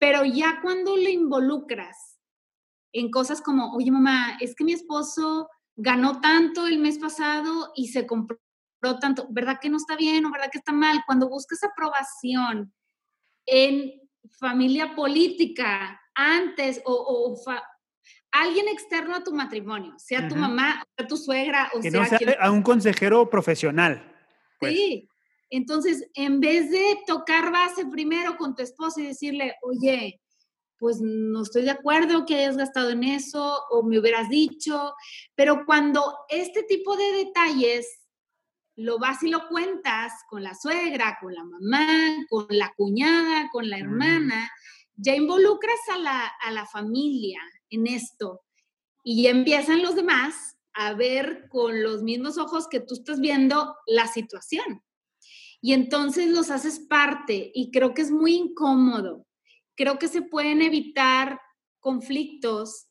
Pero 0.00 0.24
ya 0.24 0.58
cuando 0.60 0.96
le 0.96 1.12
involucras 1.12 2.09
en 2.92 3.10
cosas 3.10 3.40
como, 3.40 3.72
oye 3.74 3.90
mamá, 3.90 4.38
es 4.40 4.54
que 4.54 4.64
mi 4.64 4.72
esposo 4.72 5.48
ganó 5.76 6.20
tanto 6.20 6.66
el 6.66 6.78
mes 6.78 6.98
pasado 6.98 7.72
y 7.74 7.88
se 7.88 8.06
compró 8.06 8.38
tanto, 9.00 9.26
¿verdad 9.30 9.58
que 9.60 9.70
no 9.70 9.76
está 9.76 9.96
bien 9.96 10.24
o 10.24 10.30
verdad 10.30 10.50
que 10.50 10.58
está 10.58 10.72
mal? 10.72 11.02
Cuando 11.06 11.28
buscas 11.28 11.62
aprobación 11.62 12.72
en 13.46 14.00
familia 14.38 14.94
política 14.94 16.00
antes 16.14 16.82
o, 16.84 17.36
alguien 18.32 18.68
externo 18.68 19.16
a 19.16 19.24
tu 19.24 19.32
matrimonio, 19.32 19.94
sea 19.98 20.28
tu 20.28 20.36
mamá, 20.36 20.84
sea 20.96 21.06
tu 21.06 21.16
suegra 21.16 21.70
o 21.74 21.80
que 21.80 21.90
sea, 21.90 22.00
no 22.00 22.06
sea 22.06 22.36
a 22.40 22.50
un 22.50 22.62
consejero 22.62 23.28
profesional. 23.28 24.14
Pues. 24.58 24.74
Sí. 24.74 25.08
Entonces, 25.50 26.08
en 26.14 26.38
vez 26.38 26.70
de 26.70 26.98
tocar 27.06 27.50
base 27.50 27.84
primero 27.86 28.36
con 28.36 28.54
tu 28.54 28.62
esposo 28.62 29.00
y 29.00 29.06
decirle, 29.06 29.56
oye, 29.62 30.19
pues 30.80 31.00
no 31.02 31.42
estoy 31.42 31.62
de 31.62 31.72
acuerdo 31.72 32.24
que 32.24 32.36
hayas 32.36 32.56
gastado 32.56 32.88
en 32.88 33.04
eso 33.04 33.60
o 33.70 33.82
me 33.84 33.98
hubieras 33.98 34.30
dicho, 34.30 34.94
pero 35.34 35.64
cuando 35.66 36.02
este 36.30 36.62
tipo 36.62 36.96
de 36.96 37.12
detalles 37.12 37.86
lo 38.76 38.98
vas 38.98 39.22
y 39.22 39.28
lo 39.28 39.46
cuentas 39.48 40.10
con 40.26 40.42
la 40.42 40.54
suegra, 40.54 41.18
con 41.20 41.34
la 41.34 41.44
mamá, 41.44 42.24
con 42.30 42.46
la 42.48 42.72
cuñada, 42.74 43.50
con 43.52 43.68
la 43.68 43.78
hermana, 43.78 44.50
ya 44.96 45.14
involucras 45.14 45.78
a 45.92 45.98
la, 45.98 46.26
a 46.26 46.50
la 46.50 46.64
familia 46.64 47.40
en 47.68 47.86
esto 47.86 48.40
y 49.04 49.24
ya 49.24 49.30
empiezan 49.30 49.82
los 49.82 49.94
demás 49.94 50.56
a 50.72 50.94
ver 50.94 51.46
con 51.50 51.82
los 51.82 52.02
mismos 52.02 52.38
ojos 52.38 52.68
que 52.68 52.80
tú 52.80 52.94
estás 52.94 53.20
viendo 53.20 53.76
la 53.86 54.06
situación. 54.06 54.82
Y 55.60 55.74
entonces 55.74 56.28
los 56.28 56.50
haces 56.50 56.80
parte 56.80 57.50
y 57.54 57.70
creo 57.70 57.92
que 57.92 58.00
es 58.00 58.10
muy 58.10 58.34
incómodo 58.34 59.26
creo 59.80 59.98
que 59.98 60.08
se 60.08 60.20
pueden 60.20 60.60
evitar 60.60 61.40
conflictos 61.78 62.90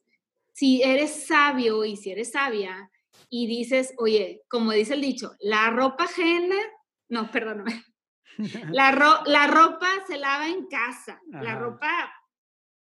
si 0.55 0.81
eres 0.81 1.27
sabio 1.27 1.85
y 1.85 1.95
si 1.95 2.09
eres 2.09 2.31
sabia 2.31 2.89
y 3.29 3.45
dices, 3.45 3.93
oye, 3.99 4.41
como 4.49 4.71
dice 4.71 4.95
el 4.95 5.01
dicho, 5.01 5.35
la 5.39 5.69
ropa 5.69 6.05
ajena, 6.05 6.55
no, 7.09 7.29
perdóname, 7.29 7.83
la, 8.71 9.21
la 9.27 9.45
ropa 9.45 9.87
se 10.07 10.17
lava 10.17 10.47
en 10.47 10.65
casa, 10.65 11.21
la 11.29 11.53
ropa 11.59 12.11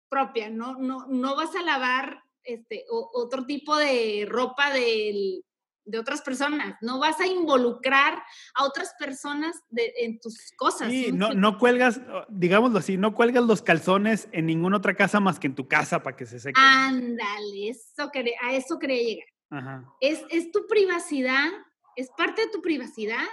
propia, 0.09 0.49
no, 0.49 0.79
no, 0.79 1.05
no 1.05 1.35
vas 1.35 1.55
a 1.55 1.61
lavar 1.61 2.23
este, 2.41 2.85
otro 2.89 3.45
tipo 3.45 3.77
de 3.77 4.25
ropa 4.27 4.73
del, 4.73 5.45
de 5.85 5.99
otras 5.99 6.21
personas, 6.21 6.75
no 6.81 6.99
vas 6.99 7.19
a 7.19 7.27
involucrar 7.27 8.21
a 8.55 8.63
otras 8.63 8.93
personas 8.99 9.55
en 9.71 10.19
tus 10.19 10.51
cosas. 10.55 10.89
Sí, 10.89 11.11
no, 11.11 11.33
no 11.33 11.57
cuelgas, 11.57 12.01
digámoslo 12.29 12.79
así, 12.79 12.97
no 12.97 13.13
cuelgas 13.13 13.43
los 13.45 13.61
calzones 13.61 14.27
en 14.31 14.45
ninguna 14.45 14.77
otra 14.77 14.95
casa 14.95 15.19
más 15.19 15.39
que 15.39 15.47
en 15.47 15.55
tu 15.55 15.67
casa 15.67 16.03
para 16.03 16.15
que 16.15 16.25
se 16.25 16.39
sequen. 16.39 16.63
Ándale, 16.63 17.69
eso 17.69 18.11
a 18.41 18.53
eso 18.53 18.79
quería 18.79 19.01
llegar. 19.01 19.83
Es, 19.99 20.23
es 20.29 20.51
tu 20.51 20.65
privacidad, 20.67 21.47
es 21.95 22.09
parte 22.17 22.43
de 22.43 22.49
tu 22.49 22.61
privacidad. 22.61 23.27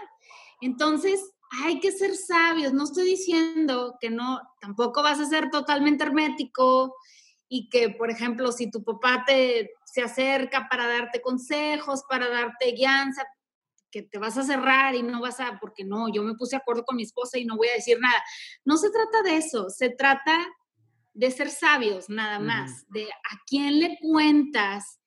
Entonces, 0.61 1.33
hay 1.65 1.81
que 1.81 1.93
ser 1.93 2.15
sabios. 2.17 2.73
No 2.73 2.85
estoy 2.85 3.05
diciendo 3.05 3.97
que 4.01 4.11
no, 4.11 4.41
tampoco 4.61 5.03
vas 5.03 5.21
a 5.21 5.27
ser 5.27 5.51
totalmente 5.51 6.05
hermético 6.05 6.95
y 7.49 7.69
que, 7.69 7.91
por 7.91 8.11
ejemplo, 8.11 8.53
si 8.53 8.71
tu 8.71 8.85
papá 8.85 9.25
te 9.27 9.73
se 9.85 10.03
acerca 10.03 10.69
para 10.69 10.87
darte 10.87 11.21
consejos, 11.21 12.03
para 12.09 12.29
darte 12.29 12.73
guianza, 12.73 13.25
que 13.91 14.03
te 14.03 14.19
vas 14.19 14.37
a 14.37 14.45
cerrar 14.45 14.95
y 14.95 15.03
no 15.03 15.21
vas 15.21 15.41
a, 15.41 15.59
porque 15.59 15.85
no, 15.85 16.13
yo 16.13 16.23
me 16.23 16.35
puse 16.35 16.57
de 16.57 16.61
acuerdo 16.61 16.85
con 16.85 16.97
mi 16.97 17.05
esposa 17.05 17.39
y 17.39 17.47
no 17.47 17.57
voy 17.57 17.69
a 17.69 17.75
decir 17.75 17.99
nada. 18.01 18.23
No 18.65 18.77
se 18.77 18.91
trata 18.91 19.23
de 19.23 19.39
eso, 19.39 19.71
se 19.71 19.89
trata 19.89 20.47
de 21.15 21.31
ser 21.31 21.51
sabios 21.51 22.09
nada 22.09 22.39
más, 22.39 22.87
de 22.91 23.05
a 23.05 23.41
quién 23.47 23.81
le 23.81 23.99
cuentas 24.01 25.01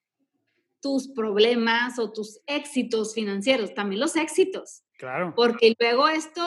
tus 0.82 1.10
problemas 1.10 2.00
o 2.00 2.12
tus 2.12 2.42
éxitos 2.48 3.14
financieros, 3.14 3.74
también 3.76 4.02
los 4.02 4.16
éxitos. 4.16 4.84
Claro. 4.98 5.34
Porque 5.36 5.76
luego 5.80 6.08
esto, 6.10 6.44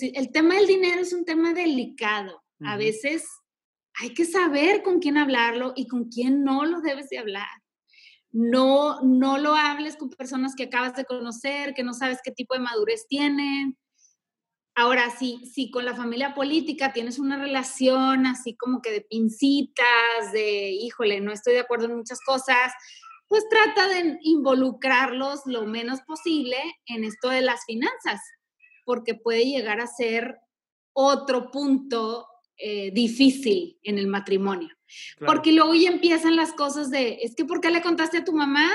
el 0.00 0.30
tema 0.30 0.54
del 0.54 0.68
dinero 0.68 1.02
es 1.02 1.12
un 1.12 1.24
tema 1.24 1.52
delicado. 1.52 2.42
A 2.60 2.76
veces 2.76 3.26
hay 4.00 4.12
que 4.14 4.24
saber 4.24 4.82
con 4.82 4.98
quién 4.98 5.16
hablarlo 5.16 5.72
y 5.76 5.86
con 5.86 6.08
quién 6.08 6.42
no 6.42 6.64
lo 6.64 6.80
debes 6.80 7.08
de 7.08 7.18
hablar. 7.18 7.46
No, 8.32 9.00
no 9.02 9.38
lo 9.38 9.54
hables 9.54 9.96
con 9.96 10.10
personas 10.10 10.54
que 10.56 10.64
acabas 10.64 10.96
de 10.96 11.04
conocer, 11.04 11.74
que 11.74 11.84
no 11.84 11.94
sabes 11.94 12.18
qué 12.24 12.32
tipo 12.32 12.54
de 12.54 12.60
madurez 12.60 13.06
tienen. 13.08 13.78
Ahora, 14.74 15.10
si, 15.10 15.46
si 15.46 15.70
con 15.70 15.84
la 15.84 15.94
familia 15.94 16.34
política 16.34 16.92
tienes 16.92 17.20
una 17.20 17.38
relación 17.38 18.26
así 18.26 18.56
como 18.56 18.82
que 18.82 18.90
de 18.90 19.02
pincitas, 19.02 20.32
de, 20.32 20.70
híjole, 20.70 21.20
no 21.20 21.30
estoy 21.32 21.54
de 21.54 21.60
acuerdo 21.60 21.86
en 21.86 21.96
muchas 21.96 22.18
cosas, 22.26 22.72
pues 23.28 23.48
trata 23.48 23.86
de 23.86 24.18
involucrarlos 24.22 25.42
lo 25.46 25.66
menos 25.66 26.00
posible 26.00 26.56
en 26.86 27.04
esto 27.04 27.28
de 27.28 27.42
las 27.42 27.64
finanzas, 27.64 28.20
porque 28.84 29.14
puede 29.14 29.44
llegar 29.44 29.80
a 29.80 29.86
ser 29.86 30.38
otro 30.92 31.52
punto 31.52 32.26
eh, 32.56 32.90
difícil 32.92 33.78
en 33.82 33.98
el 33.98 34.06
matrimonio. 34.06 34.68
Porque 35.24 35.52
luego 35.52 35.74
ya 35.74 35.90
empiezan 35.90 36.36
las 36.36 36.52
cosas 36.52 36.90
de, 36.90 37.18
es 37.22 37.34
que 37.34 37.44
¿por 37.44 37.60
qué 37.60 37.70
le 37.70 37.82
contaste 37.82 38.18
a 38.18 38.24
tu 38.24 38.32
mamá? 38.32 38.70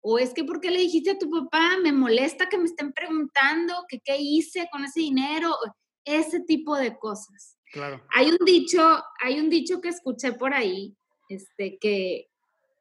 O 0.00 0.18
es 0.18 0.32
que 0.32 0.44
¿por 0.44 0.60
qué 0.60 0.70
le 0.70 0.80
dijiste 0.80 1.10
a 1.10 1.18
tu 1.18 1.30
papá? 1.30 1.76
Me 1.82 1.92
molesta 1.92 2.48
que 2.48 2.58
me 2.58 2.64
estén 2.64 2.92
preguntando 2.92 3.74
que 3.88 4.00
qué 4.00 4.16
hice 4.18 4.68
con 4.70 4.84
ese 4.84 5.00
dinero. 5.00 5.54
Ese 6.04 6.40
tipo 6.40 6.76
de 6.76 6.96
cosas. 6.98 7.58
Claro. 7.72 8.02
Hay 8.14 8.30
un 8.30 8.38
dicho, 8.44 9.02
hay 9.22 9.38
un 9.38 9.50
dicho 9.50 9.80
que 9.80 9.90
escuché 9.90 10.32
por 10.32 10.54
ahí, 10.54 10.96
este, 11.28 11.78
que, 11.78 12.30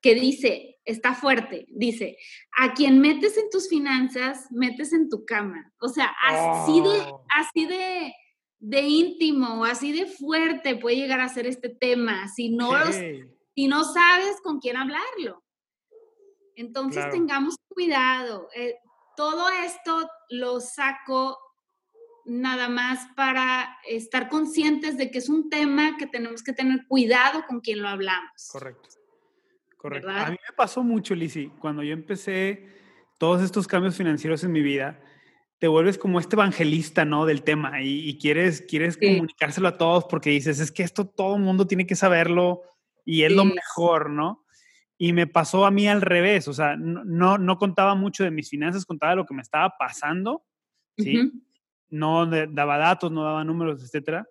que 0.02 0.16
dice, 0.16 0.80
está 0.86 1.14
fuerte, 1.14 1.66
dice, 1.70 2.18
a 2.58 2.74
quien 2.74 3.00
metes 3.00 3.38
en 3.38 3.50
tus 3.50 3.70
finanzas, 3.70 4.48
metes 4.52 4.94
en 4.94 5.10
tu 5.10 5.26
cama. 5.26 5.72
O 5.80 5.90
sea, 5.90 6.16
así 6.24 6.82
de, 6.82 7.02
oh. 7.02 7.26
así 7.30 7.66
de, 7.66 8.14
de 8.60 8.82
íntimo 8.82 9.62
o 9.62 9.66
así 9.66 9.92
de 9.92 10.06
fuerte 10.06 10.76
puede 10.76 10.98
llegar 10.98 11.22
a 11.22 11.30
ser 11.30 11.48
este 11.48 11.70
tema 11.70 12.28
si 12.28 12.50
no, 12.50 12.72
si 13.56 13.68
no 13.68 13.84
sabes 13.86 14.42
con 14.44 14.60
quién 14.60 14.78
hablarlo. 14.78 15.44
Entonces 16.56 17.10
tengamos 17.10 17.56
cuidado. 17.70 18.50
Eh, 18.54 18.76
todo 19.16 19.50
esto 19.50 20.10
lo 20.30 20.60
saco 20.60 21.38
nada 22.26 22.68
más 22.68 23.08
para 23.16 23.78
estar 23.88 24.30
conscientes 24.30 24.98
de 24.98 25.10
que 25.10 25.20
es 25.20 25.30
un 25.30 25.50
tema 25.50 25.96
que 25.98 26.06
tenemos 26.06 26.44
que 26.44 26.54
tener 26.54 26.86
cuidado 26.88 27.46
con 27.48 27.62
quien 27.62 27.82
lo 27.82 27.88
hablamos. 27.88 28.50
Correcto. 28.52 28.90
Correcto. 29.78 30.10
A 30.10 30.30
mí 30.30 30.38
me 30.48 30.56
pasó 30.56 30.84
mucho, 30.84 31.16
Lisi, 31.16 31.48
cuando 31.60 31.82
yo 31.82 31.94
empecé 31.94 32.68
todos 33.18 33.42
estos 33.42 33.66
cambios 33.66 33.96
financieros 33.96 34.44
en 34.44 34.52
mi 34.52 34.62
vida 34.62 35.02
te 35.60 35.68
vuelves 35.68 35.98
como 35.98 36.20
este 36.20 36.38
evangelista, 36.38 37.04
¿no? 37.04 37.26
Del 37.26 37.44
tema 37.44 37.82
y, 37.84 38.18
quieres, 38.18 38.62
quieres 38.62 38.98
comunicárselo 38.98 39.68
a 39.68 39.78
todos 39.78 40.06
porque 40.06 40.30
dices, 40.30 40.60
es 40.60 40.72
que 40.72 40.84
esto 40.84 41.06
todo 41.06 41.36
el 41.36 41.42
mundo 41.42 41.68
tiene 41.68 41.86
que 41.86 41.96
saberlo 41.96 42.62
y 43.06 43.24
es 43.24 43.32
lo 43.34 43.44
mejor, 43.44 44.10
¿no? 44.10 44.46
Y 44.98 45.14
me 45.14 45.28
pasó 45.28 45.66
a 45.66 45.72
mí 45.72 45.88
al 45.88 46.02
revés, 46.02 46.48
o 46.48 46.54
sea, 46.54 46.76
no, 46.78 47.38
no 47.38 47.58
contaba 47.58 47.96
mucho 47.96 48.24
de 48.24 48.32
mis 48.32 48.50
finanzas, 48.50 48.86
contaba 48.86 49.16
lo 49.16 49.26
que 49.26 49.34
me 49.34 49.42
estaba 49.42 49.76
pasando, 49.78 50.46
¿sí? 50.98 51.32
No 51.90 52.26
daba 52.26 52.78
datos, 52.78 53.12
no 53.12 53.24
daba 53.24 53.44
números, 53.44 53.84
etcétera, 53.84 54.28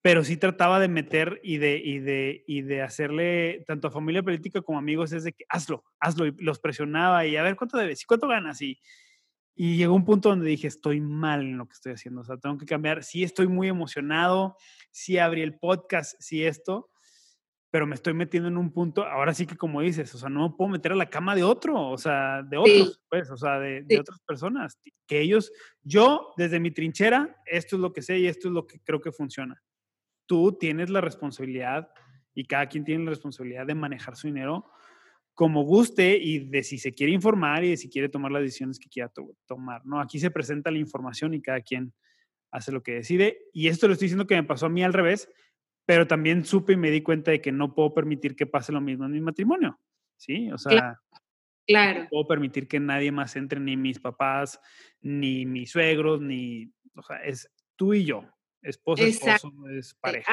pero 0.00 0.24
sí 0.24 0.36
trataba 0.36 0.80
de 0.80 0.88
meter 0.88 1.40
y 1.42 1.58
de, 1.58 1.76
y 1.76 1.98
de, 1.98 2.44
y 2.46 2.62
de 2.62 2.82
hacerle, 2.82 3.64
tanto 3.66 3.88
a 3.88 3.90
familia 3.90 4.22
política 4.22 4.62
como 4.62 4.78
amigos, 4.78 5.12
es 5.12 5.24
de 5.24 5.32
que 5.32 5.44
hazlo, 5.48 5.84
hazlo, 5.98 6.26
y 6.26 6.34
los 6.38 6.58
presionaba 6.58 7.26
y 7.26 7.36
a 7.36 7.42
ver 7.42 7.56
cuánto 7.56 7.76
debes 7.76 8.02
y 8.02 8.06
cuánto 8.06 8.28
ganas 8.28 8.62
y 8.62 8.78
y 9.56 9.76
llegó 9.76 9.94
un 9.94 10.04
punto 10.04 10.30
donde 10.30 10.48
dije, 10.48 10.66
estoy 10.66 11.00
mal 11.00 11.42
en 11.42 11.58
lo 11.58 11.66
que 11.66 11.74
estoy 11.74 11.92
haciendo, 11.92 12.22
o 12.22 12.24
sea, 12.24 12.36
tengo 12.36 12.58
que 12.58 12.66
cambiar. 12.66 13.04
Sí 13.04 13.22
estoy 13.22 13.46
muy 13.46 13.68
emocionado, 13.68 14.56
sí 14.90 15.18
abrí 15.18 15.42
el 15.42 15.58
podcast, 15.58 16.16
sí 16.18 16.44
esto, 16.44 16.90
pero 17.70 17.86
me 17.86 17.94
estoy 17.94 18.14
metiendo 18.14 18.48
en 18.48 18.56
un 18.56 18.72
punto, 18.72 19.04
ahora 19.04 19.32
sí 19.32 19.46
que 19.46 19.56
como 19.56 19.80
dices, 19.80 20.12
o 20.14 20.18
sea, 20.18 20.28
no 20.28 20.48
me 20.48 20.54
puedo 20.56 20.70
meter 20.70 20.92
a 20.92 20.96
la 20.96 21.08
cama 21.08 21.36
de 21.36 21.44
otro, 21.44 21.88
o 21.88 21.98
sea, 21.98 22.42
de 22.42 22.56
otros, 22.56 23.00
pues, 23.08 23.30
o 23.30 23.36
sea, 23.36 23.58
de, 23.60 23.82
de, 23.82 23.98
otras 24.00 24.20
personas, 24.26 24.78
que 25.06 25.20
ellos, 25.20 25.52
yo 25.82 26.32
desde 26.36 26.58
mi 26.58 26.72
trinchera, 26.72 27.36
esto 27.46 27.76
es 27.76 27.82
lo 27.82 27.92
que 27.92 28.02
sé 28.02 28.18
y 28.18 28.26
esto 28.26 28.48
es 28.48 28.54
lo 28.54 28.66
que 28.66 28.80
creo 28.80 29.00
que 29.00 29.12
funciona. 29.12 29.62
Tú 30.26 30.56
tienes 30.58 30.90
la 30.90 31.00
responsabilidad 31.00 31.90
y 32.32 32.46
cada 32.46 32.68
quien 32.68 32.84
tiene 32.84 33.04
la 33.04 33.10
responsabilidad 33.10 33.66
de 33.66 33.74
manejar 33.74 34.16
su 34.16 34.26
dinero 34.26 34.70
como 35.34 35.64
guste 35.64 36.16
y 36.16 36.48
de 36.48 36.62
si 36.62 36.78
se 36.78 36.94
quiere 36.94 37.12
informar 37.12 37.64
y 37.64 37.70
de 37.70 37.76
si 37.76 37.90
quiere 37.90 38.08
tomar 38.08 38.30
las 38.30 38.42
decisiones 38.42 38.78
que 38.78 38.88
quiera 38.88 39.12
tomar, 39.46 39.84
¿no? 39.84 40.00
Aquí 40.00 40.18
se 40.20 40.30
presenta 40.30 40.70
la 40.70 40.78
información 40.78 41.34
y 41.34 41.42
cada 41.42 41.60
quien 41.60 41.92
hace 42.52 42.70
lo 42.70 42.82
que 42.82 42.92
decide. 42.92 43.42
Y 43.52 43.66
esto 43.66 43.88
lo 43.88 43.94
estoy 43.94 44.06
diciendo 44.06 44.28
que 44.28 44.36
me 44.36 44.44
pasó 44.44 44.66
a 44.66 44.70
mí 44.70 44.84
al 44.84 44.92
revés, 44.92 45.28
pero 45.84 46.06
también 46.06 46.44
supe 46.44 46.74
y 46.74 46.76
me 46.76 46.90
di 46.90 47.02
cuenta 47.02 47.32
de 47.32 47.40
que 47.40 47.50
no 47.50 47.74
puedo 47.74 47.92
permitir 47.92 48.36
que 48.36 48.46
pase 48.46 48.72
lo 48.72 48.80
mismo 48.80 49.06
en 49.06 49.12
mi 49.12 49.20
matrimonio, 49.20 49.80
¿sí? 50.16 50.50
O 50.52 50.58
sea, 50.58 51.00
claro. 51.66 52.04
no 52.04 52.08
puedo 52.08 52.28
permitir 52.28 52.68
que 52.68 52.78
nadie 52.78 53.10
más 53.10 53.34
entre, 53.34 53.58
ni 53.58 53.76
mis 53.76 53.98
papás, 53.98 54.60
ni 55.00 55.46
mis 55.46 55.72
suegros, 55.72 56.20
ni, 56.20 56.72
o 56.94 57.02
sea, 57.02 57.16
es 57.24 57.50
tú 57.74 57.92
y 57.92 58.04
yo, 58.04 58.24
esposa, 58.62 59.02
esposo, 59.02 59.52
es 59.68 59.94
pareja. 59.94 60.32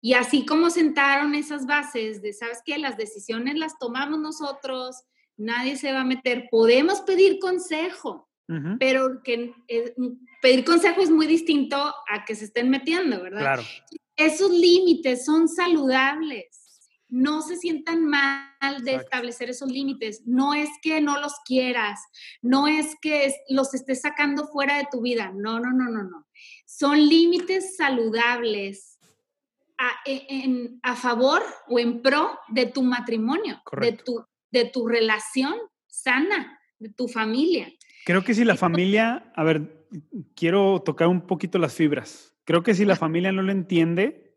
Y 0.00 0.14
así 0.14 0.46
como 0.46 0.70
sentaron 0.70 1.34
esas 1.34 1.66
bases 1.66 2.22
de, 2.22 2.32
¿sabes 2.32 2.60
qué? 2.64 2.78
Las 2.78 2.96
decisiones 2.96 3.56
las 3.56 3.78
tomamos 3.78 4.18
nosotros, 4.20 5.02
nadie 5.36 5.76
se 5.76 5.92
va 5.92 6.02
a 6.02 6.04
meter, 6.04 6.48
podemos 6.50 7.00
pedir 7.00 7.38
consejo, 7.38 8.28
pero 8.78 9.22
que 9.22 9.52
eh, 9.68 9.94
pedir 10.40 10.64
consejo 10.64 11.02
es 11.02 11.10
muy 11.10 11.26
distinto 11.26 11.76
a 11.76 12.24
que 12.24 12.34
se 12.34 12.46
estén 12.46 12.70
metiendo, 12.70 13.22
¿verdad? 13.22 13.40
Claro. 13.40 13.62
Esos 14.16 14.50
límites 14.50 15.26
son 15.26 15.48
saludables. 15.48 16.64
No 17.10 17.42
se 17.42 17.56
sientan 17.56 18.04
mal 18.04 18.84
de 18.84 18.96
establecer 18.96 19.50
esos 19.50 19.70
límites. 19.70 20.22
No 20.26 20.54
es 20.54 20.68
que 20.82 21.00
no 21.00 21.20
los 21.20 21.34
quieras, 21.44 22.00
no 22.40 22.66
es 22.66 22.96
que 23.00 23.34
los 23.48 23.74
estés 23.74 24.00
sacando 24.00 24.46
fuera 24.46 24.78
de 24.78 24.88
tu 24.90 25.02
vida. 25.02 25.30
No, 25.34 25.60
no, 25.60 25.70
no, 25.70 25.90
no, 25.90 26.02
no. 26.02 26.26
Son 26.66 26.98
límites 26.98 27.76
saludables 27.76 28.97
e, 30.04 30.78
a, 30.82 30.96
favor 30.96 31.42
o 31.68 31.78
en 31.78 32.02
pro 32.02 32.38
de 32.48 32.66
tu 32.66 32.82
matrimonio, 32.82 33.62
de 33.80 33.92
tu, 33.92 34.24
de 34.50 34.64
tu 34.64 34.88
relación 34.88 35.54
sana, 35.86 36.58
de 36.78 36.88
tu 36.90 37.08
familia. 37.08 37.68
Creo 38.04 38.24
que 38.24 38.34
si 38.34 38.44
la 38.44 38.56
familia, 38.56 39.32
a 39.36 39.44
ver, 39.44 39.86
quiero 40.34 40.80
tocar 40.80 41.08
un 41.08 41.26
poquito 41.26 41.58
las 41.58 41.74
fibras. 41.74 42.36
Creo 42.44 42.62
que 42.62 42.74
si 42.74 42.84
la 42.84 42.96
familia 42.96 43.32
no 43.32 43.42
lo 43.42 43.52
entiende, 43.52 44.36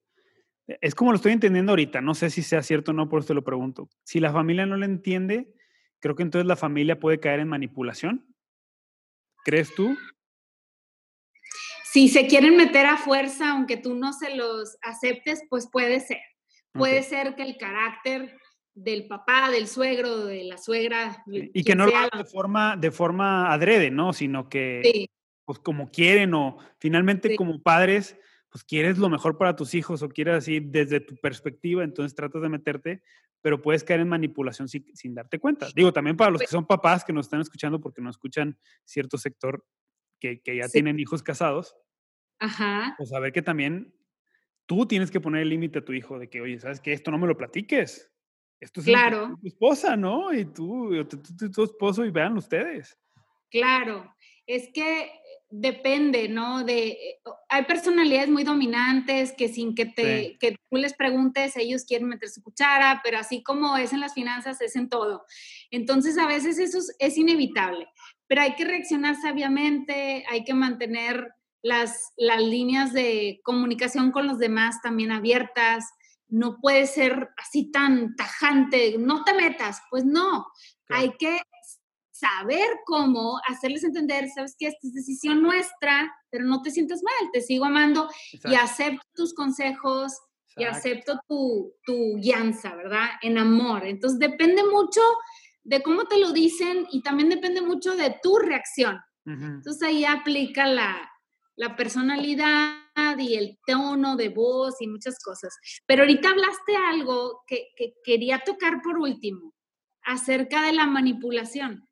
es 0.68 0.96
como 0.96 1.12
lo 1.12 1.16
estoy 1.16 1.32
entendiendo 1.32 1.72
ahorita, 1.72 2.02
no 2.02 2.14
sé 2.14 2.30
si 2.30 2.44
sea 2.44 2.62
cierto 2.62 2.92
o 2.92 2.94
no, 2.94 3.10
por 3.10 3.20
eso 3.20 3.30
te 3.30 3.34
lo 3.34 3.44
pregunto. 3.44 3.90
Si 4.04 4.20
la 4.20 4.32
familia 4.32 4.66
no 4.66 4.78
lo 4.78 4.86
entiende, 4.86 5.54
creo 6.00 6.16
que 6.16 6.24
entonces 6.24 6.48
la 6.48 6.56
familia 6.56 7.00
puede 7.00 7.20
caer 7.20 7.40
en 7.40 7.48
manipulación. 7.48 8.26
¿Crees 9.44 9.74
tú? 9.74 9.98
Si 11.92 12.08
se 12.08 12.26
quieren 12.26 12.56
meter 12.56 12.86
a 12.86 12.96
fuerza, 12.96 13.52
aunque 13.52 13.76
tú 13.76 13.96
no 13.96 14.14
se 14.14 14.34
los 14.34 14.78
aceptes, 14.82 15.44
pues 15.50 15.68
puede 15.70 16.00
ser. 16.00 16.22
Puede 16.72 17.04
ser 17.04 17.36
que 17.36 17.44
el 17.44 17.58
carácter 17.58 18.38
del 18.74 19.08
papá, 19.08 19.52
del 19.52 19.68
suegro, 19.68 20.24
de 20.24 20.46
la 20.46 20.58
suegra. 20.58 21.22
Y 21.28 21.66
que 21.66 21.76
no 21.76 21.86
lo 21.88 21.98
hagan 21.98 22.18
de 22.18 22.24
forma, 22.24 22.78
de 22.78 22.92
forma 22.92 23.52
adrede, 23.52 23.92
¿no? 23.92 24.14
Sino 24.14 24.48
que, 24.48 25.10
pues 25.44 25.60
como 25.60 25.92
quieren 25.92 26.34
o 26.34 26.60
finalmente 26.80 27.36
como 27.36 27.62
padres, 27.62 28.18
pues 28.50 28.64
quieres 28.64 28.98
lo 28.98 29.10
mejor 29.10 29.38
para 29.38 29.58
tus 29.58 29.74
hijos 29.74 30.02
o 30.02 30.08
quieres 30.08 30.36
así 30.36 30.62
desde 30.62 31.02
tu 31.02 31.18
perspectiva, 31.18 31.84
entonces 31.84 32.16
tratas 32.16 32.42
de 32.42 32.48
meterte, 32.48 33.04
pero 33.42 33.62
puedes 33.62 33.84
caer 33.84 34.00
en 34.00 34.08
manipulación 34.08 34.70
sin, 34.70 34.86
sin 34.96 35.14
darte 35.14 35.40
cuenta. 35.40 35.68
Digo, 35.76 35.92
también 35.92 36.16
para 36.16 36.32
los 36.32 36.40
que 36.40 36.48
son 36.48 36.66
papás 36.66 37.04
que 37.04 37.12
nos 37.12 37.26
están 37.26 37.42
escuchando 37.42 37.82
porque 37.82 38.02
no 38.02 38.10
escuchan 38.10 38.58
cierto 38.86 39.18
sector 39.18 39.66
que, 40.22 40.42
que 40.42 40.56
ya 40.56 40.70
tienen 40.70 41.00
hijos 41.00 41.24
casados, 41.24 41.76
Ajá. 42.40 42.96
pues 42.98 43.10
saber 43.10 43.34
que 43.34 43.42
también 43.42 43.94
tú 44.66 44.86
tienes 44.86 45.12
que 45.12 45.20
poner 45.20 45.42
el 45.42 45.50
límite 45.50 45.80
a 45.80 45.86
tu 45.86 45.92
hijo 45.92 46.18
de 46.18 46.30
que, 46.30 46.40
oye, 46.40 46.60
¿sabes 46.60 46.80
qué? 46.80 46.94
Esto 46.94 47.12
no 47.12 47.18
me 47.18 47.28
lo 47.28 47.36
platiques. 47.36 48.10
Esto 48.62 48.80
es 48.80 48.86
claro. 48.86 49.38
tu 49.42 49.48
esposa, 49.48 49.98
¿no? 49.98 50.32
Y 50.34 50.46
tú, 50.46 50.94
y 50.94 51.04
tu 51.04 51.64
esposo 51.64 52.06
y 52.06 52.12
vean 52.12 52.38
ustedes. 52.38 52.98
Claro, 53.50 54.16
es 54.46 54.70
que 54.74 55.12
depende, 55.50 56.30
¿no? 56.30 56.64
De, 56.64 57.20
hay 57.50 57.66
personalidades 57.66 58.30
muy 58.30 58.44
dominantes 58.44 59.34
que 59.34 59.50
sin 59.50 59.76
que, 59.76 59.88
te, 59.88 60.38
que 60.40 60.56
tú 60.70 60.78
les 60.78 60.94
preguntes, 60.94 61.58
ellos 61.58 61.84
quieren 61.84 62.08
meter 62.08 62.30
su 62.30 62.42
cuchara, 62.42 63.02
pero 63.04 63.18
así 63.18 63.44
como 63.44 63.76
es 63.76 63.92
en 63.92 64.00
las 64.00 64.14
finanzas, 64.14 64.62
es 64.62 64.76
en 64.76 64.88
todo. 64.88 65.26
Entonces, 65.72 66.18
a 66.18 66.28
veces 66.28 66.60
eso 66.60 66.80
es 67.00 67.18
inevitable 67.18 67.88
pero 68.32 68.44
hay 68.44 68.56
que 68.56 68.64
reaccionar 68.64 69.18
sabiamente, 69.18 70.24
hay 70.30 70.46
que 70.46 70.54
mantener 70.54 71.34
las, 71.62 72.14
las 72.16 72.42
líneas 72.42 72.94
de 72.94 73.42
comunicación 73.44 74.14
con 74.14 74.26
los 74.26 74.38
demás 74.38 74.82
también 74.82 75.12
abiertas, 75.12 75.84
no 76.30 76.58
puede 76.62 76.88
ser 76.88 77.32
así 77.36 77.72
tan 77.72 78.16
tajante, 78.16 78.96
no 78.98 79.26
te 79.26 79.34
metas, 79.34 79.82
pues 79.90 80.06
no, 80.06 80.48
hay 80.88 81.12
que 81.20 81.42
saber 82.10 82.70
cómo 82.86 83.38
hacerles 83.50 83.84
entender, 83.84 84.30
sabes 84.34 84.56
que 84.58 84.68
esta 84.68 84.88
es 84.88 84.94
decisión 84.94 85.44
nuestra, 85.44 86.16
pero 86.30 86.46
no 86.46 86.62
te 86.62 86.72
sientas 86.72 87.04
mal, 87.04 87.32
te 87.34 87.42
sigo 87.42 87.66
amando 87.66 88.10
y 88.46 88.56
acepto 88.56 89.04
tus 89.14 89.34
consejos 89.34 90.14
y 90.56 90.64
acepto 90.64 91.20
tu, 91.28 91.74
tu 91.84 92.16
guianza, 92.16 92.76
¿verdad? 92.76 93.10
En 93.22 93.38
amor. 93.38 93.86
Entonces 93.86 94.20
depende 94.20 94.64
mucho 94.64 95.02
de 95.64 95.82
cómo 95.82 96.06
te 96.06 96.20
lo 96.20 96.32
dicen 96.32 96.88
y 96.92 97.02
también 97.02 97.30
depende 97.30 97.62
mucho 97.62 97.96
de 97.96 98.16
tu 98.22 98.38
reacción. 98.38 99.00
Entonces 99.26 99.84
ahí 99.84 100.04
aplica 100.04 100.66
la, 100.66 101.08
personalidad 101.78 102.80
y 103.20 103.36
el 103.36 103.60
tono 103.68 104.16
de 104.16 104.30
voz 104.30 104.82
y 104.82 104.88
muchas 104.88 105.20
cosas. 105.20 105.56
Pero 105.86 106.04
ahorita 106.04 106.30
hablaste 106.30 106.76
algo 106.76 107.44
que, 107.46 107.68
quería 108.04 108.40
tocar 108.40 108.82
por 108.82 108.98
último, 108.98 109.54
acerca 110.04 110.64
de 110.64 110.74
la 110.74 110.88
manipulación. 110.88 111.88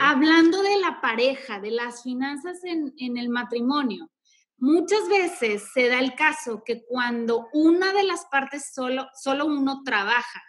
Hablando 0.00 0.62
de 0.62 0.78
la 0.78 1.00
pareja, 1.00 1.60
de 1.60 1.70
las 1.70 2.02
finanzas 2.02 2.64
en, 2.64 2.94
en 2.98 3.16
el 3.16 3.28
matrimonio, 3.28 4.10
muchas 4.58 5.06
veces 5.08 5.64
se 5.72 5.88
da 5.88 6.00
el 6.00 6.14
caso 6.14 6.62
que 6.64 6.82
cuando 6.84 7.48
una 7.52 7.92
de 7.92 8.04
las 8.04 8.24
partes 8.26 8.72
solo, 8.72 9.06
solo 9.14 9.46
uno 9.46 9.82
trabaja, 9.84 10.42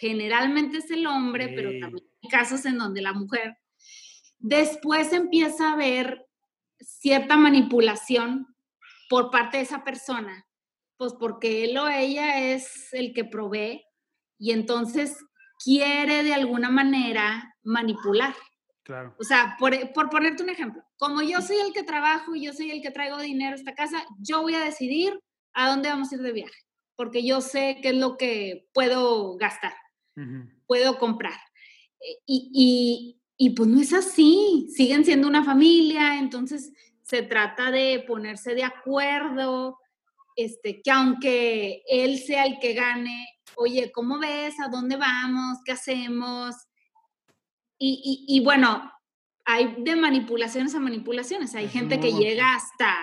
generalmente 0.00 0.78
es 0.78 0.90
el 0.90 1.06
hombre, 1.06 1.52
pero 1.54 1.78
también 1.78 2.06
hay 2.22 2.30
casos 2.30 2.64
en 2.64 2.78
donde 2.78 3.02
la 3.02 3.12
mujer, 3.12 3.58
después 4.38 5.12
empieza 5.12 5.68
a 5.68 5.72
haber 5.74 6.26
cierta 6.80 7.36
manipulación 7.36 8.46
por 9.10 9.30
parte 9.30 9.58
de 9.58 9.64
esa 9.64 9.84
persona, 9.84 10.46
pues 10.96 11.12
porque 11.20 11.64
él 11.64 11.76
o 11.76 11.86
ella 11.86 12.50
es 12.50 12.94
el 12.94 13.12
que 13.12 13.24
provee 13.24 13.84
y 14.38 14.52
entonces 14.52 15.18
quiere 15.62 16.22
de 16.22 16.32
alguna 16.32 16.70
manera 16.70 17.54
manipular. 17.62 18.34
Claro. 18.82 19.14
O 19.20 19.24
sea, 19.24 19.54
por, 19.58 19.92
por, 19.92 20.08
ponerte 20.08 20.42
un 20.42 20.48
ejemplo, 20.48 20.82
como 20.96 21.20
yo 21.20 21.42
soy 21.42 21.58
el 21.58 21.74
que 21.74 21.82
trabajo 21.82 22.34
y 22.34 22.46
yo 22.46 22.54
soy 22.54 22.70
el 22.70 22.80
que 22.80 22.90
traigo 22.90 23.18
dinero 23.18 23.52
a 23.52 23.58
esta 23.58 23.74
casa, 23.74 24.02
yo 24.18 24.40
voy 24.40 24.54
a 24.54 24.64
decidir 24.64 25.20
a 25.52 25.68
dónde 25.68 25.90
vamos 25.90 26.10
a 26.10 26.14
ir 26.14 26.22
de 26.22 26.32
viaje, 26.32 26.58
porque 26.96 27.22
yo 27.22 27.42
sé 27.42 27.80
qué 27.82 27.90
es 27.90 27.96
lo 27.96 28.16
que 28.16 28.66
puedo 28.72 29.36
gastar 29.36 29.74
puedo 30.66 30.98
comprar. 30.98 31.38
Eh, 32.00 32.18
y, 32.26 33.16
y, 33.36 33.50
pues 33.50 33.68
no 33.68 33.80
es 33.80 33.92
así, 33.92 34.68
siguen 34.74 35.04
siendo 35.04 35.28
una 35.28 35.44
familia, 35.44 36.18
entonces 36.18 36.72
se 37.02 37.22
trata 37.22 37.70
de 37.70 38.04
ponerse 38.06 38.54
de 38.54 38.64
acuerdo, 38.64 39.78
este, 40.36 40.80
que 40.82 40.90
aunque 40.90 41.82
él 41.88 42.18
sea 42.18 42.44
el 42.44 42.58
que 42.60 42.74
gane, 42.74 43.26
oye, 43.56 43.90
¿cómo 43.92 44.18
ves? 44.18 44.54
¿A 44.60 44.68
dónde 44.68 44.96
vamos? 44.96 45.58
¿Qué 45.64 45.72
hacemos? 45.72 46.54
Y, 47.78 48.26
y, 48.28 48.40
bueno, 48.40 48.92
hay 49.44 49.74
de 49.78 49.96
manipulaciones 49.96 50.74
a 50.74 50.80
manipulaciones, 50.80 51.54
hay 51.54 51.68
gente 51.68 51.98
que 51.98 52.12
llega 52.12 52.54
hasta, 52.54 52.94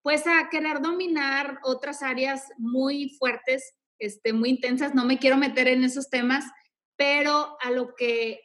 pues, 0.00 0.26
a 0.28 0.48
querer 0.48 0.80
dominar 0.80 1.58
otras 1.64 2.02
áreas 2.02 2.44
muy 2.56 3.10
fuertes 3.18 3.74
este, 3.98 4.32
muy 4.32 4.50
intensas, 4.50 4.94
no 4.94 5.04
me 5.04 5.18
quiero 5.18 5.36
meter 5.36 5.68
en 5.68 5.84
esos 5.84 6.10
temas, 6.10 6.44
pero 6.96 7.56
a 7.60 7.70
lo 7.70 7.94
que, 7.94 8.40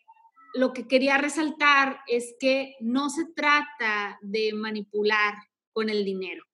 lo 0.53 0.73
que 0.73 0.87
quería 0.87 1.17
resaltar 1.17 1.99
es 2.07 2.35
que 2.39 2.75
no 2.79 3.09
se 3.09 3.25
trata 3.25 4.19
de 4.21 4.53
manipular 4.53 5.35
con 5.71 5.89
el 5.89 6.05
dinero. 6.05 6.45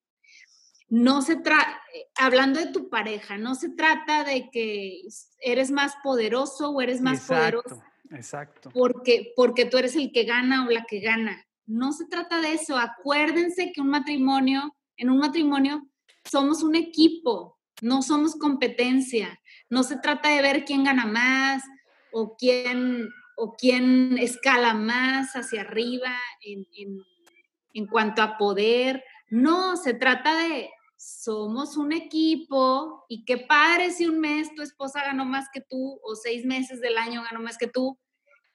No 0.87 1.21
se 1.21 1.35
trata, 1.35 1.79
hablando 2.15 2.59
de 2.59 2.71
tu 2.71 2.89
pareja, 2.89 3.37
no 3.37 3.53
se 3.53 3.69
trata 3.69 4.23
de 4.23 4.49
que 4.49 5.01
eres 5.39 5.69
más 5.69 5.93
poderoso 6.03 6.71
o 6.71 6.81
eres 6.81 7.01
más 7.01 7.27
poderoso. 7.27 7.83
Exacto. 8.09 8.71
Porque, 8.73 9.33
porque 9.35 9.65
tú 9.65 9.77
eres 9.77 9.95
el 9.95 10.11
que 10.11 10.23
gana 10.23 10.65
o 10.65 10.71
la 10.71 10.85
que 10.85 10.99
gana. 10.99 11.45
No 11.67 11.91
se 11.91 12.07
trata 12.07 12.41
de 12.41 12.53
eso. 12.53 12.75
Acuérdense 12.75 13.71
que 13.71 13.81
un 13.81 13.89
matrimonio, 13.89 14.75
en 14.97 15.11
un 15.11 15.19
matrimonio, 15.19 15.87
somos 16.23 16.63
un 16.63 16.73
equipo 16.73 17.58
no 17.81 18.01
somos 18.01 18.35
competencia, 18.35 19.39
no 19.69 19.83
se 19.83 19.97
trata 19.97 20.29
de 20.29 20.41
ver 20.41 20.65
quién 20.65 20.83
gana 20.83 21.05
más 21.05 21.63
o 22.11 22.35
quién, 22.37 23.09
o 23.35 23.55
quién 23.55 24.17
escala 24.17 24.73
más 24.73 25.33
hacia 25.33 25.61
arriba 25.61 26.15
en, 26.41 27.87
cuanto 27.87 28.21
a 28.21 28.37
poder, 28.37 29.03
no, 29.29 29.77
se 29.77 29.93
trata 29.93 30.37
de, 30.37 30.69
somos 30.97 31.77
un 31.77 31.93
equipo 31.93 33.05
y 33.07 33.23
qué 33.23 33.37
padre 33.37 33.91
si 33.91 34.05
un 34.05 34.19
mes 34.19 34.53
tu 34.53 34.61
esposa 34.61 35.01
ganó 35.03 35.23
más 35.23 35.47
que 35.53 35.61
tú 35.61 35.99
o 36.03 36.15
seis 36.15 36.45
meses 36.45 36.81
del 36.81 36.97
año 36.97 37.23
ganó 37.23 37.39
más 37.41 37.57
que 37.57 37.67
tú. 37.67 37.97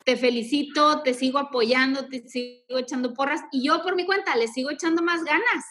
Te 0.05 0.19
felicito, 0.19 1.01
te 1.03 1.15
sigo 1.15 1.39
apoyando, 1.39 2.07
te 2.09 2.29
sigo 2.29 2.77
echando 2.77 3.15
porras 3.15 3.41
y 3.51 3.65
yo 3.65 3.83
por 3.83 3.97
mi 3.97 4.05
cuenta 4.05 4.37
le 4.37 4.49
sigo 4.49 4.71
echando 4.71 5.03
más 5.03 5.25
ganas. 5.25 5.65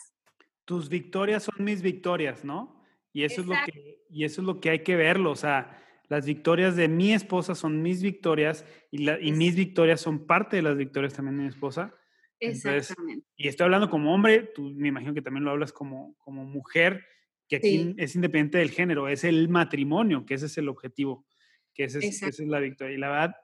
Tus 0.66 0.90
victorias 0.90 1.44
son 1.44 1.64
mis 1.64 1.84
victorias, 1.84 2.44
¿no? 2.44 2.83
Y 3.14 3.24
eso, 3.24 3.42
es 3.42 3.48
lo 3.48 3.56
que, 3.66 4.00
y 4.10 4.24
eso 4.24 4.42
es 4.42 4.48
lo 4.48 4.60
que 4.60 4.72
hay 4.72 4.80
que 4.80 4.96
verlo, 4.96 5.32
o 5.32 5.36
sea, 5.36 5.80
las 6.10 6.26
victorias 6.26 6.76
de 6.76 6.88
mi 6.88 7.14
esposa 7.14 7.56
son 7.56 7.82
mis 7.82 8.02
victorias 8.02 8.66
y, 8.92 9.00
la, 9.00 9.20
y 9.20 9.32
mis 9.32 9.56
victorias 9.56 10.02
son 10.02 10.26
parte 10.26 10.58
de 10.58 10.62
las 10.62 10.76
victorias 10.76 11.14
también 11.14 11.38
de 11.38 11.44
mi 11.44 11.50
esposa. 11.50 11.96
Exactamente. 12.40 13.26
y 13.38 13.48
estoy 13.48 13.66
hablando 13.66 13.90
como 13.90 14.14
hombre, 14.14 14.52
tú 14.54 14.74
me 14.76 14.90
imagino 14.90 15.14
que 15.14 15.22
también 15.22 15.46
lo 15.46 15.52
hablas 15.52 15.72
como, 15.72 16.16
como 16.18 16.44
mujer, 16.44 17.06
que 17.48 17.56
aquí 17.58 17.96
es 17.98 18.16
independiente 18.16 18.58
del 18.58 18.72
género, 18.72 19.08
es 19.08 19.24
el 19.24 19.48
matrimonio, 19.48 20.26
que 20.26 20.34
ese 20.34 20.48
es 20.48 20.58
el 20.58 20.68
objetivo, 20.68 21.26
que 21.74 21.86
ese 21.86 22.00
es, 22.00 22.22
esa 22.22 22.28
es 22.28 22.50
la 22.50 22.60
victoria. 22.60 22.96
Y 22.96 23.00
la 23.00 23.10
verdad, 23.10 23.36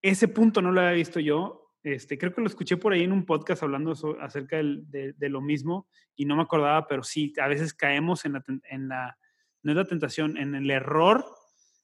ese 0.00 0.28
punto 0.28 0.62
no 0.62 0.72
lo 0.72 0.80
había 0.80 0.92
visto 0.92 1.20
yo. 1.20 1.67
Este, 1.82 2.18
creo 2.18 2.34
que 2.34 2.40
lo 2.40 2.48
escuché 2.48 2.76
por 2.76 2.92
ahí 2.92 3.04
en 3.04 3.12
un 3.12 3.24
podcast 3.24 3.62
hablando 3.62 3.92
acerca 4.20 4.56
de, 4.56 5.14
de, 5.16 5.28
lo 5.28 5.40
mismo 5.40 5.88
y 6.16 6.24
no 6.24 6.36
me 6.36 6.42
acordaba, 6.42 6.86
pero 6.86 7.02
sí, 7.04 7.32
a 7.40 7.46
veces 7.46 7.72
caemos 7.72 8.24
en 8.24 8.32
la, 8.34 8.44
en 8.68 8.88
la, 8.88 9.16
no 9.62 9.72
es 9.72 9.76
la 9.76 9.84
tentación, 9.84 10.36
en 10.36 10.54
el 10.54 10.70
error 10.70 11.24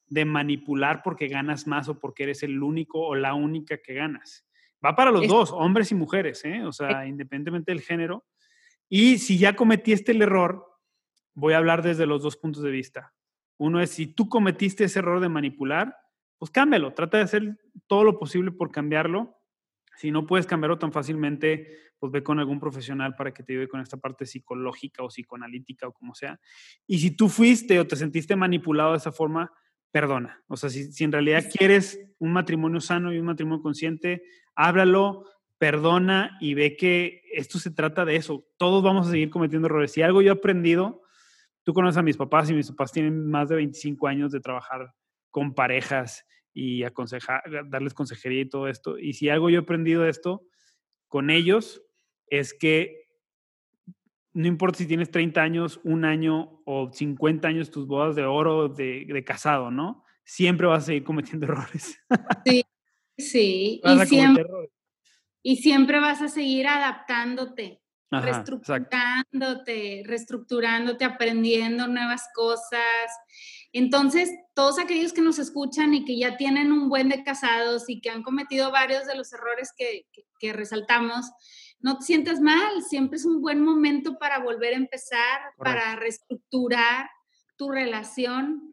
de 0.09 0.25
manipular 0.25 1.03
porque 1.03 1.29
ganas 1.29 1.67
más 1.67 1.89
o 1.89 1.99
porque 1.99 2.25
eres 2.25 2.43
el 2.43 2.63
único 2.63 3.01
o 3.01 3.15
la 3.15 3.35
única 3.35 3.79
que 3.79 3.95
ganas. 3.95 4.47
Va 4.85 4.95
para 4.95 5.11
los 5.11 5.27
dos, 5.29 5.51
hombres 5.53 5.91
y 5.93 5.95
mujeres, 5.95 6.45
¿eh? 6.45 6.65
o 6.65 6.73
sea, 6.73 7.07
independientemente 7.07 7.73
del 7.73 7.81
género. 7.81 8.27
Y 8.89 9.19
si 9.19 9.39
ya 9.39 9.57
cometiste 9.57 10.13
el 10.13 10.21
error, 10.21 10.67
voy 11.35 11.55
a 11.55 11.59
hablar 11.59 11.83
desde 11.83 12.05
los 12.07 12.23
dos 12.23 12.37
puntos 12.37 12.63
de 12.63 12.71
vista. 12.71 13.15
Uno 13.57 13.81
es, 13.81 13.91
si 13.91 14.07
tú 14.07 14.29
cometiste 14.29 14.85
ese 14.85 14.99
error 14.99 15.21
de 15.21 15.29
manipular, 15.29 15.97
pues 16.39 16.51
cámbialo, 16.51 16.93
trata 16.93 17.17
de 17.19 17.25
hacer 17.25 17.57
todo 17.87 18.05
lo 18.05 18.19
posible 18.19 18.53
por 18.53 18.71
cambiarlo. 18.71 19.34
Si 19.97 20.11
no 20.11 20.27
puedes 20.27 20.47
cambiarlo 20.47 20.79
tan 20.79 20.93
fácilmente, 20.93 21.77
pues 21.99 22.13
ve 22.13 22.23
con 22.23 22.39
algún 22.39 22.61
profesional 22.61 23.15
para 23.15 23.33
que 23.33 23.43
te 23.43 23.53
ayude 23.53 23.69
con 23.69 23.81
esta 23.81 23.97
parte 23.97 24.27
psicológica 24.27 25.03
o 25.03 25.09
psicoanalítica 25.09 25.89
o 25.89 25.93
como 25.93 26.15
sea. 26.15 26.39
Y 26.87 26.99
si 26.99 27.17
tú 27.17 27.29
fuiste 27.29 27.79
o 27.81 27.87
te 27.87 27.97
sentiste 27.97 28.37
manipulado 28.37 28.93
de 28.93 28.99
esa 28.99 29.13
forma, 29.13 29.53
perdona. 29.91 30.43
O 30.49 30.57
sea, 30.57 30.71
si, 30.71 30.93
si 30.93 31.05
en 31.05 31.13
realidad 31.13 31.45
quieres 31.51 32.01
un 32.19 32.33
matrimonio 32.33 32.81
sano 32.81 33.13
y 33.13 33.19
un 33.19 33.27
matrimonio 33.27 33.63
consciente, 33.63 34.23
háblalo, 34.55 35.25
perdona 35.59 36.37
y 36.41 36.55
ve 36.55 36.77
que 36.77 37.23
esto 37.33 37.59
se 37.59 37.71
trata 37.71 38.05
de 38.05 38.17
eso. 38.17 38.47
Todos 38.59 38.83
vamos 38.83 39.07
a 39.07 39.11
seguir 39.11 39.31
cometiendo 39.31 39.67
errores. 39.67 39.93
Si 39.93 40.03
algo 40.03 40.21
yo 40.21 40.33
he 40.33 40.37
aprendido, 40.37 41.03
tú 41.63 41.73
conoces 41.73 41.99
a 41.99 42.03
mis 42.03 42.17
papás 42.17 42.51
y 42.51 42.55
mis 42.55 42.69
papás 42.71 42.93
tienen 42.93 43.31
más 43.31 43.49
de 43.49 43.57
25 43.57 44.07
años 44.07 44.33
de 44.33 44.41
trabajar 44.41 44.93
con 45.31 45.55
parejas 45.55 46.27
y 46.55 46.85
aconsejar, 46.85 47.43
darles 47.69 47.93
consejería 47.93 48.43
y 48.43 48.49
todo 48.49 48.69
esto. 48.69 48.97
Y 48.97 49.13
si 49.13 49.29
algo 49.29 49.51
yo 49.51 49.59
he 49.59 49.63
aprendido 49.63 50.03
de 50.03 50.11
esto 50.11 50.47
con 51.09 51.31
ellos 51.31 51.83
es 52.29 52.55
que 52.55 53.05
no 54.33 54.49
importa 54.49 54.79
si 54.79 54.87
tienes 54.87 55.11
30 55.11 55.41
años, 55.41 55.81
un 55.85 56.05
año 56.05 56.61
o 56.65 56.91
50 56.93 57.47
años, 57.47 57.71
tus 57.71 57.87
bodas 57.87 58.17
de 58.17 58.25
oro 58.25 58.69
de, 58.69 59.07
de 59.07 59.25
casado, 59.25 59.71
¿no? 59.71 60.05
Siempre 60.25 60.67
vas 60.67 60.83
a 60.83 60.87
seguir 60.87 61.05
cometiendo 61.05 61.47
errores. 61.51 61.99
Sí, 62.45 62.65
sí. 63.17 63.81
Y 63.85 64.07
siempre, 64.07 64.45
y 65.43 65.57
siempre, 65.57 66.01
vas 66.01 66.21
a 66.21 66.29
seguir 66.29 66.67
adaptándote, 66.67 67.81
reestructurándote, 68.11 70.03
reestructurándote, 70.05 71.05
aprendiendo 71.05 71.87
nuevas 71.87 72.29
cosas. 72.35 73.13
Entonces, 73.75 74.33
todos 74.55 74.79
aquellos 74.79 75.13
que 75.13 75.21
nos 75.21 75.41
escuchan 75.41 75.95
y 75.95 76.05
que 76.05 76.17
ya 76.17 76.37
tienen 76.37 76.71
un 76.71 76.89
buen 76.89 77.09
de 77.09 77.25
casados 77.25 77.91
y 77.91 78.01
que 78.01 78.09
han 78.09 78.23
cometido 78.23 78.71
varios 78.71 79.05
de 79.05 79.17
los 79.17 79.33
errores 79.33 79.73
que, 79.77 80.07
que, 80.13 80.25
que 80.39 80.53
resaltamos, 80.53 81.33
no 81.81 81.99
te 81.99 82.05
sientas 82.05 82.41
mal, 82.41 82.83
siempre 82.83 83.17
es 83.17 83.25
un 83.25 83.43
buen 83.43 83.61
momento 83.61 84.17
para 84.17 84.39
volver 84.39 84.75
a 84.75 84.77
empezar, 84.77 85.41
para 85.59 85.97
reestructurar 85.97 87.11
tu 87.57 87.69
relación 87.71 88.73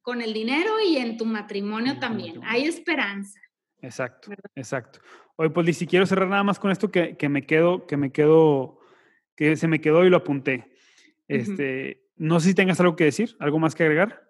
con 0.00 0.22
el 0.22 0.32
dinero 0.32 0.74
y 0.80 0.98
en 0.98 1.16
tu 1.16 1.26
matrimonio 1.26 1.98
también. 1.98 2.40
Hay 2.44 2.66
esperanza. 2.66 3.40
Exacto, 3.82 4.30
exacto. 4.54 5.00
Oye, 5.34 5.50
pues 5.50 5.76
si 5.76 5.88
quiero 5.88 6.06
cerrar 6.06 6.28
nada 6.28 6.44
más 6.44 6.60
con 6.60 6.70
esto 6.70 6.92
que, 6.92 7.16
que, 7.16 7.28
me 7.28 7.44
quedo, 7.44 7.88
que 7.88 7.96
me 7.96 8.12
quedo, 8.12 8.78
que 9.34 9.56
se 9.56 9.66
me 9.66 9.80
quedó 9.80 10.04
y 10.04 10.10
lo 10.10 10.18
apunté. 10.18 10.70
Este, 11.26 12.08
no 12.14 12.38
sé 12.38 12.50
si 12.50 12.54
tengas 12.54 12.78
algo 12.78 12.94
que 12.94 13.04
decir, 13.04 13.36
algo 13.40 13.58
más 13.58 13.74
que 13.74 13.82
agregar. 13.82 14.25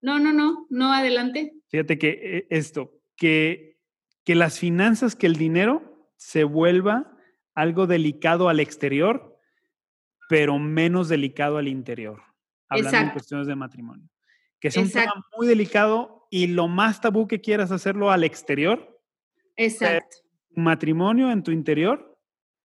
No, 0.00 0.18
no, 0.18 0.32
no, 0.32 0.66
no, 0.70 0.92
adelante. 0.92 1.52
Fíjate 1.68 1.98
que 1.98 2.08
eh, 2.22 2.46
esto, 2.50 2.92
que, 3.16 3.78
que 4.24 4.34
las 4.34 4.58
finanzas, 4.58 5.16
que 5.16 5.26
el 5.26 5.36
dinero 5.36 6.10
se 6.16 6.44
vuelva 6.44 7.16
algo 7.54 7.86
delicado 7.86 8.48
al 8.48 8.60
exterior, 8.60 9.36
pero 10.28 10.58
menos 10.58 11.08
delicado 11.08 11.58
al 11.58 11.68
interior, 11.68 12.22
hablando 12.68 12.98
en 12.98 13.10
cuestiones 13.10 13.46
de 13.46 13.56
matrimonio. 13.56 14.08
Que 14.60 14.68
es 14.68 14.76
un 14.76 14.90
tema 14.90 15.12
muy 15.36 15.46
delicado 15.46 16.26
y 16.30 16.48
lo 16.48 16.68
más 16.68 17.00
tabú 17.00 17.26
que 17.26 17.40
quieras 17.40 17.70
hacerlo 17.72 18.10
al 18.10 18.24
exterior. 18.24 19.00
Exacto. 19.56 20.18
Matrimonio 20.54 21.30
en 21.30 21.42
tu 21.42 21.50
interior, 21.50 22.18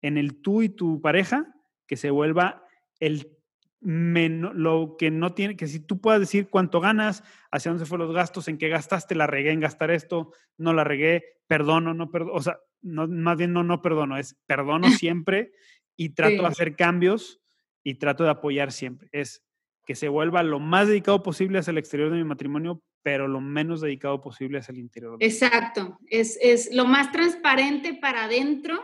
en 0.03 0.17
el 0.17 0.41
tú 0.41 0.63
y 0.63 0.69
tu 0.69 1.01
pareja, 1.01 1.47
que 1.87 1.97
se 1.97 2.11
vuelva 2.11 2.65
el 3.01 3.38
menos, 3.81 4.55
lo 4.55 4.97
que 4.99 5.11
no 5.11 5.35
tiene, 5.35 5.57
que 5.57 5.67
si 5.67 5.81
tú 5.81 6.01
puedas 6.01 6.21
decir 6.21 6.49
cuánto 6.49 6.81
ganas, 6.81 7.23
hacia 7.51 7.71
dónde 7.71 7.85
se 7.85 7.89
fueron 7.89 8.09
los 8.09 8.17
gastos, 8.17 8.49
en 8.49 8.59
qué 8.59 8.69
gastaste, 8.69 9.15
la 9.15 9.27
regué 9.27 9.53
en 9.53 9.61
gastar 9.61 9.91
esto, 9.91 10.33
no 10.57 10.73
la 10.73 10.85
regué, 10.85 11.25
perdono, 11.47 11.95
no 11.95 12.11
perdono, 12.11 12.33
o 12.35 12.43
sea, 12.43 12.59
no, 12.83 13.07
más 13.07 13.37
bien 13.37 13.53
no, 13.53 13.63
no 13.63 13.83
perdono, 13.83 14.17
es 14.17 14.37
perdono 14.47 14.89
siempre 14.91 15.53
y 15.97 16.11
trato 16.11 16.43
de 16.43 16.49
hacer 16.49 16.77
cambios 16.77 17.41
y 17.83 17.95
trato 17.95 18.25
de 18.25 18.31
apoyar 18.31 18.73
siempre. 18.73 19.09
Es 19.13 19.45
que 19.87 19.95
se 19.95 20.09
vuelva 20.09 20.43
lo 20.43 20.61
más 20.61 20.89
dedicado 20.89 21.23
posible 21.23 21.59
hacia 21.59 21.71
el 21.71 21.79
exterior 21.79 22.11
de 22.11 22.19
mi 22.19 22.25
matrimonio, 22.25 22.83
pero 23.03 23.27
lo 23.27 23.41
menos 23.41 23.81
dedicado 23.81 24.21
posible 24.21 24.59
hacia 24.59 24.73
el 24.73 24.79
interior. 24.79 25.17
Exacto, 25.21 25.99
es, 26.09 26.39
es 26.43 26.75
lo 26.75 26.85
más 26.85 27.11
transparente 27.11 27.95
para 27.95 28.25
adentro 28.25 28.79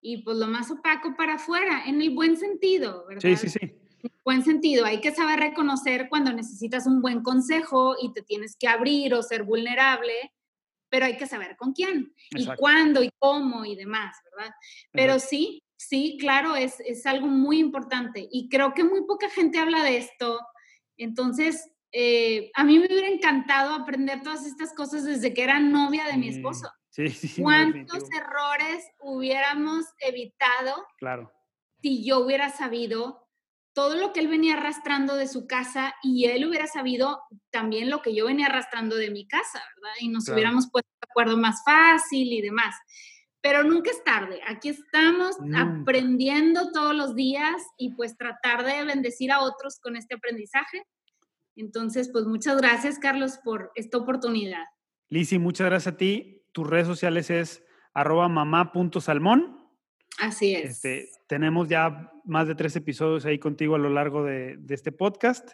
y 0.00 0.22
pues 0.22 0.36
lo 0.36 0.46
más 0.46 0.70
opaco 0.70 1.14
para 1.16 1.34
afuera, 1.34 1.84
en 1.86 2.00
el 2.02 2.10
buen 2.10 2.36
sentido, 2.36 3.06
¿verdad? 3.06 3.20
Sí, 3.20 3.36
sí, 3.36 3.48
sí. 3.48 3.81
En 4.02 4.10
buen 4.24 4.44
sentido, 4.44 4.84
hay 4.84 5.00
que 5.00 5.14
saber 5.14 5.38
reconocer 5.38 6.08
cuando 6.08 6.32
necesitas 6.32 6.86
un 6.86 7.00
buen 7.00 7.22
consejo 7.22 7.96
y 8.00 8.12
te 8.12 8.22
tienes 8.22 8.56
que 8.56 8.68
abrir 8.68 9.14
o 9.14 9.22
ser 9.22 9.44
vulnerable 9.44 10.12
pero 10.92 11.06
hay 11.06 11.16
que 11.16 11.26
saber 11.26 11.56
con 11.56 11.72
quién 11.72 12.14
y 12.32 12.46
cuándo 12.54 13.02
y 13.02 13.10
cómo 13.18 13.64
y 13.64 13.74
demás, 13.74 14.14
¿verdad? 14.30 14.54
Pero 14.92 15.18
sí, 15.18 15.64
sí, 15.74 16.18
claro, 16.20 16.54
es, 16.54 16.80
es, 16.80 17.06
algo 17.06 17.28
muy 17.28 17.60
importante 17.60 18.28
y 18.30 18.50
creo 18.50 18.74
que 18.74 18.84
muy 18.84 19.06
poca 19.06 19.30
gente 19.30 19.58
habla 19.58 19.82
de 19.82 19.96
esto. 19.96 20.38
Entonces, 20.98 21.66
eh, 21.92 22.50
a 22.54 22.62
mí 22.64 22.78
me 22.78 22.88
hubiera 22.88 23.08
encantado 23.08 23.74
aprender 23.74 24.20
todas 24.22 24.44
estas 24.44 24.74
cosas 24.74 25.04
desde 25.04 25.32
que 25.32 25.42
era 25.42 25.60
novia 25.60 26.04
de 26.04 26.18
mi 26.18 26.28
esposo. 26.28 26.70
Sí, 26.90 27.08
sí, 27.08 27.40
¿Cuántos 27.40 28.04
errores 28.12 28.86
hubiéramos 29.00 29.86
evitado 29.98 30.86
claro. 30.98 31.32
si 31.80 32.04
yo 32.04 32.18
hubiera 32.18 32.50
sabido 32.50 33.21
todo 33.74 33.96
lo 33.96 34.12
que 34.12 34.20
él 34.20 34.28
venía 34.28 34.54
arrastrando 34.54 35.16
de 35.16 35.26
su 35.26 35.46
casa 35.46 35.94
y 36.02 36.26
él 36.26 36.46
hubiera 36.46 36.66
sabido 36.66 37.22
también 37.50 37.90
lo 37.90 38.02
que 38.02 38.14
yo 38.14 38.26
venía 38.26 38.46
arrastrando 38.46 38.96
de 38.96 39.10
mi 39.10 39.26
casa, 39.26 39.62
¿verdad? 39.76 39.94
Y 40.00 40.08
nos 40.08 40.28
hubiéramos 40.28 40.68
puesto 40.70 40.90
de 41.00 41.08
acuerdo 41.10 41.36
más 41.38 41.62
fácil 41.64 42.32
y 42.32 42.42
demás. 42.42 42.74
Pero 43.40 43.64
nunca 43.64 43.90
es 43.90 44.04
tarde. 44.04 44.40
Aquí 44.46 44.68
estamos 44.68 45.36
aprendiendo 45.56 46.70
todos 46.70 46.94
los 46.94 47.16
días 47.16 47.62
y 47.76 47.94
pues 47.94 48.16
tratar 48.16 48.64
de 48.64 48.84
bendecir 48.84 49.32
a 49.32 49.40
otros 49.40 49.80
con 49.80 49.96
este 49.96 50.14
aprendizaje. 50.14 50.84
Entonces, 51.56 52.08
pues 52.12 52.24
muchas 52.26 52.58
gracias, 52.58 52.98
Carlos, 52.98 53.38
por 53.42 53.72
esta 53.74 53.98
oportunidad. 53.98 54.64
Lisi, 55.08 55.38
muchas 55.38 55.66
gracias 55.66 55.94
a 55.94 55.96
ti. 55.96 56.46
Tus 56.52 56.68
redes 56.68 56.86
sociales 56.86 57.30
es 57.30 57.64
arroba 57.94 58.28
mamá.salmón. 58.28 59.61
Así 60.18 60.54
es. 60.54 60.70
Este, 60.70 61.08
tenemos 61.26 61.68
ya 61.68 62.12
más 62.24 62.46
de 62.46 62.54
tres 62.54 62.76
episodios 62.76 63.24
ahí 63.24 63.38
contigo 63.38 63.74
a 63.74 63.78
lo 63.78 63.90
largo 63.90 64.24
de, 64.24 64.58
este 64.68 64.92
podcast. 64.92 65.52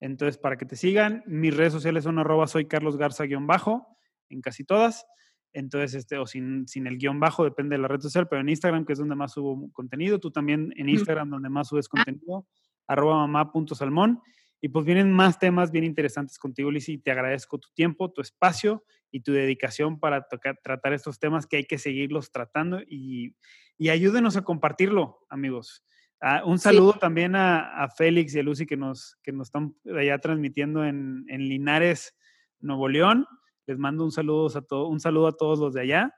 Entonces, 0.00 0.38
para 0.38 0.56
que 0.56 0.66
te 0.66 0.76
sigan, 0.76 1.22
mis 1.26 1.56
redes 1.56 1.72
sociales 1.72 2.04
son 2.04 2.18
arroba 2.18 2.46
soy 2.46 2.66
Carlos 2.66 2.96
Garza-bajo 2.96 3.86
en 4.28 4.40
casi 4.40 4.64
todas. 4.64 5.06
Entonces, 5.52 5.94
este, 5.94 6.18
o 6.18 6.26
sin, 6.26 6.68
sin 6.68 6.86
el 6.86 6.98
guion 6.98 7.18
bajo, 7.18 7.44
depende 7.44 7.76
de 7.76 7.82
la 7.82 7.88
red 7.88 8.00
social, 8.00 8.28
pero 8.28 8.42
en 8.42 8.48
Instagram, 8.50 8.84
que 8.84 8.92
es 8.92 8.98
donde 8.98 9.14
más 9.14 9.32
subo 9.32 9.70
contenido, 9.72 10.18
tú 10.18 10.30
también 10.30 10.72
en 10.76 10.88
Instagram, 10.90 11.30
donde 11.30 11.48
más 11.48 11.68
subes 11.68 11.86
ah. 11.86 11.90
contenido, 11.92 12.46
arroba 12.86 13.26
mamá.salmón. 13.26 14.20
Y 14.66 14.68
pues 14.68 14.84
vienen 14.84 15.12
más 15.12 15.38
temas 15.38 15.70
bien 15.70 15.84
interesantes 15.84 16.40
contigo, 16.40 16.72
Lizzy. 16.72 16.98
Te 16.98 17.12
agradezco 17.12 17.56
tu 17.56 17.68
tiempo, 17.72 18.10
tu 18.10 18.20
espacio 18.20 18.82
y 19.12 19.20
tu 19.20 19.30
dedicación 19.30 20.00
para 20.00 20.26
tocar, 20.26 20.58
tratar 20.60 20.92
estos 20.92 21.20
temas 21.20 21.46
que 21.46 21.58
hay 21.58 21.66
que 21.66 21.78
seguirlos 21.78 22.32
tratando 22.32 22.80
y, 22.80 23.36
y 23.78 23.90
ayúdenos 23.90 24.36
a 24.36 24.42
compartirlo, 24.42 25.24
amigos. 25.28 25.84
Ah, 26.20 26.42
un 26.44 26.58
saludo 26.58 26.94
también 26.94 27.36
a, 27.36 27.86
Félix 27.96 28.34
y 28.34 28.40
a 28.40 28.42
Lucy 28.42 28.66
que 28.66 28.76
nos, 28.76 29.16
que 29.22 29.30
nos 29.30 29.46
están 29.46 29.76
allá 29.96 30.18
transmitiendo 30.18 30.84
en, 30.84 31.24
Linares, 31.28 32.16
Nuevo 32.58 32.88
León. 32.88 33.24
Les 33.68 33.78
mando 33.78 34.02
un 34.02 34.10
saludo 34.10 34.48
a, 34.58 34.62
todo, 34.62 34.88
un 34.88 34.98
saludo 34.98 35.28
a 35.28 35.36
todos 35.36 35.60
los 35.60 35.74
de 35.74 35.82
allá. 35.82 36.12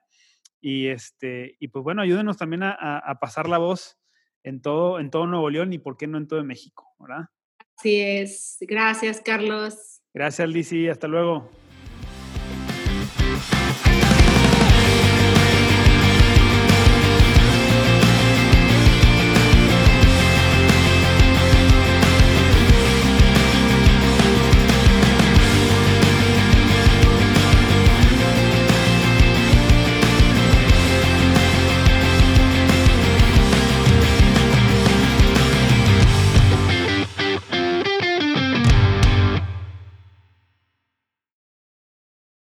Y, 0.59 0.87
este, 0.87 1.55
y 1.61 1.69
pues 1.69 1.83
bueno, 1.83 2.01
ayúdenos 2.01 2.39
también 2.39 2.63
a, 2.63 3.19
pasar 3.21 3.47
la 3.47 3.59
voz 3.59 3.99
en 4.43 4.63
todo, 4.63 5.01
en 5.01 5.11
todo 5.11 5.27
Nuevo 5.27 5.51
León 5.51 5.75
y 5.75 5.79
por 5.79 5.99
qué 5.99 6.07
no 6.07 6.17
en 6.17 6.27
todo 6.27 6.43
México, 6.45 6.87
¿verdad? 6.99 7.27
Así 7.79 8.01
es. 8.01 8.57
Gracias, 8.61 9.21
Carlos. 9.25 10.03
Gracias, 10.13 10.49
Lizzy. 10.49 10.89
Hasta 10.89 11.07
luego. 11.07 11.49